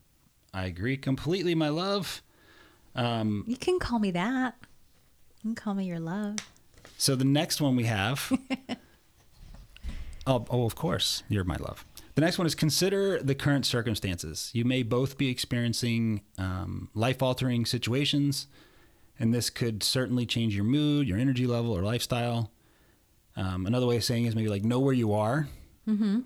I 0.53 0.67
agree 0.67 0.97
completely, 0.97 1.55
my 1.55 1.69
love. 1.69 2.23
You 2.95 3.57
can 3.59 3.79
call 3.79 3.99
me 3.99 4.11
that. 4.11 4.57
You 5.43 5.51
can 5.51 5.55
call 5.55 5.75
me 5.75 5.87
your 5.87 6.01
love. 6.01 6.37
So 6.99 7.17
the 7.17 7.25
next 7.25 7.61
one 7.61 7.75
we 7.75 7.85
have. 7.85 8.31
oh, 10.27 10.45
oh, 10.51 10.65
of 10.65 10.77
course, 10.77 11.25
you're 11.29 11.45
my 11.45 11.57
love. 11.57 11.85
The 12.15 12.21
next 12.21 12.39
one 12.39 12.47
is 12.47 12.55
consider 12.55 13.21
the 13.21 13.35
current 13.35 13.65
circumstances. 13.67 14.51
You 14.53 14.65
may 14.65 14.83
both 14.83 15.17
be 15.17 15.29
experiencing 15.29 16.21
um, 16.39 16.91
life 16.95 17.23
altering 17.23 17.65
situations, 17.65 18.47
and 19.19 19.33
this 19.33 19.51
could 19.51 19.83
certainly 19.83 20.27
change 20.27 20.55
your 20.55 20.65
mood, 20.65 21.09
your 21.09 21.19
energy 21.19 21.47
level, 21.47 21.77
or 21.77 21.83
lifestyle. 21.83 22.53
Um, 23.35 23.67
another 23.67 23.87
way 23.87 23.97
of 23.97 24.05
saying 24.05 24.27
is 24.27 24.37
maybe 24.37 24.49
like 24.49 24.63
know 24.63 24.79
where 24.79 24.93
you 24.93 25.13
are. 25.15 25.49
Mm-hmm. 25.89 26.21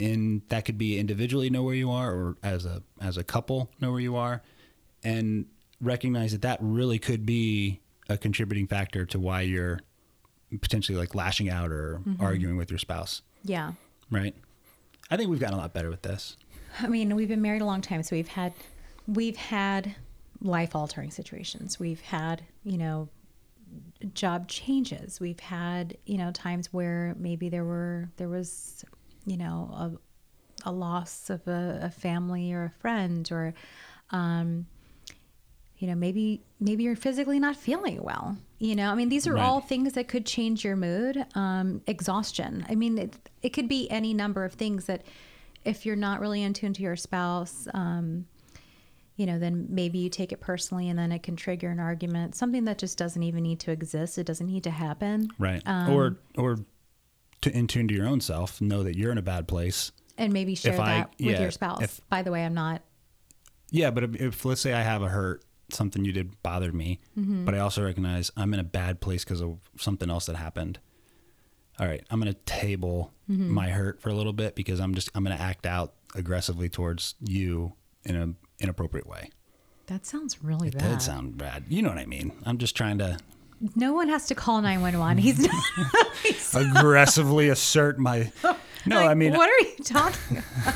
And 0.00 0.42
that 0.48 0.64
could 0.64 0.78
be 0.78 0.98
individually 0.98 1.50
know 1.50 1.62
where 1.64 1.74
you 1.74 1.90
are, 1.90 2.12
or 2.12 2.36
as 2.42 2.64
a 2.64 2.82
as 3.00 3.16
a 3.16 3.24
couple 3.24 3.70
know 3.80 3.90
where 3.90 4.00
you 4.00 4.14
are, 4.16 4.42
and 5.02 5.46
recognize 5.80 6.32
that 6.32 6.42
that 6.42 6.58
really 6.60 6.98
could 6.98 7.26
be 7.26 7.80
a 8.08 8.16
contributing 8.16 8.66
factor 8.66 9.04
to 9.06 9.18
why 9.18 9.42
you're 9.42 9.80
potentially 10.60 10.96
like 10.96 11.14
lashing 11.14 11.48
out 11.50 11.70
or 11.70 12.00
mm-hmm. 12.06 12.22
arguing 12.22 12.56
with 12.56 12.70
your 12.70 12.78
spouse, 12.78 13.22
Yeah. 13.44 13.72
right? 14.10 14.34
I 15.10 15.16
think 15.16 15.30
we've 15.30 15.40
gotten 15.40 15.56
a 15.56 15.60
lot 15.60 15.74
better 15.74 15.90
with 15.90 16.02
this. 16.02 16.36
I 16.80 16.86
mean, 16.86 17.14
we've 17.14 17.28
been 17.28 17.42
married 17.42 17.62
a 17.62 17.66
long 17.66 17.80
time, 17.80 18.02
so 18.02 18.16
we've 18.16 18.28
had 18.28 18.52
we've 19.06 19.36
had 19.36 19.94
life 20.40 20.74
altering 20.76 21.10
situations. 21.10 21.80
We've 21.80 22.00
had, 22.00 22.42
you 22.64 22.78
know, 22.78 23.08
job 24.14 24.48
changes. 24.48 25.18
We've 25.20 25.40
had, 25.40 25.96
you 26.06 26.18
know, 26.18 26.30
times 26.30 26.72
where 26.72 27.14
maybe 27.18 27.48
there 27.48 27.64
were 27.64 28.08
there 28.16 28.28
was, 28.28 28.84
you 29.28 29.36
know, 29.36 29.70
a, 30.64 30.70
a 30.70 30.72
loss 30.72 31.30
of 31.30 31.46
a, 31.46 31.80
a 31.82 31.90
family 31.90 32.52
or 32.52 32.64
a 32.64 32.80
friend 32.80 33.28
or 33.30 33.54
um 34.10 34.66
you 35.80 35.86
know, 35.86 35.94
maybe 35.94 36.42
maybe 36.58 36.82
you're 36.82 36.96
physically 36.96 37.38
not 37.38 37.54
feeling 37.54 38.02
well. 38.02 38.36
You 38.58 38.74
know, 38.74 38.90
I 38.90 38.96
mean, 38.96 39.08
these 39.08 39.28
are 39.28 39.34
Right. 39.34 39.44
all 39.44 39.60
things 39.60 39.92
that 39.92 40.08
could 40.08 40.26
change 40.26 40.64
your 40.64 40.74
mood. 40.74 41.24
Um, 41.36 41.82
exhaustion. 41.86 42.66
I 42.68 42.74
mean, 42.74 42.98
it, 42.98 43.16
it 43.42 43.50
could 43.50 43.68
be 43.68 43.88
any 43.88 44.12
number 44.12 44.44
of 44.44 44.54
things 44.54 44.86
that, 44.86 45.02
if 45.64 45.86
you're 45.86 45.94
not 45.94 46.18
really 46.20 46.42
in 46.42 46.52
tune 46.52 46.72
to 46.72 46.82
your 46.82 46.96
spouse, 46.96 47.68
um, 47.74 48.26
you 49.14 49.26
know, 49.26 49.38
then 49.38 49.66
maybe 49.70 49.98
you 49.98 50.08
take 50.08 50.32
it 50.32 50.40
personally, 50.40 50.88
and 50.88 50.98
then 50.98 51.12
it 51.12 51.22
can 51.22 51.36
trigger 51.36 51.70
an 51.70 51.78
argument. 51.78 52.34
Something 52.34 52.64
that 52.64 52.78
just 52.78 52.98
doesn't 52.98 53.22
even 53.22 53.44
need 53.44 53.60
to 53.60 53.70
exist. 53.70 54.18
It 54.18 54.26
doesn't 54.26 54.48
need 54.48 54.64
to 54.64 54.70
happen. 54.70 55.28
Right. 55.38 55.62
Um, 55.64 55.90
or 55.92 56.16
or 56.36 56.58
to 57.42 57.56
in 57.56 57.66
tune 57.66 57.88
to 57.88 57.94
your 57.94 58.06
own 58.06 58.20
self, 58.20 58.60
know 58.60 58.82
that 58.82 58.96
you're 58.96 59.12
in 59.12 59.18
a 59.18 59.22
bad 59.22 59.46
place. 59.48 59.92
And 60.16 60.32
maybe 60.32 60.54
share 60.54 60.74
If 60.74 60.80
I- 60.80 60.86
that 60.98 61.10
with 61.18 61.20
yeah, 61.20 61.40
your 61.42 61.50
spouse. 61.50 61.82
if- 61.82 62.00
By 62.08 62.22
the 62.22 62.30
way, 62.32 62.44
I'm 62.44 62.54
not. 62.54 62.82
Yeah, 63.70 63.90
but 63.90 64.02
if, 64.04 64.16
if 64.20 64.44
let's 64.44 64.60
say 64.60 64.72
I 64.72 64.82
have 64.82 65.02
a 65.02 65.08
hurt, 65.08 65.44
something 65.70 66.04
you 66.04 66.12
did 66.12 66.42
bothered 66.42 66.74
me, 66.74 66.98
Mm-hmm. 67.18 67.44
but 67.44 67.54
I 67.54 67.58
also 67.58 67.84
recognize 67.84 68.30
I'm 68.36 68.54
in 68.54 68.60
a 68.60 68.64
bad 68.64 69.00
place 69.00 69.22
because 69.24 69.42
of 69.42 69.58
something 69.78 70.08
else 70.10 70.26
that 70.26 70.36
happened. 70.36 70.78
All 71.78 71.86
right, 71.86 72.02
I'm 72.10 72.18
gonna 72.18 72.34
table 72.34 73.12
Mm-hmm. 73.30 73.50
my 73.50 73.68
hurt 73.68 74.00
for 74.00 74.08
a 74.08 74.14
little 74.14 74.32
bit 74.32 74.54
because 74.56 74.80
I'm 74.80 74.94
just 74.94 75.10
I'm 75.14 75.22
gonna 75.22 75.36
act 75.36 75.66
out 75.66 75.92
aggressively 76.14 76.70
towards 76.70 77.14
you 77.20 77.74
in 78.04 78.16
an 78.16 78.36
inappropriate 78.58 79.06
way. 79.06 79.30
That 79.86 80.06
sounds 80.06 80.42
really 80.42 80.68
It 80.68 80.78
bad. 80.78 80.88
did 80.88 81.02
sound 81.02 81.36
bad. 81.36 81.64
You 81.68 81.82
know 81.82 81.90
what 81.90 81.98
I 81.98 82.06
mean? 82.06 82.32
I'm 82.46 82.56
just 82.58 82.74
trying 82.74 82.96
to 82.98 83.18
no 83.74 83.92
one 83.92 84.08
has 84.08 84.26
to 84.26 84.34
call 84.34 84.60
911. 84.62 85.18
He's 85.18 85.38
not. 85.40 86.06
he's 86.22 86.54
aggressively 86.54 87.48
assert 87.48 87.98
my. 87.98 88.30
No, 88.86 88.96
like, 88.96 89.10
I 89.10 89.14
mean, 89.14 89.32
what 89.34 89.48
are 89.50 89.66
you 89.66 89.76
talking 89.84 90.38
about? 90.38 90.74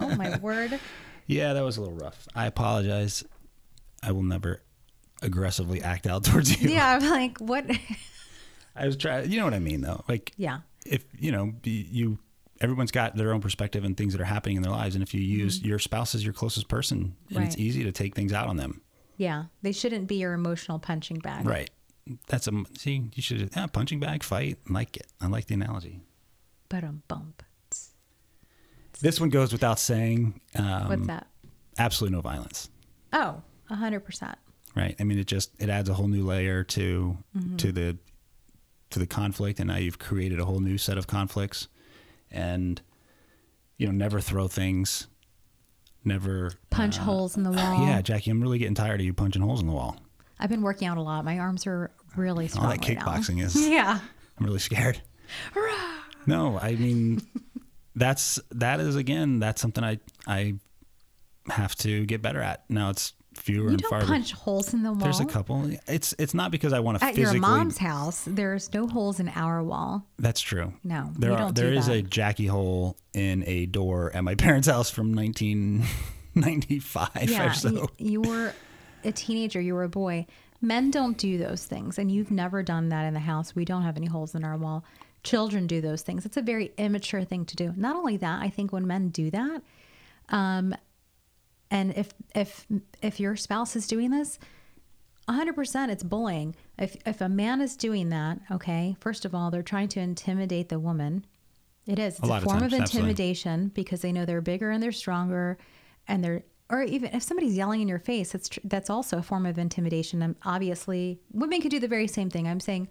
oh 0.00 0.14
my 0.16 0.36
word. 0.38 0.78
yeah, 1.26 1.52
that 1.54 1.62
was 1.64 1.76
a 1.76 1.80
little 1.80 1.96
rough. 1.96 2.28
I 2.34 2.46
apologize. 2.46 3.24
I 4.02 4.12
will 4.12 4.22
never 4.22 4.62
aggressively 5.22 5.82
act 5.82 6.06
out 6.06 6.24
towards 6.24 6.60
you. 6.62 6.68
Yeah, 6.70 6.94
I'm 7.00 7.08
like, 7.10 7.38
what? 7.38 7.64
I 8.76 8.86
was 8.86 8.96
trying. 8.96 9.30
You 9.30 9.38
know 9.38 9.44
what 9.44 9.54
I 9.54 9.58
mean, 9.58 9.80
though. 9.80 10.04
Like, 10.08 10.32
yeah. 10.36 10.58
if 10.86 11.04
you 11.18 11.32
know 11.32 11.44
y- 11.64 11.86
you 11.90 12.18
everyone's 12.60 12.90
got 12.92 13.16
their 13.16 13.32
own 13.32 13.40
perspective 13.40 13.84
and 13.84 13.96
things 13.96 14.12
that 14.12 14.20
are 14.20 14.24
happening 14.26 14.56
in 14.56 14.62
their 14.62 14.72
lives 14.72 14.94
and 14.96 15.02
if 15.02 15.14
you 15.14 15.20
use 15.20 15.62
your 15.62 15.78
spouse 15.78 16.12
as 16.14 16.24
your 16.24 16.32
closest 16.32 16.66
person 16.68 17.14
and 17.34 17.44
it's 17.44 17.54
Mm-hmm. 17.54 17.62
Easy 17.62 17.84
to 17.84 17.92
take 17.92 18.16
things 18.16 18.32
out 18.32 18.48
on 18.48 18.56
them 18.56 18.80
Yeah. 19.16 19.44
They 19.62 19.70
shouldn't 19.70 20.08
be 20.08 20.16
your 20.16 20.32
emotional 20.32 20.80
punching 20.80 21.18
bag. 21.20 21.46
right 21.46 21.70
that's 22.28 22.46
a 22.48 22.52
see 22.76 23.10
you 23.14 23.22
should 23.22 23.50
yeah, 23.56 23.66
punching 23.66 24.00
bag 24.00 24.22
fight 24.22 24.58
I 24.68 24.72
like 24.72 24.96
it 24.96 25.06
i 25.20 25.26
like 25.26 25.46
the 25.46 25.54
analogy 25.54 26.00
But 26.68 26.84
um 26.84 27.02
bump. 27.08 27.42
this 29.00 29.20
one 29.20 29.30
goes 29.30 29.52
without 29.52 29.78
saying 29.78 30.40
um, 30.56 30.88
What's 30.88 31.06
that? 31.06 31.26
absolutely 31.78 32.16
no 32.16 32.20
violence 32.22 32.68
Oh, 33.12 33.42
a 33.70 33.74
hundred 33.76 34.00
percent. 34.00 34.36
right 34.74 34.94
i 35.00 35.04
mean 35.04 35.18
it 35.18 35.26
just 35.26 35.50
it 35.60 35.68
adds 35.70 35.88
a 35.88 35.94
whole 35.94 36.08
new 36.08 36.24
layer 36.24 36.64
to 36.64 37.16
Mm-hmm. 37.36 37.56
to 37.56 37.72
the 37.72 37.96
to 38.90 38.98
the 38.98 39.06
conflict 39.06 39.60
and 39.60 39.68
now 39.68 39.76
you've 39.76 39.98
created 39.98 40.40
a 40.40 40.44
whole 40.46 40.60
new 40.60 40.78
set 40.78 40.96
of 40.98 41.06
conflicts 41.06 41.68
and 42.30 42.80
you 43.76 43.86
know 43.86 43.92
never 43.92 44.20
throw 44.20 44.48
things 44.48 45.06
never 46.04 46.52
Punch 46.70 46.96
holes 46.96 47.36
in 47.36 47.42
the 47.42 47.50
wall. 47.58 47.86
Yeah, 47.86 48.00
Jackie, 48.00 48.30
I'm 48.30 48.40
really 48.40 48.58
getting 48.58 48.74
tired 48.74 49.00
of 49.00 49.04
you 49.04 49.12
punching 49.12 49.42
holes 49.42 49.60
in 49.60 49.66
the 49.66 49.72
wall. 49.74 49.96
I've 50.38 50.48
been 50.48 50.62
working 50.62 50.88
out 50.88 50.96
a 50.96 51.02
lot. 51.02 51.22
My 51.24 51.38
arms 51.38 51.66
are 51.66 51.90
really 52.16 52.48
strong. 52.48 52.66
All 52.66 52.70
that 52.72 52.86
right 52.86 52.96
now. 52.96 53.04
kickboxing 53.04 53.42
is. 53.42 53.56
Yeah. 53.68 53.98
I'm 54.38 54.46
really 54.46 54.58
scared. 54.60 55.00
no, 56.26 56.58
I 56.58 56.74
mean, 56.76 57.20
that's 57.96 58.38
that 58.52 58.80
is 58.80 58.96
again. 58.96 59.40
That's 59.40 59.60
something 59.60 59.82
I 59.84 59.98
I 60.26 60.54
have 61.48 61.74
to 61.76 62.04
get 62.06 62.22
better 62.22 62.40
at. 62.40 62.64
Now 62.68 62.90
it's 62.90 63.14
fewer 63.34 63.64
You 63.66 63.70
and 63.70 63.78
don't 63.78 63.90
farther. 63.90 64.06
punch 64.06 64.32
holes 64.32 64.74
in 64.74 64.82
the 64.82 64.90
wall. 64.92 65.00
There's 65.00 65.20
a 65.20 65.24
couple. 65.24 65.70
It's 65.86 66.14
it's 66.18 66.34
not 66.34 66.50
because 66.50 66.72
I 66.72 66.80
want 66.80 66.98
to 66.98 67.04
At 67.04 67.14
physically. 67.14 67.38
your 67.38 67.48
mom's 67.48 67.78
house, 67.78 68.24
there's 68.26 68.72
no 68.72 68.86
holes 68.86 69.20
in 69.20 69.28
our 69.30 69.62
wall. 69.62 70.04
That's 70.18 70.40
true. 70.40 70.72
No, 70.84 71.10
There 71.18 71.32
are 71.32 71.52
there 71.52 71.72
is 71.72 71.86
that. 71.86 71.92
a 71.96 72.02
Jackie 72.02 72.46
hole 72.46 72.96
in 73.14 73.44
a 73.46 73.66
door 73.66 74.10
at 74.14 74.22
my 74.24 74.34
parents' 74.36 74.68
house 74.68 74.90
from 74.90 75.14
1995 75.14 77.30
Yeah, 77.30 77.50
or 77.50 77.54
so. 77.54 77.88
you 77.98 78.20
were 78.22 78.52
a 79.04 79.12
teenager. 79.12 79.60
You 79.60 79.74
were 79.74 79.84
a 79.84 79.88
boy. 79.88 80.26
Men 80.60 80.90
don't 80.90 81.16
do 81.16 81.38
those 81.38 81.64
things, 81.64 81.98
and 81.98 82.10
you've 82.10 82.30
never 82.30 82.62
done 82.62 82.88
that 82.88 83.04
in 83.04 83.14
the 83.14 83.20
house. 83.20 83.54
We 83.54 83.64
don't 83.64 83.82
have 83.82 83.96
any 83.96 84.06
holes 84.06 84.34
in 84.34 84.44
our 84.44 84.56
wall. 84.56 84.84
Children 85.22 85.66
do 85.66 85.80
those 85.80 86.02
things. 86.02 86.26
It's 86.26 86.36
a 86.36 86.42
very 86.42 86.72
immature 86.76 87.24
thing 87.24 87.44
to 87.46 87.56
do. 87.56 87.72
Not 87.76 87.96
only 87.96 88.16
that, 88.16 88.42
I 88.42 88.50
think 88.50 88.72
when 88.72 88.86
men 88.86 89.10
do 89.10 89.30
that, 89.30 89.62
um, 90.30 90.74
and 91.70 91.96
if 91.96 92.12
if 92.34 92.66
if 93.02 93.20
your 93.20 93.36
spouse 93.36 93.76
is 93.76 93.86
doing 93.86 94.10
this, 94.10 94.38
100% 95.28 95.90
it's 95.90 96.02
bullying. 96.02 96.56
If 96.78 96.96
if 97.06 97.20
a 97.20 97.28
man 97.28 97.60
is 97.60 97.76
doing 97.76 98.08
that, 98.08 98.38
okay, 98.50 98.96
first 99.00 99.24
of 99.24 99.34
all, 99.34 99.50
they're 99.50 99.62
trying 99.62 99.88
to 99.88 100.00
intimidate 100.00 100.70
the 100.70 100.78
woman. 100.78 101.24
It 101.86 101.98
is. 101.98 102.18
It's 102.18 102.28
a, 102.28 102.32
of 102.32 102.42
form 102.42 102.60
times, 102.60 102.72
of 102.72 102.80
absolutely. 102.80 103.10
intimidation 103.10 103.68
because 103.68 104.00
they 104.00 104.12
know 104.12 104.24
they're 104.24 104.40
bigger 104.40 104.70
and 104.70 104.82
they're 104.82 104.92
stronger 104.92 105.58
and 106.06 106.24
they're 106.24 106.42
or 106.70 106.82
even 106.82 107.14
if 107.14 107.22
somebody's 107.22 107.56
yelling 107.56 107.80
in 107.80 107.88
your 107.88 107.98
face, 107.98 108.32
that's 108.32 108.48
tr- 108.48 108.60
that's 108.64 108.90
also 108.90 109.18
a 109.18 109.22
form 109.22 109.46
of 109.46 109.58
intimidation. 109.58 110.22
And 110.22 110.36
obviously, 110.44 111.20
women 111.32 111.60
could 111.60 111.70
do 111.70 111.80
the 111.80 111.88
very 111.88 112.06
same 112.06 112.30
thing. 112.30 112.46
I'm 112.46 112.60
saying 112.60 112.88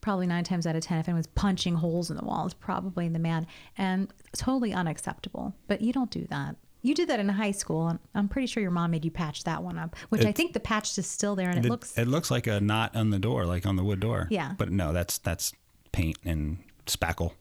probably 0.00 0.26
nine 0.26 0.44
times 0.44 0.66
out 0.66 0.76
of 0.76 0.82
ten, 0.82 0.98
if 0.98 1.08
anyone's 1.08 1.26
punching 1.26 1.74
holes 1.74 2.10
in 2.10 2.16
the 2.16 2.24
wall, 2.24 2.44
it's 2.44 2.54
probably 2.54 3.08
the 3.08 3.18
man, 3.18 3.46
and 3.76 4.12
totally 4.36 4.72
unacceptable. 4.72 5.54
But 5.66 5.80
you 5.80 5.92
don't 5.92 6.10
do 6.10 6.26
that. 6.30 6.56
You 6.82 6.94
did 6.94 7.08
that 7.08 7.18
in 7.18 7.28
high 7.28 7.50
school, 7.50 7.88
and 7.88 7.98
I'm 8.14 8.28
pretty 8.28 8.46
sure 8.46 8.62
your 8.62 8.70
mom 8.70 8.92
made 8.92 9.04
you 9.04 9.10
patch 9.10 9.42
that 9.42 9.60
one 9.62 9.76
up, 9.76 9.96
which 10.10 10.24
I 10.24 10.30
think 10.30 10.52
the 10.52 10.60
patch 10.60 10.96
is 10.98 11.06
still 11.08 11.34
there, 11.34 11.48
and 11.48 11.58
it, 11.58 11.64
It, 11.64 11.68
looks 11.68 11.98
it 11.98 12.06
looks 12.06 12.30
like 12.30 12.46
a 12.46 12.60
knot 12.60 12.94
on 12.94 13.10
the 13.10 13.18
door, 13.18 13.44
like 13.44 13.66
on 13.66 13.74
the 13.74 13.82
wood 13.82 13.98
door. 13.98 14.28
Yeah. 14.30 14.52
But 14.56 14.70
no, 14.70 14.92
that's 14.92 15.18
that's 15.18 15.52
paint 15.90 16.18
and 16.24 16.58
spackle. 16.86 17.32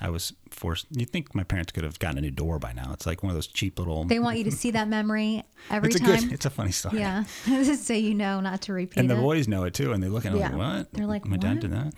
I 0.00 0.10
was 0.10 0.32
forced. 0.50 0.86
You 0.90 1.04
think 1.06 1.34
my 1.34 1.44
parents 1.44 1.70
could 1.72 1.84
have 1.84 1.98
gotten 1.98 2.18
a 2.18 2.20
new 2.22 2.30
door 2.30 2.58
by 2.58 2.72
now? 2.72 2.92
It's 2.92 3.06
like 3.06 3.22
one 3.22 3.30
of 3.30 3.36
those 3.36 3.46
cheap 3.46 3.78
little. 3.78 4.04
they 4.04 4.18
want 4.18 4.38
you 4.38 4.44
to 4.44 4.50
see 4.50 4.70
that 4.72 4.88
memory 4.88 5.44
every 5.70 5.88
it's 5.90 5.96
a 5.96 5.98
time. 6.00 6.20
good. 6.24 6.32
It's 6.32 6.46
a 6.46 6.50
funny 6.50 6.72
story. 6.72 6.98
yeah, 6.98 7.24
so 7.74 7.92
you 7.94 8.14
know 8.14 8.40
not 8.40 8.62
to 8.62 8.72
repeat 8.72 8.96
it. 8.96 9.00
And 9.00 9.10
the 9.10 9.16
it. 9.16 9.20
boys 9.20 9.46
know 9.48 9.64
it 9.64 9.74
too, 9.74 9.92
and 9.92 10.02
they 10.02 10.08
look 10.08 10.26
at 10.26 10.32
it 10.34 10.38
Yeah. 10.38 10.48
like, 10.48 10.56
"What?" 10.58 10.92
They're 10.92 11.06
like, 11.06 11.26
"My 11.26 11.36
dad 11.36 11.60
did 11.60 11.72
that," 11.72 11.94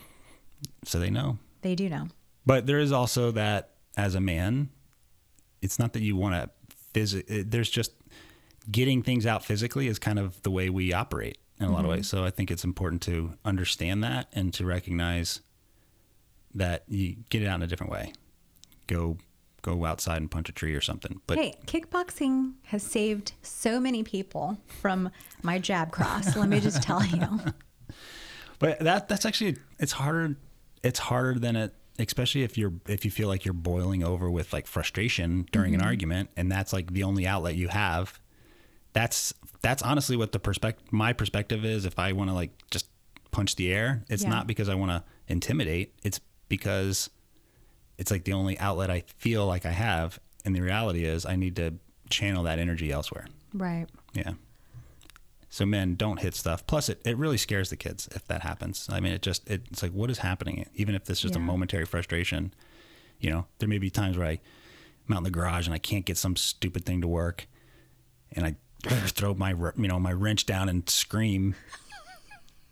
so 0.84 0.98
they 0.98 1.10
know. 1.10 1.38
they 1.62 1.74
do 1.74 1.88
know. 1.88 2.08
But 2.44 2.66
there 2.66 2.78
is 2.78 2.92
also 2.92 3.30
that 3.30 3.70
as 3.96 4.14
a 4.14 4.20
man, 4.20 4.68
it's 5.62 5.78
not 5.78 5.92
that 5.94 6.02
you 6.02 6.14
want 6.16 6.34
to 6.34 6.50
physically. 6.92 7.42
There's 7.42 7.70
just 7.70 7.92
getting 8.70 9.02
things 9.02 9.24
out 9.24 9.44
physically 9.44 9.86
is 9.88 9.98
kind 9.98 10.18
of 10.18 10.42
the 10.42 10.50
way 10.50 10.68
we 10.68 10.92
operate 10.92 11.38
in 11.60 11.66
a 11.66 11.70
lot 11.70 11.78
of 11.80 11.84
Mm-hmm. 11.84 11.90
ways. 11.92 12.08
So 12.08 12.24
I 12.24 12.30
think 12.30 12.50
it's 12.50 12.64
important 12.64 13.00
to 13.02 13.34
understand 13.44 14.02
that 14.04 14.28
and 14.32 14.52
to 14.54 14.66
recognize 14.66 15.40
that 16.54 16.84
you 16.88 17.16
get 17.30 17.42
it 17.42 17.46
out 17.46 17.56
in 17.56 17.62
a 17.62 17.66
different 17.66 17.92
way. 17.92 18.12
Go 18.86 19.18
go 19.62 19.84
outside 19.86 20.18
and 20.18 20.30
punch 20.30 20.48
a 20.50 20.52
tree 20.52 20.74
or 20.74 20.80
something. 20.82 21.20
But 21.26 21.38
Hey, 21.38 21.54
kickboxing 21.66 22.52
has 22.64 22.82
saved 22.82 23.32
so 23.40 23.80
many 23.80 24.02
people 24.02 24.58
from 24.66 25.10
my 25.42 25.58
jab 25.58 25.90
cross. 25.90 26.36
let 26.36 26.48
me 26.50 26.60
just 26.60 26.82
tell 26.82 27.04
you. 27.04 27.40
But 28.58 28.78
that 28.80 29.08
that's 29.08 29.26
actually 29.26 29.56
it's 29.78 29.92
harder. 29.92 30.36
It's 30.82 30.98
harder 30.98 31.38
than 31.38 31.56
it, 31.56 31.74
especially 31.98 32.42
if 32.44 32.56
you're 32.56 32.72
if 32.88 33.04
you 33.04 33.10
feel 33.10 33.28
like 33.28 33.44
you're 33.44 33.52
boiling 33.54 34.04
over 34.04 34.30
with 34.30 34.52
like 34.52 34.66
frustration 34.66 35.46
during 35.52 35.72
Mm-hmm. 35.72 35.80
an 35.80 35.86
argument, 35.86 36.30
and 36.36 36.50
that's 36.50 36.72
like 36.72 36.92
the 36.92 37.02
only 37.02 37.26
outlet 37.26 37.56
you 37.56 37.68
have. 37.68 38.20
That's 38.92 39.34
that's 39.60 39.82
honestly 39.82 40.16
what 40.16 40.32
the 40.32 40.38
perspective 40.38 40.92
my 40.92 41.12
perspective 41.12 41.64
is. 41.64 41.84
If 41.84 41.98
I 41.98 42.12
want 42.12 42.30
to 42.30 42.34
like 42.34 42.52
just 42.70 42.86
punch 43.32 43.56
the 43.56 43.72
air, 43.72 44.04
it's 44.08 44.22
Yeah. 44.22 44.30
not 44.30 44.46
because 44.46 44.68
I 44.68 44.76
want 44.76 44.92
to 44.92 45.02
intimidate. 45.26 45.94
It's 46.04 46.20
because 46.48 47.10
it's 47.98 48.10
like 48.10 48.24
the 48.24 48.32
only 48.32 48.58
outlet 48.58 48.90
I 48.90 49.04
feel 49.18 49.46
like 49.46 49.66
I 49.66 49.70
have, 49.70 50.18
and 50.44 50.54
the 50.54 50.60
reality 50.60 51.04
is 51.04 51.24
I 51.24 51.36
need 51.36 51.56
to 51.56 51.74
channel 52.10 52.44
that 52.44 52.58
energy 52.58 52.90
elsewhere. 52.90 53.26
Right. 53.52 53.86
Yeah. 54.12 54.32
So 55.48 55.64
men 55.64 55.94
don't 55.94 56.18
hit 56.18 56.34
stuff. 56.34 56.66
Plus, 56.66 56.88
it, 56.88 57.00
it 57.04 57.16
really 57.16 57.36
scares 57.36 57.70
the 57.70 57.76
kids 57.76 58.08
if 58.12 58.26
that 58.26 58.42
happens. 58.42 58.88
I 58.90 58.98
mean, 58.98 59.12
it 59.12 59.22
just 59.22 59.48
it, 59.48 59.62
it's 59.70 59.82
like 59.82 59.92
what 59.92 60.10
is 60.10 60.18
happening? 60.18 60.68
Even 60.74 60.94
if 60.94 61.04
this 61.04 61.18
is 61.18 61.22
just 61.22 61.36
a 61.36 61.38
momentary 61.38 61.84
frustration, 61.84 62.52
you 63.20 63.30
know, 63.30 63.46
there 63.58 63.68
may 63.68 63.78
be 63.78 63.88
times 63.88 64.18
where 64.18 64.26
I 64.26 64.40
I'm 65.08 65.14
out 65.14 65.18
in 65.18 65.24
the 65.24 65.30
garage 65.30 65.66
and 65.66 65.74
I 65.74 65.78
can't 65.78 66.04
get 66.04 66.16
some 66.16 66.34
stupid 66.36 66.84
thing 66.84 67.00
to 67.02 67.08
work, 67.08 67.46
and 68.32 68.44
I 68.44 68.56
throw 68.88 69.34
my 69.34 69.50
you 69.50 69.88
know 69.88 70.00
my 70.00 70.12
wrench 70.12 70.46
down 70.46 70.68
and 70.68 70.88
scream. 70.88 71.54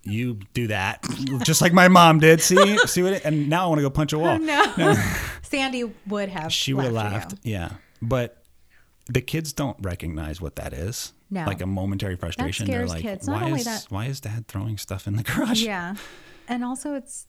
You 0.05 0.41
do 0.53 0.67
that 0.69 1.05
just 1.45 1.61
like 1.63 1.73
my 1.73 1.89
mom 1.89 2.19
did. 2.19 2.41
See, 2.41 2.79
see 2.87 3.03
what? 3.03 3.13
It, 3.15 3.25
and 3.25 3.49
now 3.49 3.65
I 3.65 3.69
want 3.69 3.79
to 3.79 3.83
go 3.83 3.91
punch 3.91 4.13
a 4.13 4.19
wall. 4.19 4.39
No. 4.39 4.97
Sandy 5.43 5.85
would 6.07 6.29
have. 6.29 6.53
She 6.53 6.75
would 6.75 6.85
have 6.87 6.93
laughed. 6.95 7.33
you. 7.45 7.53
Yeah. 7.53 7.73
But 8.01 8.43
the 9.07 9.21
kids 9.21 9.53
don't 9.53 9.77
recognize 9.81 10.41
what 10.41 10.57
that 10.57 10.73
is. 10.73 11.13
No. 11.31 11.45
Like 11.47 11.61
a 11.61 11.67
momentary 11.67 12.17
frustration. 12.17 12.67
They're 12.67 12.87
like, 12.87 13.03
kids. 13.03 13.27
Not 13.29 13.41
why 13.41 13.47
only 13.47 13.61
is 13.61 13.67
that- 13.67 13.87
why 13.91 14.07
is 14.07 14.21
dad 14.21 14.49
throwing 14.49 14.77
stuff 14.77 15.07
in 15.07 15.17
the 15.17 15.23
garage? 15.23 15.63
Yeah. 15.63 15.95
And 16.49 16.65
also, 16.65 16.95
it's, 16.95 17.27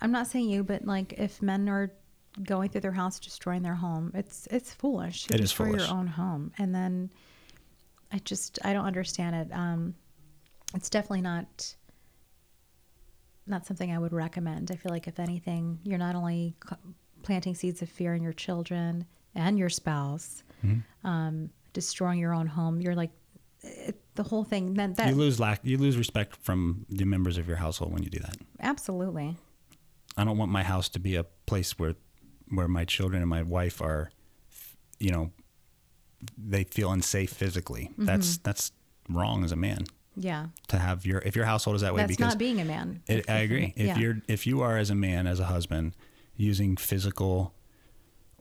I'm 0.00 0.10
not 0.10 0.26
saying 0.26 0.48
you, 0.48 0.64
but 0.64 0.84
like 0.86 1.12
if 1.18 1.42
men 1.42 1.68
are 1.68 1.92
going 2.42 2.70
through 2.70 2.80
their 2.80 2.92
house, 2.92 3.18
destroying 3.20 3.62
their 3.62 3.74
home, 3.74 4.10
it's 4.14 4.48
it's 4.50 4.72
foolish. 4.72 5.26
It 5.30 5.40
is 5.40 5.52
foolish. 5.52 5.86
your 5.86 5.96
own 5.96 6.06
home. 6.06 6.52
And 6.58 6.74
then 6.74 7.10
I 8.12 8.18
just, 8.18 8.58
I 8.64 8.72
don't 8.72 8.84
understand 8.86 9.36
it. 9.36 9.48
Um, 9.54 9.94
it's 10.74 10.88
definitely 10.90 11.20
not. 11.22 11.74
Not 13.46 13.64
something 13.66 13.92
I 13.92 13.98
would 13.98 14.12
recommend. 14.12 14.70
I 14.70 14.76
feel 14.76 14.90
like, 14.92 15.06
if 15.06 15.18
anything, 15.20 15.78
you're 15.84 15.98
not 15.98 16.14
only 16.14 16.54
planting 17.22 17.54
seeds 17.54 17.80
of 17.82 17.88
fear 17.88 18.14
in 18.14 18.22
your 18.22 18.32
children 18.32 19.06
and 19.34 19.58
your 19.58 19.68
spouse, 19.70 20.42
Mm-hmm. 20.64 21.06
um, 21.06 21.50
destroying 21.74 22.18
your 22.18 22.32
own 22.32 22.46
home. 22.46 22.80
You're 22.80 22.94
like, 22.94 23.10
it, 23.62 24.00
the 24.14 24.22
whole 24.22 24.42
thing. 24.42 24.72
That, 24.74 24.96
that 24.96 25.10
You 25.10 25.14
lose 25.14 25.38
lack 25.38 25.60
you 25.64 25.76
lose 25.76 25.98
respect 25.98 26.34
from 26.36 26.86
the 26.88 27.04
members 27.04 27.36
of 27.36 27.46
your 27.46 27.58
household 27.58 27.92
when 27.92 28.02
you 28.02 28.08
do 28.10 28.18
that. 28.20 28.36
absolutely. 28.60 29.36
I 30.16 30.24
don't 30.24 30.38
want 30.38 30.50
my 30.50 30.62
house 30.62 30.88
to 30.90 30.98
be 30.98 31.14
a 31.14 31.24
place 31.44 31.78
where 31.78 31.94
where 32.48 32.68
my 32.68 32.84
children 32.86 33.20
and 33.20 33.28
my 33.28 33.42
wife 33.42 33.82
are 33.82 34.10
you 34.98 35.10
know 35.10 35.30
they 36.38 36.64
feel 36.64 36.90
unsafe 36.90 37.30
physically. 37.30 37.90
Mm-hmm. 37.92 38.06
That's 38.06 38.38
that's 38.38 38.72
wrong 39.10 39.44
as 39.44 39.52
a 39.52 39.56
man 39.56 39.84
Yeah. 40.16 40.46
to 40.68 40.78
have 40.78 41.04
your 41.04 41.18
if 41.18 41.36
your 41.36 41.44
household 41.44 41.76
is 41.76 41.82
that 41.82 41.94
way 41.94 42.02
That's 42.02 42.16
because 42.16 42.32
not 42.32 42.38
being 42.38 42.60
a 42.60 42.64
man. 42.64 43.02
It, 43.06 43.28
I 43.28 43.38
agree. 43.38 43.74
If 43.76 43.86
yeah. 43.86 43.98
you're 43.98 44.22
if 44.28 44.46
you 44.46 44.62
are 44.62 44.78
as 44.78 44.90
a 44.90 44.94
man 44.94 45.26
as 45.26 45.40
a 45.40 45.44
husband 45.44 45.94
using 46.36 46.76
physical 46.76 47.54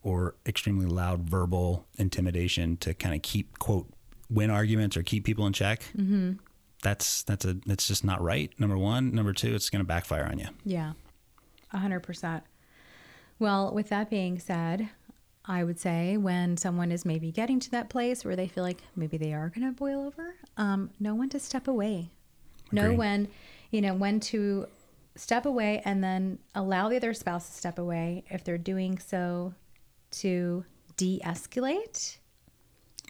or 0.02 0.36
extremely 0.46 0.86
loud 0.86 1.30
verbal 1.30 1.86
intimidation 1.98 2.78
to 2.78 2.94
kind 2.94 3.16
of 3.16 3.22
keep 3.22 3.60
quote 3.60 3.90
win 4.30 4.50
arguments 4.50 4.96
or 4.96 5.04
keep 5.04 5.26
people 5.26 5.46
in 5.48 5.54
check, 5.54 5.82
mm-hmm. 5.98 6.34
that's 6.82 7.24
that's 7.24 7.44
a 7.46 7.56
that's 7.66 7.88
just 7.88 8.06
not 8.06 8.22
right. 8.22 8.52
Number 8.60 8.78
one, 8.78 9.14
number 9.14 9.34
two, 9.34 9.54
it's 9.54 9.70
going 9.70 9.82
to 9.82 9.88
backfire 9.88 10.28
on 10.32 10.40
you. 10.40 10.48
Yeah, 10.64 10.94
a 11.74 11.78
hundred 11.78 12.02
percent. 12.02 12.44
Well, 13.38 13.74
with 13.74 13.90
that 13.90 14.10
being 14.10 14.40
said, 14.40 14.90
I 15.48 15.64
would 15.64 15.80
say 15.80 16.18
when 16.18 16.58
someone 16.58 16.92
is 16.92 17.06
maybe 17.06 17.32
getting 17.32 17.60
to 17.62 17.72
that 17.72 17.90
place 17.90 18.26
where 18.26 18.36
they 18.36 18.48
feel 18.48 18.64
like 18.64 18.82
maybe 18.96 19.18
they 19.18 19.34
are 19.34 19.50
going 19.50 19.68
to 19.68 19.72
boil 19.72 20.06
over, 20.08 20.36
um, 20.58 20.90
know 21.00 21.14
when 21.14 21.30
to 21.30 21.40
step 21.40 21.68
away. 21.68 22.10
Know 22.72 22.94
when, 22.94 23.28
you 23.70 23.80
know, 23.82 23.94
when 23.94 24.20
to 24.22 24.68
step 25.16 25.46
away 25.46 25.82
and 25.86 26.04
then 26.04 26.40
allow 26.56 26.90
the 26.90 26.96
other 26.96 27.14
spouse 27.14 27.48
to 27.48 27.54
step 27.54 27.78
away 27.78 28.24
if 28.30 28.44
they're 28.44 28.58
doing 28.58 28.98
so 28.98 29.54
to 30.12 30.66
de-escalate 30.98 32.18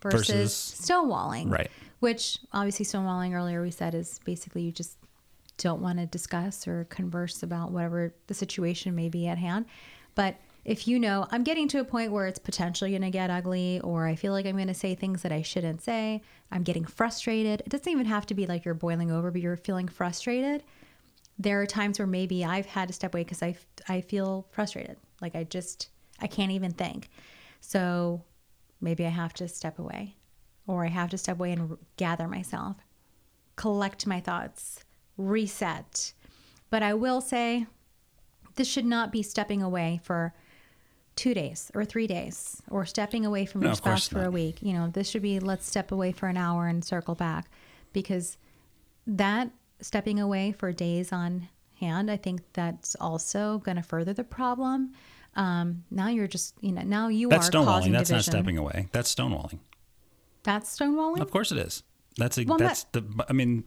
versus, 0.04 0.28
Versus- 0.28 0.82
stonewalling. 0.82 1.50
Right. 1.50 1.72
Which 2.00 2.38
obviously 2.52 2.86
stonewalling 2.86 3.34
earlier 3.34 3.62
we 3.62 3.72
said 3.72 3.96
is 3.96 4.20
basically 4.26 4.62
you 4.64 4.72
just 4.72 4.98
don't 5.58 5.82
want 5.82 6.00
to 6.00 6.06
discuss 6.06 6.68
or 6.68 6.86
converse 6.90 7.42
about 7.44 7.72
whatever 7.72 8.14
the 8.28 8.34
situation 8.34 8.94
may 8.94 9.08
be 9.08 9.28
at 9.28 9.38
hand. 9.38 9.66
But 10.16 10.36
if 10.66 10.88
you 10.88 11.00
know 11.00 11.28
I'm 11.30 11.44
getting 11.44 11.68
to 11.70 11.80
a 11.80 11.86
point 11.86 12.12
where 12.12 12.26
it's 12.26 12.40
potentially 12.40 12.90
going 12.90 13.04
to 13.04 13.12
get 13.12 13.30
ugly, 13.30 13.80
or 13.82 14.08
I 14.08 14.16
feel 14.16 14.34
like 14.34 14.48
I'm 14.48 14.56
going 14.56 14.68
to 14.68 14.74
say 14.74 14.96
things 14.96 15.22
that 15.22 15.32
I 15.32 15.44
shouldn't 15.44 15.82
say, 15.82 16.24
I'm 16.52 16.64
getting 16.64 16.86
frustrated. 16.86 17.62
It 17.62 17.70
doesn't 17.70 17.88
even 17.88 18.08
have 18.08 18.26
to 18.28 18.34
be 18.34 18.48
like 18.48 18.66
you're 18.66 18.74
boiling 18.74 19.12
over, 19.12 19.30
but 19.30 19.42
you're 19.42 19.58
feeling 19.58 19.88
frustrated. 19.88 20.64
There 21.38 21.62
are 21.62 21.68
times 21.68 22.00
where 22.00 22.08
maybe 22.08 22.44
I've 22.44 22.66
had 22.66 22.88
to 22.88 22.94
step 22.94 23.14
away 23.14 23.24
because 23.24 23.44
I, 23.44 23.56
I 23.88 24.02
feel 24.02 24.48
frustrated. 24.50 24.98
Like 25.22 25.36
I 25.36 25.44
just, 25.44 25.90
I 26.20 26.28
can't 26.28 26.52
even 26.52 26.72
think. 26.72 27.10
So 27.62 28.24
maybe 28.82 29.06
I 29.06 29.10
have 29.10 29.34
to 29.36 29.48
step 29.48 29.78
away, 29.78 30.16
or 30.66 30.84
I 30.84 30.90
have 30.90 31.12
to 31.12 31.18
step 31.18 31.38
away 31.38 31.52
and 31.52 31.78
gather 31.98 32.28
myself, 32.28 32.78
collect 33.56 34.08
my 34.08 34.20
thoughts, 34.20 34.84
reset. 35.16 36.14
But 36.72 36.82
I 36.82 36.96
will 36.96 37.22
say 37.22 37.68
this 38.56 38.68
should 38.68 38.86
not 38.86 39.12
be 39.12 39.22
stepping 39.22 39.62
away 39.62 40.00
for 40.04 40.34
two 41.16 41.34
days 41.34 41.72
or 41.74 41.86
three 41.86 42.08
days 42.08 42.62
or 42.70 42.86
stepping 42.86 43.26
away 43.26 43.46
from 43.46 43.62
No, 43.62 43.68
your 43.68 43.76
spouse 43.76 44.08
for 44.08 44.24
a 44.24 44.32
week. 44.32 44.62
You 44.62 44.74
know, 44.74 44.90
this 44.90 45.10
should 45.10 45.22
be 45.22 45.40
let's 45.40 45.66
step 45.66 45.92
away 45.92 46.12
for 46.12 46.28
an 46.28 46.38
hour 46.38 46.68
and 46.68 46.84
circle 46.84 47.16
back 47.16 47.50
because 47.94 48.38
that 49.08 49.50
stepping 49.82 50.20
away 50.20 50.52
for 50.52 50.72
days 50.72 51.12
on 51.12 51.48
hand, 51.80 52.10
I 52.10 52.18
think 52.18 52.42
that's 52.54 52.96
also 52.96 53.60
going 53.60 53.78
to 53.78 53.84
further 53.84 54.14
the 54.14 54.24
problem. 54.24 54.94
Um, 55.36 55.84
now 55.92 56.08
you're 56.08 56.28
just, 56.28 56.56
you 56.62 56.72
know, 56.72 56.82
now 56.82 57.10
you 57.10 57.30
That's 57.30 57.50
are 57.50 57.52
stonewalling. 57.52 57.92
That's 57.92 58.10
not 58.10 58.24
stepping 58.24 58.58
away. 58.58 58.88
That's 58.92 59.14
stonewalling. 59.14 59.60
That's 60.44 60.78
stonewalling. 60.78 61.20
Of 61.20 61.32
course 61.32 61.52
it 61.52 61.58
is. 61.58 61.84
That's 62.18 62.38
a, 62.38 62.46
Well, 62.46 62.58
that's 62.58 62.86
the. 62.86 63.04
I 63.28 63.34
mean, 63.34 63.66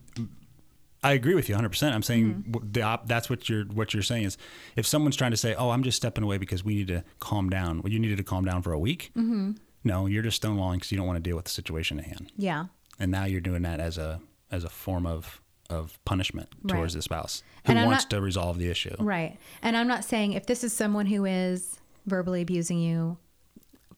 I 1.02 1.12
agree 1.12 1.34
with 1.34 1.48
you 1.48 1.54
100. 1.54 1.68
percent 1.68 1.94
I'm 1.94 2.02
saying 2.02 2.44
Mm-hmm. 2.50 2.72
the 2.72 2.82
op, 2.82 3.06
that's 3.06 3.30
what 3.30 3.48
you're 3.48 3.64
what 3.66 3.94
you're 3.94 4.02
saying 4.02 4.24
is 4.24 4.36
if 4.76 4.86
someone's 4.86 5.16
trying 5.16 5.30
to 5.30 5.36
say, 5.36 5.54
"Oh, 5.54 5.70
I'm 5.70 5.82
just 5.82 5.96
stepping 5.96 6.24
away 6.24 6.38
because 6.38 6.64
we 6.64 6.74
need 6.74 6.88
to 6.88 7.04
calm 7.20 7.48
down." 7.50 7.82
Well, 7.82 7.92
you 7.92 7.98
needed 8.00 8.16
to 8.18 8.24
calm 8.24 8.44
down 8.44 8.62
for 8.62 8.72
a 8.72 8.78
week. 8.78 9.10
Mm-hmm. 9.16 9.52
No, 9.84 10.06
you're 10.06 10.22
just 10.24 10.42
stonewalling 10.42 10.74
because 10.74 10.90
you 10.90 10.98
don't 10.98 11.06
want 11.06 11.16
to 11.16 11.22
deal 11.22 11.36
with 11.36 11.44
the 11.44 11.50
situation 11.52 11.98
at 12.00 12.06
hand, 12.06 12.32
Yeah. 12.36 12.66
and 12.98 13.10
now 13.12 13.24
you're 13.26 13.40
doing 13.40 13.62
that 13.62 13.78
as 13.80 13.96
a 13.96 14.20
as 14.50 14.64
a 14.64 14.68
form 14.68 15.06
of 15.06 15.40
of 15.70 15.98
punishment 16.04 16.48
towards 16.66 16.94
the 16.94 17.02
spouse 17.02 17.42
who 17.66 17.74
wants 17.74 18.04
not- 18.04 18.10
to 18.10 18.20
resolve 18.22 18.58
the 18.58 18.68
issue. 18.70 18.94
Right. 18.98 19.38
And 19.62 19.76
I'm 19.76 19.86
not 19.86 20.02
saying 20.04 20.32
if 20.32 20.46
this 20.46 20.64
is 20.64 20.72
someone 20.72 21.04
who 21.06 21.26
is 21.26 21.78
verbally 22.06 22.40
abusing 22.42 22.78
you, 22.80 23.18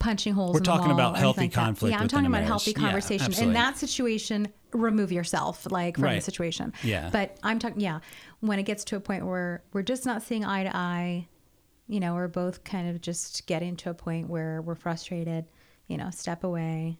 punching 0.00 0.32
holes 0.34 0.52
We're 0.54 0.58
in 0.58 0.62
the 0.64 0.66
talking 0.66 0.86
wall 0.88 0.94
about 0.94 1.16
healthy 1.18 1.42
like 1.42 1.50
that. 1.52 1.60
conflict 1.64 1.92
Yeah, 1.94 2.00
I'm 2.00 2.08
talking 2.08 2.26
about 2.26 2.32
marriage. 2.38 2.48
healthy 2.48 2.72
Yeah, 2.72 2.78
conversation. 2.80 3.32
In 3.44 3.52
that 3.52 3.78
situation, 3.78 4.48
remove 4.72 5.12
yourself 5.12 5.70
like 5.70 5.96
from 5.96 6.14
the 6.14 6.20
situation. 6.20 6.72
Yeah. 6.82 7.10
But 7.10 7.36
I'm 7.42 7.58
talking 7.58 7.80
yeah, 7.80 8.00
when 8.40 8.58
it 8.58 8.64
gets 8.64 8.84
to 8.84 8.96
a 8.96 9.00
point 9.00 9.26
where 9.26 9.62
we're 9.72 9.82
just 9.82 10.06
not 10.06 10.22
seeing 10.22 10.44
eye 10.44 10.64
to 10.64 10.76
eye, 10.76 11.28
you 11.88 12.00
know, 12.00 12.14
we're 12.14 12.28
both 12.28 12.62
kind 12.64 12.88
of 12.88 13.00
just 13.00 13.46
getting 13.46 13.76
to 13.76 13.90
a 13.90 13.94
point 13.94 14.28
where 14.28 14.62
we're 14.62 14.74
frustrated, 14.76 15.44
you 15.88 15.96
know, 15.96 16.10
step 16.10 16.44
away, 16.44 16.98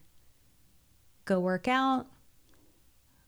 go 1.25 1.39
work 1.39 1.69
out, 1.69 2.07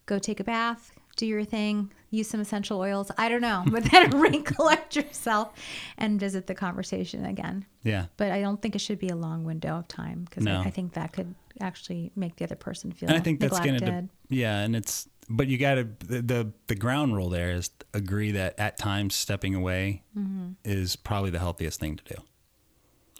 go 0.06 0.18
take 0.18 0.40
a 0.40 0.44
bath, 0.44 0.92
do 1.16 1.26
your 1.26 1.44
thing, 1.44 1.92
use 2.12 2.28
some 2.28 2.40
essential 2.40 2.78
oils. 2.78 3.10
I 3.18 3.28
don't 3.28 3.40
know, 3.40 3.64
but 3.66 3.82
then 3.90 4.10
recollect 4.20 4.94
yourself 4.94 5.52
and 5.98 6.20
visit 6.20 6.46
the 6.46 6.54
conversation 6.54 7.24
again. 7.24 7.64
Yeah. 7.82 8.06
But 8.16 8.30
I 8.30 8.40
don't 8.40 8.62
think 8.62 8.76
it 8.76 8.80
should 8.80 9.00
be 9.00 9.08
a 9.08 9.16
long 9.16 9.42
window 9.44 9.76
of 9.78 9.88
time 9.88 10.26
because 10.28 10.44
No. 10.44 10.60
I, 10.60 10.66
I 10.66 10.70
think 10.70 10.92
that 10.92 11.12
could 11.12 11.34
actually 11.60 12.12
make 12.14 12.36
the 12.36 12.44
other 12.44 12.54
person 12.56 12.92
feel 12.92 13.08
and 13.08 13.18
I 13.18 13.20
think 13.20 13.40
that's 13.40 13.58
neglected. 13.58 13.86
to 13.86 14.08
yeah, 14.34 14.60
and 14.60 14.74
it's 14.76 15.08
but 15.28 15.46
you 15.48 15.58
got 15.58 15.74
to 15.76 15.84
the, 16.06 16.22
the 16.22 16.52
the 16.68 16.74
ground 16.74 17.14
rule 17.14 17.28
there 17.28 17.50
is 17.52 17.70
agree 17.92 18.32
that 18.32 18.58
at 18.58 18.76
times 18.78 19.14
stepping 19.14 19.54
away 19.54 20.02
Mm-hmm. 20.16 20.52
is 20.64 20.96
probably 20.96 21.30
the 21.30 21.38
healthiest 21.38 21.78
thing 21.80 21.96
to 21.96 22.04
do 22.14 22.22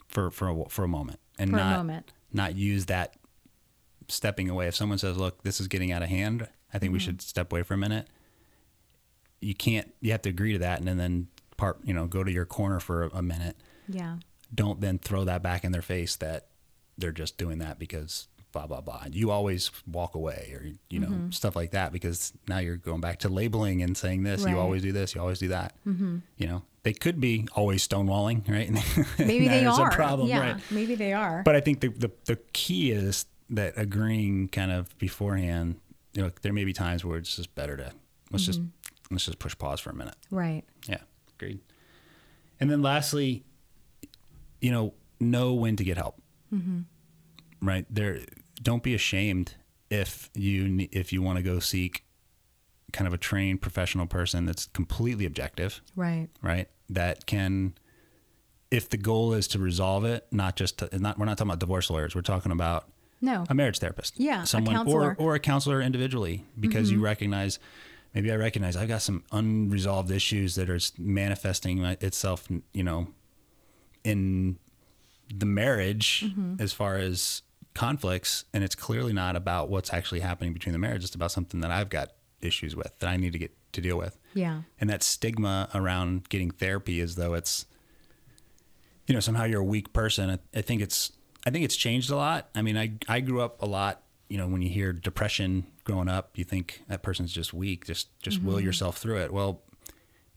for 0.07 0.29
for 0.31 0.49
a, 0.49 0.69
for 0.69 0.83
a 0.83 0.87
moment 0.87 1.19
and 1.39 1.49
For 1.51 1.57
a 1.57 1.59
not 1.59 1.77
moment. 1.77 2.11
not 2.31 2.55
use 2.55 2.85
that 2.87 3.15
stepping 4.07 4.49
away. 4.49 4.67
If 4.67 4.75
someone 4.75 4.97
says, 4.97 5.17
"Look, 5.17 5.43
this 5.43 5.59
is 5.61 5.67
getting 5.67 5.91
out 5.91 6.01
of 6.03 6.09
hand," 6.09 6.47
I 6.73 6.79
think 6.79 6.91
we 6.93 6.99
Mm-hmm. 6.99 7.05
should 7.05 7.21
step 7.21 7.51
away 7.51 7.63
for 7.63 7.73
a 7.75 7.77
minute. 7.77 8.07
You 9.43 9.55
can't. 9.55 9.93
You 10.01 10.11
have 10.11 10.21
to 10.23 10.29
agree 10.29 10.53
to 10.53 10.59
that, 10.59 10.79
and 10.79 10.87
then 10.99 11.27
part. 11.57 11.77
You 11.83 11.93
know, 11.93 12.07
go 12.07 12.23
to 12.23 12.31
your 12.31 12.45
corner 12.45 12.79
for 12.79 13.03
a, 13.03 13.09
a 13.17 13.21
minute. 13.21 13.57
Yeah. 13.87 14.17
Don't 14.53 14.81
then 14.81 14.99
throw 14.99 15.23
that 15.25 15.41
back 15.43 15.63
in 15.63 15.71
their 15.71 15.81
face 15.81 16.15
that 16.17 16.47
they're 16.97 17.11
just 17.11 17.37
doing 17.37 17.57
that 17.59 17.79
because 17.79 18.27
blah 18.51 18.67
blah 18.67 18.81
blah. 18.81 19.05
You 19.11 19.31
always 19.31 19.71
walk 19.87 20.13
away, 20.15 20.51
or 20.55 20.65
you 20.89 20.99
know 20.99 21.07
Mm-hmm. 21.07 21.31
stuff 21.31 21.55
like 21.55 21.71
that 21.71 21.91
because 21.91 22.33
now 22.47 22.59
you're 22.59 22.77
going 22.77 23.01
back 23.01 23.19
to 23.19 23.29
labeling 23.29 23.81
and 23.81 23.97
saying 23.97 24.23
this. 24.23 24.43
Right. 24.43 24.51
You 24.51 24.59
always 24.59 24.81
do 24.83 24.91
this. 24.91 25.15
You 25.15 25.21
always 25.21 25.39
do 25.39 25.47
that. 25.49 25.73
Mm-hmm. 25.87 26.17
You 26.37 26.47
know, 26.47 26.61
they 26.83 26.93
could 26.93 27.19
be 27.19 27.47
always 27.55 27.85
stonewalling, 27.87 28.47
right? 28.47 28.69
Maybe 29.19 29.47
they 29.47 29.65
are. 29.65 29.89
a 29.89 29.91
problem, 29.91 30.27
yeah. 30.29 30.39
right? 30.53 30.61
Maybe 30.69 30.93
they 30.95 31.13
are. 31.13 31.41
But 31.43 31.55
I 31.55 31.61
think 31.61 31.79
the, 31.81 31.87
the 31.89 32.11
the 32.25 32.35
key 32.53 32.91
is 32.91 33.25
that 33.49 33.73
agreeing 33.75 34.49
kind 34.49 34.71
of 34.71 34.95
beforehand. 34.99 35.77
You 36.13 36.21
know, 36.21 36.31
there 36.43 36.53
may 36.53 36.63
be 36.63 36.73
times 36.73 37.03
where 37.03 37.17
it's 37.17 37.35
just 37.35 37.55
better 37.55 37.75
to 37.77 37.91
let's 38.31 38.45
just 38.45 38.59
Mm-hmm. 38.61 38.69
Let's 39.11 39.25
just 39.25 39.39
push 39.39 39.57
pause 39.57 39.79
for 39.79 39.89
a 39.89 39.95
minute. 39.95 40.15
right. 40.31 40.63
Yeah, 40.87 40.99
agreed. 41.37 41.59
And 42.59 42.69
then 42.69 42.81
lastly, 42.81 43.43
you 44.61 44.71
know, 44.71 44.93
know 45.19 45.53
when 45.53 45.75
to 45.75 45.83
get 45.83 45.97
help. 45.97 46.19
Right 47.61 47.85
there, 47.89 48.19
don't 48.61 48.83
be 48.83 48.93
ashamed 48.93 49.55
if 49.89 50.29
you 50.35 50.87
if 50.91 51.11
you 51.13 51.21
want 51.21 51.37
to 51.37 51.43
go 51.43 51.59
seek 51.59 52.03
kind 52.91 53.07
of 53.07 53.13
a 53.13 53.17
trained 53.17 53.61
professional 53.61 54.05
person 54.05 54.45
that's 54.45 54.67
completely 54.67 55.25
objective, 55.25 55.81
Right. 55.95 56.27
right? 56.43 56.67
That 56.89 57.25
can, 57.25 57.73
if 58.69 58.87
the 58.89 58.97
goal 58.97 59.33
is 59.33 59.47
to 59.49 59.59
resolve 59.59 60.05
it, 60.05 60.27
not 60.31 60.55
just 60.55 60.77
to, 60.79 60.99
not 60.99 61.17
we're 61.17 61.25
not 61.25 61.37
talking 61.39 61.49
about 61.49 61.59
divorce 61.59 61.89
lawyers. 61.89 62.13
We're 62.15 62.21
talking 62.21 62.51
about 62.51 62.87
No. 63.21 63.45
a 63.49 63.55
marriage 63.55 63.79
therapist. 63.79 64.19
Yeah, 64.19 64.43
someone. 64.43 64.75
Mm-hmm. 64.75 64.89
or 64.89 65.15
or 65.17 65.33
a 65.33 65.39
counselor 65.39 65.81
individually 65.81 66.45
because 66.59 66.91
you 66.91 66.99
recognize 66.99 67.57
maybe 68.13 68.31
I 68.31 68.35
recognize 68.35 68.75
I've 68.75 68.87
got 68.87 69.01
some 69.01 69.23
unresolved 69.31 70.11
issues 70.11 70.55
that 70.55 70.69
are 70.69 70.79
manifesting 70.97 71.83
itself, 71.83 72.47
you 72.73 72.83
know, 72.83 73.07
in 74.03 74.57
the 75.33 75.45
marriage 75.45 76.25
Mm-hmm. 76.25 76.55
as 76.59 76.73
far 76.73 76.97
as 76.97 77.41
conflicts 77.73 78.45
and 78.53 78.63
it's 78.63 78.75
clearly 78.75 79.13
not 79.13 79.35
about 79.35 79.67
what's 79.69 79.91
actually 79.91 80.19
happening 80.19 80.53
between 80.53 80.73
the 80.73 80.79
marriage 80.79 81.03
it's 81.03 81.15
about 81.15 81.31
something 81.31 81.61
that 81.61 81.71
I've 81.71 81.89
got 81.89 82.11
issues 82.41 82.75
with 82.75 82.91
that 82.99 83.09
I 83.09 83.17
need 83.17 83.33
to 83.33 83.39
get 83.39 83.51
to 83.71 83.81
deal 83.81 83.97
with 83.97 84.19
yeah. 84.35 84.61
and 84.79 84.89
that 84.91 85.01
stigma 85.01 85.69
around 85.73 86.29
getting 86.29 86.51
therapy 86.51 86.99
as 87.01 87.15
though 87.15 87.33
it's 87.33 87.65
you 89.07 89.13
know 89.15 89.19
somehow 89.19 89.45
you're 89.45 89.61
a 89.61 89.65
weak 89.65 89.91
person 89.91 90.29
I, 90.29 90.39
I 90.55 90.61
think 90.61 90.83
it's 90.83 91.13
i 91.47 91.49
think 91.49 91.65
it's 91.65 91.75
changed 91.75 92.11
a 92.11 92.15
lot 92.15 92.49
i 92.53 92.61
mean 92.61 92.77
i 92.77 92.91
i 93.07 93.19
grew 93.21 93.41
up 93.41 93.59
a 93.61 93.65
lot 93.65 94.02
you 94.29 94.37
know 94.37 94.47
when 94.47 94.61
you 94.61 94.69
hear 94.69 94.93
depression 94.93 95.65
growing 95.83 96.07
up 96.09 96.37
you 96.37 96.43
think 96.43 96.81
that 96.87 97.03
person's 97.03 97.31
just 97.31 97.53
weak 97.53 97.85
just 97.85 98.07
just 98.21 98.41
will 98.41 98.55
mm-hmm. 98.55 98.65
yourself 98.65 98.97
through 98.97 99.17
it 99.17 99.31
well 99.31 99.61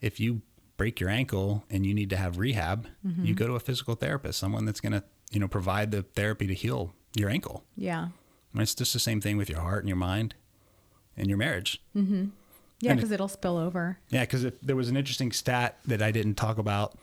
if 0.00 0.20
you 0.20 0.42
break 0.76 1.00
your 1.00 1.08
ankle 1.08 1.64
and 1.70 1.86
you 1.86 1.94
need 1.94 2.10
to 2.10 2.16
have 2.16 2.38
rehab 2.38 2.86
you 3.02 3.10
mm-hmm. 3.10 3.32
go 3.32 3.46
to 3.46 3.54
a 3.54 3.60
physical 3.60 3.94
therapist 3.94 4.38
someone 4.38 4.64
that's 4.64 4.80
going 4.80 4.92
to 4.92 5.02
you 5.30 5.40
know 5.40 5.48
provide 5.48 5.90
the 5.90 6.02
therapy 6.02 6.46
to 6.46 6.54
heal 6.54 6.92
your 7.14 7.30
ankle 7.30 7.64
Yeah. 7.76 8.08
and 8.52 8.62
it's 8.62 8.74
just 8.74 8.92
the 8.92 8.98
same 8.98 9.20
thing 9.20 9.36
with 9.36 9.48
your 9.48 9.60
heart 9.60 9.80
and 9.80 9.88
your 9.88 9.96
mind 9.96 10.34
and 11.16 11.28
your 11.28 11.38
marriage 11.38 11.80
mm-hmm. 11.96 12.26
Yeah, 12.80 12.90
And 12.90 12.98
it- 12.98 13.02
because 13.02 13.10
it'll 13.12 13.28
spill 13.28 13.56
over. 13.56 13.98
yeah, 14.10 14.20
because 14.20 14.44
there 14.62 14.76
was 14.76 14.90
an 14.90 14.98
interesting 14.98 15.32
stat 15.32 15.78
that 15.86 16.02
I 16.02 16.10
didn't 16.10 16.34
talk 16.34 16.58
about 16.58 16.98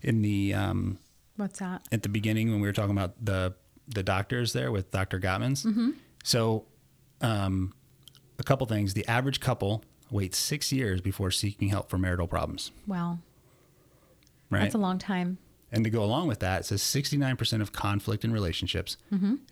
in 0.00 0.22
the 0.22 0.54
um, 0.54 0.98
What's 1.36 1.58
that? 1.58 1.82
at 1.90 2.04
the 2.04 2.08
beginning 2.08 2.52
when 2.52 2.60
we 2.60 2.68
were 2.68 2.72
talking 2.72 2.96
about 2.96 3.24
the 3.24 3.54
the 3.88 4.02
doctors 4.04 4.52
there 4.52 4.70
with 4.70 4.90
Dr. 4.92 5.18
Gottman's. 5.18 5.66
So, 6.28 6.66
um, 7.22 7.72
a 8.38 8.42
couple 8.42 8.66
things: 8.66 8.92
the 8.92 9.08
average 9.08 9.40
couple 9.40 9.82
waits 10.10 10.36
six 10.36 10.70
years 10.70 11.00
before 11.00 11.30
seeking 11.30 11.70
help 11.70 11.88
for 11.88 11.96
marital 11.96 12.28
problems. 12.28 12.70
Wow. 12.86 13.20
Right, 14.50 14.60
That's 14.60 14.74
a 14.74 14.78
long 14.78 14.98
time. 14.98 15.38
and 15.72 15.84
to 15.84 15.90
go 15.90 16.02
along 16.04 16.28
with 16.28 16.40
that, 16.40 16.60
it 16.60 16.64
says 16.64 16.82
sixty 16.82 17.16
nine 17.16 17.36
percent 17.36 17.62
of 17.62 17.72
conflict 17.72 18.26
in 18.26 18.32
relationships 18.32 18.98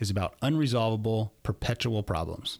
is 0.00 0.10
about 0.10 0.38
unresolvable, 0.40 1.30
perpetual 1.42 2.02
problems. 2.02 2.58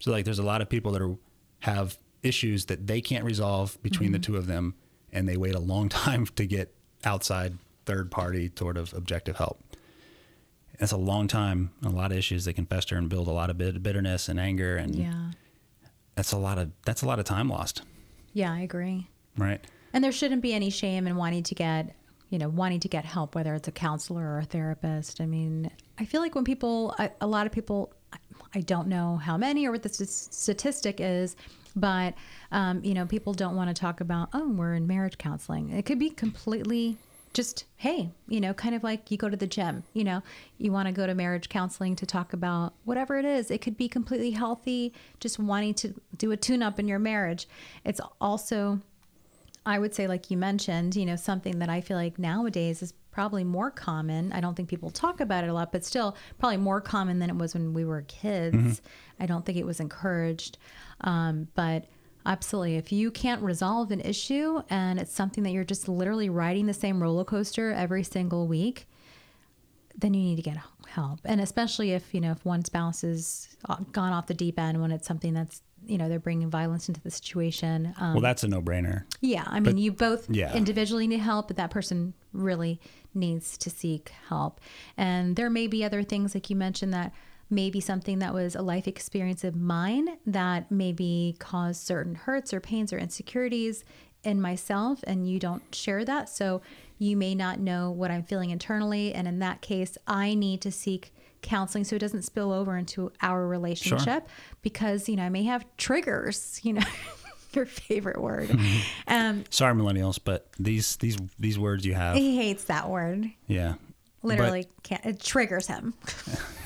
So, 0.00 0.10
like, 0.10 0.24
there's 0.24 0.40
a 0.40 0.44
lot 0.44 0.60
of 0.60 0.68
people 0.68 0.90
that 0.90 1.00
are 1.02 1.16
have 1.60 1.98
issues 2.24 2.64
that 2.64 2.88
they 2.88 3.00
can't 3.00 3.24
resolve 3.24 3.80
between 3.84 4.10
the 4.10 4.18
two 4.18 4.36
of 4.36 4.48
them, 4.48 4.74
and 5.12 5.28
they 5.28 5.36
wait 5.36 5.54
a 5.54 5.60
long 5.60 5.88
time 6.04 6.26
to 6.26 6.44
get 6.44 6.74
outside 7.04 7.56
third 7.84 8.10
party 8.10 8.50
sort 8.58 8.76
of 8.76 8.92
objective 8.94 9.36
help. 9.36 9.60
That's 10.78 10.92
a 10.92 10.96
long 10.96 11.26
time, 11.28 11.70
a 11.84 11.88
lot 11.88 12.12
of 12.12 12.18
issues 12.18 12.44
that 12.44 12.52
can 12.54 12.66
fester 12.66 12.96
and 12.96 13.08
build 13.08 13.28
a 13.28 13.32
lot 13.32 13.50
of 13.50 13.56
bitterness 13.58 14.28
and 14.28 14.38
anger, 14.38 14.76
and 14.76 14.94
Yeah. 14.94 15.30
that's 16.14 16.32
a 16.32 16.38
lot 16.38 16.58
of 16.58 16.70
that's 16.84 17.02
a 17.02 17.06
lot 17.06 17.18
of 17.18 17.24
time 17.24 17.48
lost, 17.48 17.82
Yeah, 18.32 18.52
I 18.52 18.60
agree. 18.60 19.08
right? 19.38 19.64
And 19.92 20.04
there 20.04 20.12
shouldn't 20.12 20.42
be 20.42 20.52
any 20.52 20.68
shame 20.70 21.06
in 21.06 21.16
wanting 21.16 21.42
to 21.44 21.54
get, 21.54 21.94
you 22.28 22.38
know, 22.38 22.48
wanting 22.50 22.80
to 22.80 22.88
get 22.88 23.04
help, 23.06 23.34
whether 23.34 23.54
it's 23.54 23.68
a 23.68 23.72
counselor 23.72 24.22
or 24.22 24.38
a 24.40 24.44
therapist. 24.44 25.20
I 25.20 25.26
mean, 25.26 25.70
I 25.98 26.04
feel 26.04 26.20
like 26.20 26.34
when 26.34 26.44
people, 26.44 26.94
a, 26.98 27.10
a 27.22 27.26
lot 27.26 27.46
of 27.46 27.52
people, 27.52 27.92
I- 28.12 28.18
I 28.54 28.60
don't 28.60 28.88
know 28.88 29.16
how 29.16 29.36
many 29.38 29.66
or 29.66 29.72
what 29.72 29.82
the 29.82 29.88
st- 29.88 30.08
statistic 30.08 30.96
is, 31.00 31.36
but, 31.74 32.14
um, 32.52 32.82
you 32.84 32.94
know, 32.94 33.06
people 33.06 33.32
don't 33.34 33.56
want 33.56 33.68
to 33.68 33.74
talk 33.78 34.00
about, 34.00 34.28
oh, 34.34 34.48
we're 34.50 34.74
in 34.74 34.86
marriage 34.86 35.16
counseling. 35.18 35.70
It 35.70 35.84
could 35.86 35.98
be 35.98 36.10
completely 36.10 36.96
just, 37.36 37.66
hey, 37.76 38.08
you 38.28 38.40
know, 38.40 38.54
kind 38.54 38.74
of 38.74 38.82
like 38.82 39.10
you 39.10 39.18
go 39.18 39.28
to 39.28 39.36
the 39.36 39.46
gym, 39.46 39.84
you 39.92 40.02
know, 40.02 40.22
you 40.56 40.72
want 40.72 40.88
to 40.88 40.92
go 40.92 41.06
to 41.06 41.14
marriage 41.14 41.50
counseling 41.50 41.94
to 41.94 42.06
talk 42.06 42.32
about 42.32 42.72
whatever 42.86 43.18
it 43.18 43.26
is. 43.26 43.50
It 43.50 43.60
could 43.60 43.76
be 43.76 43.88
completely 43.88 44.30
healthy, 44.30 44.94
just 45.20 45.38
wanting 45.38 45.74
to 45.74 45.94
do 46.16 46.32
a 46.32 46.36
tune 46.38 46.62
up 46.62 46.80
in 46.80 46.88
your 46.88 46.98
marriage. 46.98 47.46
It's 47.84 48.00
also, 48.22 48.80
I 49.66 49.78
would 49.78 49.94
say, 49.94 50.06
like 50.06 50.30
you 50.30 50.38
mentioned, 50.38 50.96
you 50.96 51.04
know, 51.04 51.16
something 51.16 51.58
that 51.58 51.68
I 51.68 51.82
feel 51.82 51.98
like 51.98 52.18
nowadays 52.18 52.82
is 52.82 52.94
probably 53.10 53.44
more 53.44 53.70
common. 53.70 54.32
I 54.32 54.40
don't 54.40 54.54
think 54.54 54.70
people 54.70 54.88
talk 54.88 55.20
about 55.20 55.44
it 55.44 55.50
a 55.50 55.52
lot, 55.52 55.72
but 55.72 55.84
still 55.84 56.16
probably 56.38 56.56
more 56.56 56.80
common 56.80 57.18
than 57.18 57.28
it 57.28 57.36
was 57.36 57.52
when 57.52 57.74
we 57.74 57.84
were 57.84 58.00
kids. 58.08 58.80
I 59.20 59.26
don't 59.26 59.44
think 59.44 59.58
it 59.58 59.66
was 59.66 59.78
encouraged. 59.78 60.56
Um, 61.02 61.48
but 61.54 61.84
absolutely, 62.26 62.76
if 62.76 62.92
you 62.92 63.10
can't 63.10 63.42
resolve 63.42 63.90
an 63.90 64.00
issue 64.00 64.62
and 64.68 64.98
it's 64.98 65.12
something 65.12 65.44
that 65.44 65.50
you're 65.50 65.64
just 65.64 65.88
literally 65.88 66.28
riding 66.28 66.66
the 66.66 66.74
same 66.74 67.02
roller 67.02 67.24
coaster 67.24 67.72
every 67.72 68.02
single 68.02 68.46
week, 68.46 68.86
then 69.96 70.12
you 70.12 70.22
need 70.22 70.36
to 70.36 70.42
get 70.42 70.58
help. 70.88 71.20
And 71.24 71.40
especially 71.40 71.92
if, 71.92 72.12
you 72.12 72.20
know, 72.20 72.32
if 72.32 72.44
one 72.44 72.64
spouse 72.64 73.02
is 73.02 73.56
gone 73.92 74.12
off 74.12 74.26
the 74.26 74.34
deep 74.34 74.58
end 74.58 74.80
when 74.82 74.90
it's 74.90 75.06
something 75.06 75.32
that's, 75.32 75.62
you 75.86 75.96
know, 75.98 76.08
they're 76.08 76.18
bringing 76.18 76.50
violence 76.50 76.88
into 76.88 77.00
the 77.00 77.10
situation. 77.10 77.94
Um, 77.98 78.14
Well, 78.14 78.20
that's 78.20 78.42
a 78.42 78.48
no 78.48 78.60
brainer. 78.60 79.04
yeah, 79.20 79.44
I 79.46 79.60
mean, 79.60 79.78
you 79.78 79.92
both 79.92 80.28
yeah. 80.28 80.54
individually 80.54 81.06
need 81.06 81.20
help, 81.20 81.48
but 81.48 81.56
that 81.56 81.70
person 81.70 82.12
really 82.32 82.80
needs 83.14 83.56
to 83.58 83.70
seek 83.70 84.10
help. 84.28 84.60
And 84.96 85.36
there 85.36 85.48
may 85.48 85.66
be 85.66 85.84
other 85.84 86.02
things, 86.02 86.34
like 86.34 86.50
you 86.50 86.56
mentioned, 86.56 86.92
that 86.92 87.12
maybe 87.50 87.80
something 87.80 88.18
that 88.18 88.34
was 88.34 88.54
a 88.56 88.62
life 88.62 88.88
experience 88.88 89.44
of 89.44 89.54
mine 89.54 90.18
that 90.26 90.70
maybe 90.70 91.36
caused 91.38 91.86
certain 91.86 92.14
hurts 92.14 92.52
or 92.52 92.60
pains 92.60 92.92
or 92.92 92.98
insecurities 92.98 93.84
in 94.24 94.40
myself, 94.40 95.00
and 95.06 95.28
you 95.28 95.38
don't 95.38 95.62
share 95.74 96.04
that. 96.04 96.28
So 96.28 96.60
you 96.98 97.16
may 97.16 97.34
not 97.34 97.60
know 97.60 97.90
what 97.90 98.10
I'm 98.10 98.24
feeling 98.24 98.50
internally. 98.50 99.12
And 99.14 99.28
in 99.28 99.38
that 99.40 99.60
case, 99.60 99.96
I 100.06 100.34
need 100.34 100.60
to 100.62 100.72
seek 100.72 101.12
counseling 101.42 101.84
so 101.84 101.94
it 101.94 102.00
doesn't 102.00 102.22
spill 102.22 102.50
over 102.52 102.76
into 102.76 103.12
our 103.22 103.46
relationship 103.46 104.26
because, 104.62 105.08
you 105.08 105.14
know, 105.14 105.22
I 105.22 105.28
may 105.28 105.44
have 105.44 105.64
triggers, 105.76 106.58
you 106.62 106.72
know. 106.74 106.82
Your 107.52 107.64
favorite 107.66 108.20
word. 108.20 108.50
Um, 109.08 109.44
Sorry, 109.48 109.72
millennials, 109.74 110.18
but 110.22 110.48
these 110.58 110.96
these 110.96 111.16
these 111.38 111.58
words 111.58 111.86
you 111.86 111.94
have, 111.94 112.16
he 112.16 112.36
hates 112.36 112.64
that 112.64 112.90
word. 112.90 113.30
yeah, 113.46 113.74
But- 114.20 114.28
Literally, 114.28 114.66
can't. 114.82 115.06
It 115.06 115.20
triggers 115.20 115.66
him. 115.68 115.94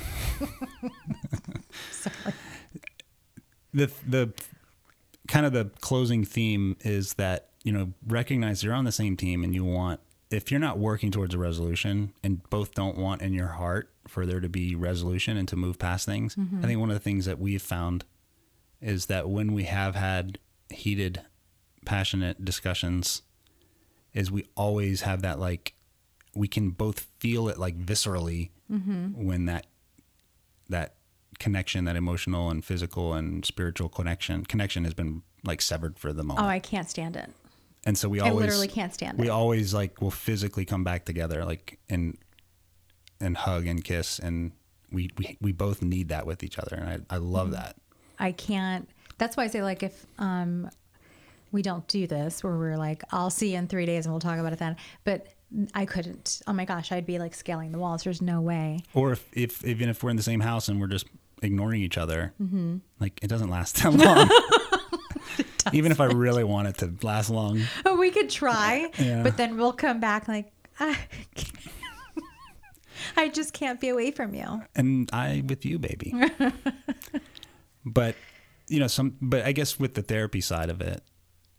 Sorry. 1.91 2.35
the 3.73 3.91
the 4.07 4.33
kind 5.29 5.47
of 5.47 5.53
the 5.53 5.71
closing 5.81 6.25
theme 6.25 6.77
is 6.81 7.15
that 7.15 7.49
you 7.63 7.73
know 7.73 7.93
recognize 8.07 8.63
you're 8.65 8.75
on 8.75 8.85
the 8.85 8.93
same 8.93 9.17
team 9.17 9.45
and 9.45 9.55
you 9.55 9.65
want 9.65 10.01
if 10.31 10.51
you're 10.51 10.61
not 10.61 10.79
working 10.79 11.11
towards 11.11 11.35
a 11.35 11.39
resolution 11.39 12.13
and 12.23 12.49
both 12.51 12.75
don't 12.75 12.97
want 12.97 13.23
in 13.23 13.33
your 13.33 13.49
heart 13.49 13.91
for 14.07 14.27
there 14.27 14.41
to 14.41 14.49
be 14.49 14.75
resolution 14.75 15.37
and 15.37 15.49
to 15.49 15.57
move 15.57 15.79
past 15.79 16.07
things 16.07 16.37
i 16.65 16.67
think 16.67 16.81
one 16.81 16.91
of 16.91 16.95
the 16.95 17.01
things 17.01 17.27
that 17.27 17.39
we've 17.39 17.63
found 17.63 18.05
is 18.81 19.07
that 19.07 19.29
when 19.29 19.53
we 19.53 19.65
have 19.65 19.95
had 19.95 20.39
heated 20.71 21.23
passionate 21.85 22.45
discussions 22.45 23.23
is 24.15 24.31
we 24.31 24.45
always 24.57 25.03
have 25.03 25.23
that 25.23 25.39
like 25.39 25.75
we 26.35 26.49
can 26.49 26.71
both 26.71 27.07
feel 27.19 27.49
it 27.49 27.59
like 27.59 27.79
viscerally 27.79 28.51
mm-hmm. 28.71 29.09
when 29.25 29.47
that 29.47 29.67
that 30.71 30.95
connection, 31.39 31.85
that 31.85 31.97
emotional 31.97 32.51
and 32.51 32.65
physical 32.65 33.15
and 33.15 33.45
spiritual 33.45 33.89
connection 33.89 34.45
connection 34.45 34.85
has 34.85 34.95
been 34.95 35.23
like 35.45 35.61
severed 35.63 35.99
for 35.99 36.13
the 36.13 36.23
moment. 36.23 36.45
Oh, 36.47 36.49
I 36.49 36.59
can't 36.59 36.89
stand 36.89 37.17
it. 37.17 37.31
and 37.87 37.97
so 37.97 38.09
we 38.09 38.21
I 38.21 38.29
always 38.29 38.43
literally 38.47 38.69
can't 38.69 38.93
stand 38.93 39.19
we 39.19 39.29
it. 39.29 39.31
always 39.31 39.73
like 39.73 40.01
will 40.03 40.11
physically 40.11 40.65
come 40.67 40.85
back 40.85 41.05
together 41.07 41.45
like 41.45 41.79
and 41.89 42.19
and 43.21 43.37
hug 43.37 43.67
and 43.67 43.83
kiss 43.85 44.19
and 44.19 44.53
we 44.93 45.11
we, 45.19 45.39
we 45.41 45.53
both 45.53 45.83
need 45.83 46.09
that 46.09 46.27
with 46.27 46.43
each 46.43 46.59
other 46.59 46.77
and 46.77 47.05
I, 47.11 47.15
I 47.15 47.19
love 47.19 47.49
Mm-hmm. 47.49 47.57
that. 47.63 47.77
I 48.19 48.33
can't. 48.33 48.89
That's 49.19 49.37
why 49.37 49.45
I 49.45 49.47
say, 49.49 49.63
like, 49.63 49.83
if 49.83 50.05
um, 50.19 50.69
we 51.53 51.63
don't 51.63 51.87
do 51.89 52.07
this, 52.07 52.43
where 52.45 52.55
we're 52.57 52.77
like, 52.77 53.03
I'll 53.13 53.31
see 53.31 53.53
you 53.53 53.59
in 53.59 53.67
three 53.67 53.87
days 53.87 54.05
and 54.05 54.13
we'll 54.13 54.21
talk 54.21 54.39
about 54.39 54.53
it 54.53 54.59
then. 54.59 54.77
But 55.05 55.27
I 55.75 55.85
couldn't. 55.85 56.41
Oh 56.47 56.53
my 56.53 56.65
gosh, 56.65 56.93
I'd 56.93 57.07
be 57.07 57.19
like 57.19 57.35
scaling 57.35 57.73
the 57.73 57.79
walls. 57.79 58.05
There's 58.05 58.23
no 58.23 58.41
way. 58.41 58.81
Or 58.95 59.13
if, 59.13 59.27
if 59.33 59.65
even 59.65 59.89
if 59.89 60.03
we're 60.03 60.11
in 60.11 60.17
the 60.17 60.23
same 60.23 60.41
house 60.41 60.69
and 60.69 60.81
we're 60.81 60.87
just 60.87 61.07
ignoring 61.43 61.83
each 61.83 61.99
other, 61.99 62.33
Mm-hmm. 62.41 62.77
like 63.01 63.19
it 63.23 63.29
doesn't 63.29 63.51
last 63.51 63.83
that 63.83 63.93
long. 63.93 64.29
even 65.73 65.93
if 65.93 66.01
I 66.01 66.07
really 66.07 66.45
want 66.45 66.69
it 66.69 66.79
to 66.79 66.95
last 67.03 67.31
long. 67.31 67.61
Oh, 67.85 67.97
we 67.99 68.11
could 68.11 68.31
try, 68.31 68.91
Yeah. 68.99 69.23
but 69.23 69.37
then 69.37 69.57
we'll 69.57 69.73
come 69.73 70.01
back 70.01 70.29
like, 70.29 70.53
ah, 70.79 70.99
I 73.17 73.29
just 73.29 73.53
can't 73.53 73.81
be 73.81 73.89
away 73.89 74.11
from 74.11 74.35
you. 74.35 74.63
and 74.77 75.09
I 75.13 75.43
with 75.47 75.65
you, 75.65 75.79
baby. 75.79 76.15
but 77.85 78.15
you 78.69 78.79
know, 78.79 78.87
some. 78.87 79.17
But 79.21 79.45
I 79.45 79.53
guess 79.53 79.79
with 79.81 79.95
the 79.95 80.03
therapy 80.03 80.41
side 80.41 80.71
of 80.71 80.81
it, 80.81 81.03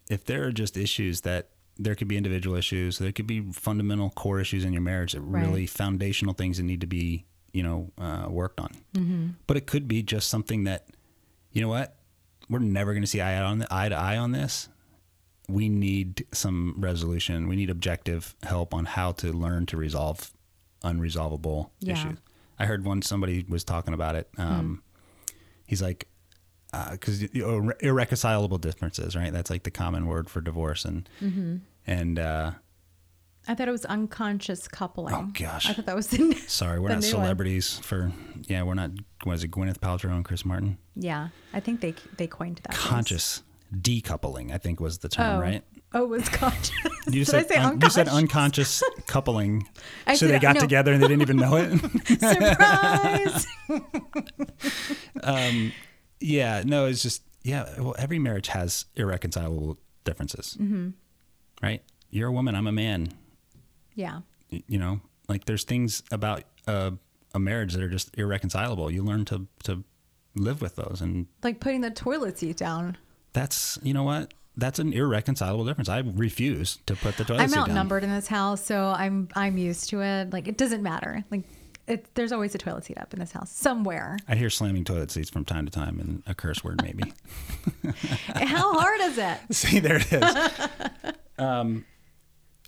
if 0.08 0.24
there 0.24 0.44
are 0.44 0.52
just 0.52 0.76
issues 0.76 1.22
that 1.22 1.50
there 1.82 1.94
could 1.94 2.08
be 2.08 2.16
individual 2.16 2.56
issues, 2.56 2.98
there 2.98 3.12
could 3.12 3.26
be 3.26 3.40
fundamental 3.52 4.10
core 4.10 4.40
issues 4.40 4.64
in 4.64 4.72
your 4.72 4.82
marriage 4.82 5.12
that 5.12 5.20
really 5.20 5.66
foundational 5.66 6.34
things 6.34 6.56
that 6.58 6.62
need 6.64 6.80
to 6.80 6.86
be 6.86 7.24
you 7.52 7.62
know 7.62 7.90
uh, 7.98 8.26
worked 8.28 8.60
on. 8.60 8.70
But 9.46 9.56
it 9.56 9.66
could 9.66 9.86
be 9.88 10.02
just 10.02 10.28
something 10.28 10.64
that 10.64 10.86
you 11.52 11.60
know 11.60 11.68
what 11.68 11.96
we're 12.48 12.58
never 12.58 12.92
going 12.92 13.02
to 13.02 13.06
see 13.06 13.20
eye 13.20 13.40
on 13.42 13.58
the, 13.58 13.66
eye 13.70 13.88
to 13.88 13.94
eye 13.96 14.16
on 14.16 14.32
this. 14.32 14.68
We 15.48 15.68
need 15.68 16.24
some 16.32 16.74
resolution. 16.78 17.48
We 17.48 17.56
need 17.56 17.68
objective 17.70 18.34
help 18.42 18.72
on 18.74 18.84
how 18.84 19.12
to 19.12 19.32
learn 19.32 19.66
to 19.66 19.76
resolve 19.76 20.30
unresolvable 20.84 21.70
Yeah. 21.80 21.92
issues. 21.92 22.18
I 22.58 22.66
heard 22.66 22.84
one 22.84 23.02
somebody 23.02 23.44
was 23.48 23.64
talking 23.64 23.92
about 23.94 24.14
it. 24.14 24.28
Um, 24.38 24.82
He's 25.66 25.80
like, 25.82 26.06
because 26.90 27.22
irreconcilable 27.80 28.58
differences, 28.58 29.16
right? 29.16 29.32
That's 29.32 29.50
like 29.50 29.62
the 29.62 29.70
common 29.70 30.06
word 30.06 30.28
for 30.30 30.40
divorce, 30.40 30.84
and 30.84 31.08
and 31.86 32.18
uh, 32.18 32.52
I 33.48 33.54
thought 33.54 33.68
it 33.68 33.72
was 33.72 33.84
unconscious 33.86 34.68
coupling. 34.68 35.14
Oh, 35.14 35.28
gosh. 35.32 35.68
I 35.68 35.72
thought 35.72 35.86
that 35.86 35.96
was 35.96 36.08
the 36.08 36.32
sorry, 36.46 36.78
we're 36.78 36.88
The 36.88 36.94
not 36.94 37.02
new 37.02 37.08
one. 37.08 37.22
celebrities 37.22 37.78
for 37.78 38.12
yeah, 38.46 38.62
we're 38.62 38.74
not. 38.74 38.90
Was 39.26 39.42
it 39.44 39.50
Gwyneth 39.50 39.78
Paltrow 39.78 40.12
and 40.12 40.24
Chris 40.24 40.44
Martin? 40.44 40.78
Yeah, 40.94 41.28
I 41.52 41.60
think 41.60 41.80
they 41.80 41.94
they 42.16 42.26
coined 42.26 42.60
that. 42.64 42.74
phrase. 42.74 42.86
Conscious 42.88 43.42
decoupling, 43.74 44.52
I 44.52 44.58
think 44.58 44.80
was 44.80 44.98
the 44.98 45.08
term, 45.08 45.38
Oh, 45.38 45.40
right? 45.40 45.64
oh, 45.94 46.04
it 46.04 46.08
was 46.08 46.28
conscious. 46.28 46.70
You 47.06 47.24
Did 47.24 47.28
said 47.28 47.44
I 47.46 47.48
say 47.48 47.56
un- 47.56 47.80
you 47.80 47.88
said 47.90 48.06
unconscious? 48.08 48.82
coupling. 49.06 49.66
I 50.06 50.14
so 50.14 50.26
said- 50.26 50.34
they 50.34 50.38
got 50.40 50.56
no. 50.56 50.60
together 50.60 50.92
and 50.92 51.02
they 51.02 51.08
didn't 51.08 51.22
even 51.22 51.36
know 51.38 51.56
it. 51.56 51.78
Surprise! 52.20 53.46
yeah, 56.20 56.62
no, 56.64 56.86
it's 56.86 57.02
just 57.02 57.22
yeah. 57.42 57.80
Well, 57.80 57.94
every 57.98 58.18
marriage 58.18 58.48
has 58.48 58.86
irreconcilable 58.96 59.78
differences, 60.04 60.56
mm-hmm. 60.60 60.90
Right? 61.62 61.82
You're 62.10 62.28
a 62.28 62.32
woman, 62.32 62.54
I'm 62.54 62.66
a 62.66 62.72
man. 62.72 63.08
yeah, 63.94 64.20
You 64.50 64.78
know, 64.78 65.00
like 65.28 65.44
there's 65.46 65.64
things 65.64 66.02
about 66.10 66.42
a, 66.66 66.92
a 67.34 67.38
marriage 67.38 67.72
that 67.74 67.82
are 67.82 67.88
just 67.88 68.16
irreconcilable. 68.18 68.90
You 68.90 69.02
learn 69.02 69.24
to 69.26 69.46
to 69.64 69.82
live 70.34 70.60
with 70.60 70.76
those, 70.76 71.00
and 71.00 71.26
like 71.42 71.60
putting 71.60 71.80
the 71.82 71.90
toilet 71.90 72.38
seat 72.38 72.56
down. 72.56 72.96
that's 73.32 73.78
you 73.82 73.94
know 73.94 74.02
what. 74.04 74.34
That's 74.54 74.78
an 74.78 74.92
irreconcilable 74.92 75.64
difference. 75.64 75.88
I 75.88 76.00
refuse 76.00 76.76
to 76.84 76.94
put 76.94 77.16
the 77.16 77.24
toilet 77.24 77.40
I'm 77.44 77.48
seat 77.48 77.54
down. 77.54 77.64
I'm 77.64 77.70
outnumbered 77.70 78.04
in 78.04 78.10
this 78.10 78.26
house, 78.26 78.62
so 78.62 78.88
I'm 78.94 79.28
I'm 79.34 79.56
used 79.56 79.88
to 79.90 80.02
it. 80.02 80.30
Like 80.30 80.46
it 80.46 80.58
doesn't 80.58 80.82
matter. 80.82 81.24
Like 81.30 81.44
it, 81.86 82.14
there's 82.14 82.32
always 82.32 82.54
a 82.54 82.58
toilet 82.58 82.84
seat 82.84 82.98
up 82.98 83.14
in 83.14 83.18
this 83.20 83.32
house 83.32 83.50
somewhere. 83.50 84.18
I 84.28 84.34
hear 84.34 84.50
slamming 84.50 84.84
toilet 84.84 85.10
seats 85.10 85.30
from 85.30 85.46
time 85.46 85.64
to 85.64 85.70
time 85.72 85.98
and 85.98 86.22
a 86.26 86.34
curse 86.34 86.62
word 86.62 86.82
maybe. 86.82 87.14
How 88.34 88.78
hard 88.78 89.00
is 89.00 89.16
it? 89.16 89.38
See, 89.54 89.78
there 89.80 89.96
it 89.96 90.12
is. 90.12 91.12
um, 91.42 91.84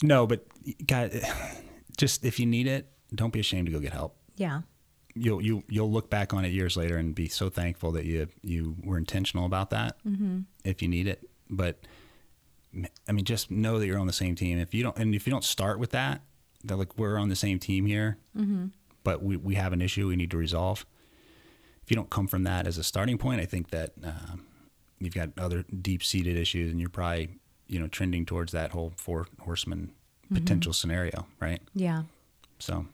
no, 0.03 0.27
but 0.27 0.47
God, 0.87 1.13
just 1.97 2.25
if 2.25 2.39
you 2.41 2.47
need 2.47 2.67
it, 2.67 2.89
don't 3.15 3.33
be 3.33 3.41
ashamed 3.41 3.67
to 3.67 3.73
go 3.73 3.81
get 3.81 3.93
help. 3.93 4.17
Yeah, 4.37 4.63
You'll 5.17 5.41
you 5.41 5.63
you'll 5.69 5.93
look 5.93 6.11
back 6.11 6.35
on 6.35 6.45
it 6.45 6.49
years 6.49 6.77
later 6.77 6.97
and 6.97 7.15
be 7.15 7.29
so 7.29 7.49
thankful 7.49 7.93
that 7.93 8.05
you 8.05 8.27
you 8.43 8.75
were 8.83 8.99
intentional 8.99 9.47
about 9.47 9.71
that. 9.71 9.97
Mm-hmm. 10.05 10.41
If 10.65 10.83
you 10.83 10.89
need 10.89 11.07
it, 11.07 11.29
but 11.49 11.79
I 13.09 13.13
mean, 13.13 13.25
just 13.25 13.49
know 13.51 13.79
that 13.79 13.87
you're 13.87 13.99
on 13.99 14.09
the 14.09 14.13
same 14.13 14.35
team. 14.35 14.59
If 14.59 14.75
you 14.75 14.83
don't, 14.83 14.99
and 14.99 15.15
if 15.15 15.25
you 15.25 15.31
don't 15.31 15.45
start 15.45 15.79
with 15.79 15.91
that, 15.91 16.23
that 16.65 16.77
like 16.77 16.99
we're 16.99 17.17
on 17.17 17.29
the 17.29 17.37
same 17.37 17.61
team 17.61 17.87
here, 17.87 18.19
mm-hmm. 18.37 18.67
but 19.05 19.23
we 19.23 19.37
we 19.37 19.55
have 19.55 19.73
an 19.73 19.81
issue 19.81 20.09
we 20.09 20.17
need 20.17 20.33
to 20.33 20.37
resolve. 20.37 20.85
If 21.85 21.91
you 21.91 21.97
don't 21.97 22.11
come 22.11 22.27
from 22.27 22.43
that 22.45 22.67
as 22.67 22.77
a 22.77 22.83
starting 22.83 23.17
point, 23.17 23.41
I 23.41 23.45
think 23.45 23.71
that 23.71 23.93
um, 24.03 24.47
you've 24.99 25.15
got 25.15 25.31
other 25.39 25.63
deep 25.63 26.03
seated 26.03 26.37
issues, 26.37 26.73
and 26.73 26.81
you're 26.81 26.91
probably 26.91 27.39
you 27.75 27.81
know 27.81 27.89
trending 27.89 28.25
towards 28.25 28.53
that 28.53 28.71
whole 28.71 28.93
four 28.97 29.27
horseman 29.41 29.91
mm-hmm. 30.27 30.37
potential 30.37 30.73
scenario, 30.73 31.27
right? 31.41 31.61
yeah. 31.75 32.03
So 32.61 32.87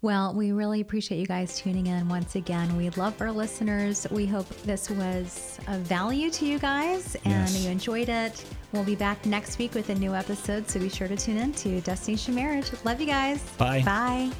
Well, 0.00 0.34
we 0.34 0.52
really 0.52 0.80
appreciate 0.80 1.18
you 1.20 1.26
guys 1.26 1.58
tuning 1.58 1.86
in 1.88 2.08
once 2.08 2.34
again. 2.36 2.74
We 2.76 2.88
love 2.90 3.20
our 3.20 3.30
listeners. 3.30 4.06
We 4.10 4.24
hope 4.26 4.48
this 4.64 4.88
was 4.90 5.58
of 5.68 5.80
value 5.82 6.30
to 6.30 6.46
you 6.46 6.58
guys 6.58 7.16
and 7.26 7.48
Yes. 7.48 7.62
you 7.62 7.70
enjoyed 7.70 8.08
it. 8.08 8.44
We'll 8.72 8.84
be 8.94 8.96
back 8.96 9.24
next 9.26 9.58
week 9.58 9.74
with 9.74 9.90
a 9.90 9.94
new 9.94 10.14
episode, 10.14 10.68
so 10.70 10.80
be 10.80 10.88
sure 10.88 11.08
to 11.08 11.16
tune 11.16 11.36
in 11.36 11.52
to 11.64 11.80
Destination 11.82 12.34
Marriage. 12.34 12.70
Love 12.84 12.98
you 13.00 13.06
guys. 13.06 13.42
Bye. 13.58 13.82
Bye. 13.82 14.30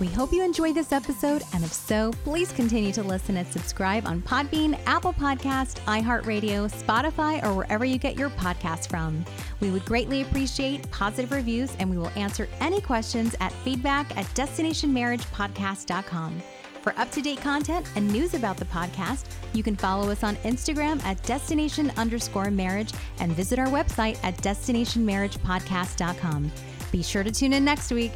We 0.00 0.06
hope 0.06 0.32
you 0.32 0.42
enjoyed 0.44 0.76
this 0.76 0.92
episode, 0.92 1.42
and 1.52 1.64
if 1.64 1.72
so, 1.72 2.12
please 2.22 2.52
continue 2.52 2.92
to 2.92 3.02
listen 3.02 3.36
and 3.36 3.48
subscribe 3.48 4.06
on 4.06 4.22
Podbean, 4.22 4.78
Apple 4.86 5.12
Podcast, 5.12 5.80
iHeartRadio, 5.86 6.70
Spotify, 6.70 7.44
or 7.44 7.52
wherever 7.52 7.84
you 7.84 7.98
get 7.98 8.16
your 8.16 8.30
podcasts 8.30 8.88
from. 8.88 9.24
We 9.58 9.72
would 9.72 9.84
greatly 9.84 10.22
appreciate 10.22 10.88
positive 10.92 11.32
reviews, 11.32 11.74
and 11.80 11.90
we 11.90 11.98
will 11.98 12.12
answer 12.14 12.48
any 12.60 12.80
questions 12.80 13.34
at 13.40 13.52
feedback 13.52 14.16
at 14.16 14.26
destinationmarriagepodcast.com. 14.36 16.42
For 16.82 16.96
up 16.96 17.10
to 17.10 17.20
date 17.20 17.40
content 17.40 17.90
and 17.96 18.08
news 18.08 18.34
about 18.34 18.56
the 18.56 18.66
podcast, 18.66 19.24
you 19.52 19.64
can 19.64 19.74
follow 19.74 20.12
us 20.12 20.22
on 20.22 20.36
Instagram 20.36 21.02
at 21.02 21.20
destination 21.24 21.90
underscore 21.96 22.52
marriage 22.52 22.92
and 23.18 23.32
visit 23.32 23.58
our 23.58 23.66
website 23.66 24.16
at 24.22 24.36
destinationmarriagepodcast.com. 24.36 26.52
Be 26.92 27.02
sure 27.02 27.24
to 27.24 27.32
tune 27.32 27.52
in 27.52 27.64
next 27.64 27.90
week. 27.90 28.12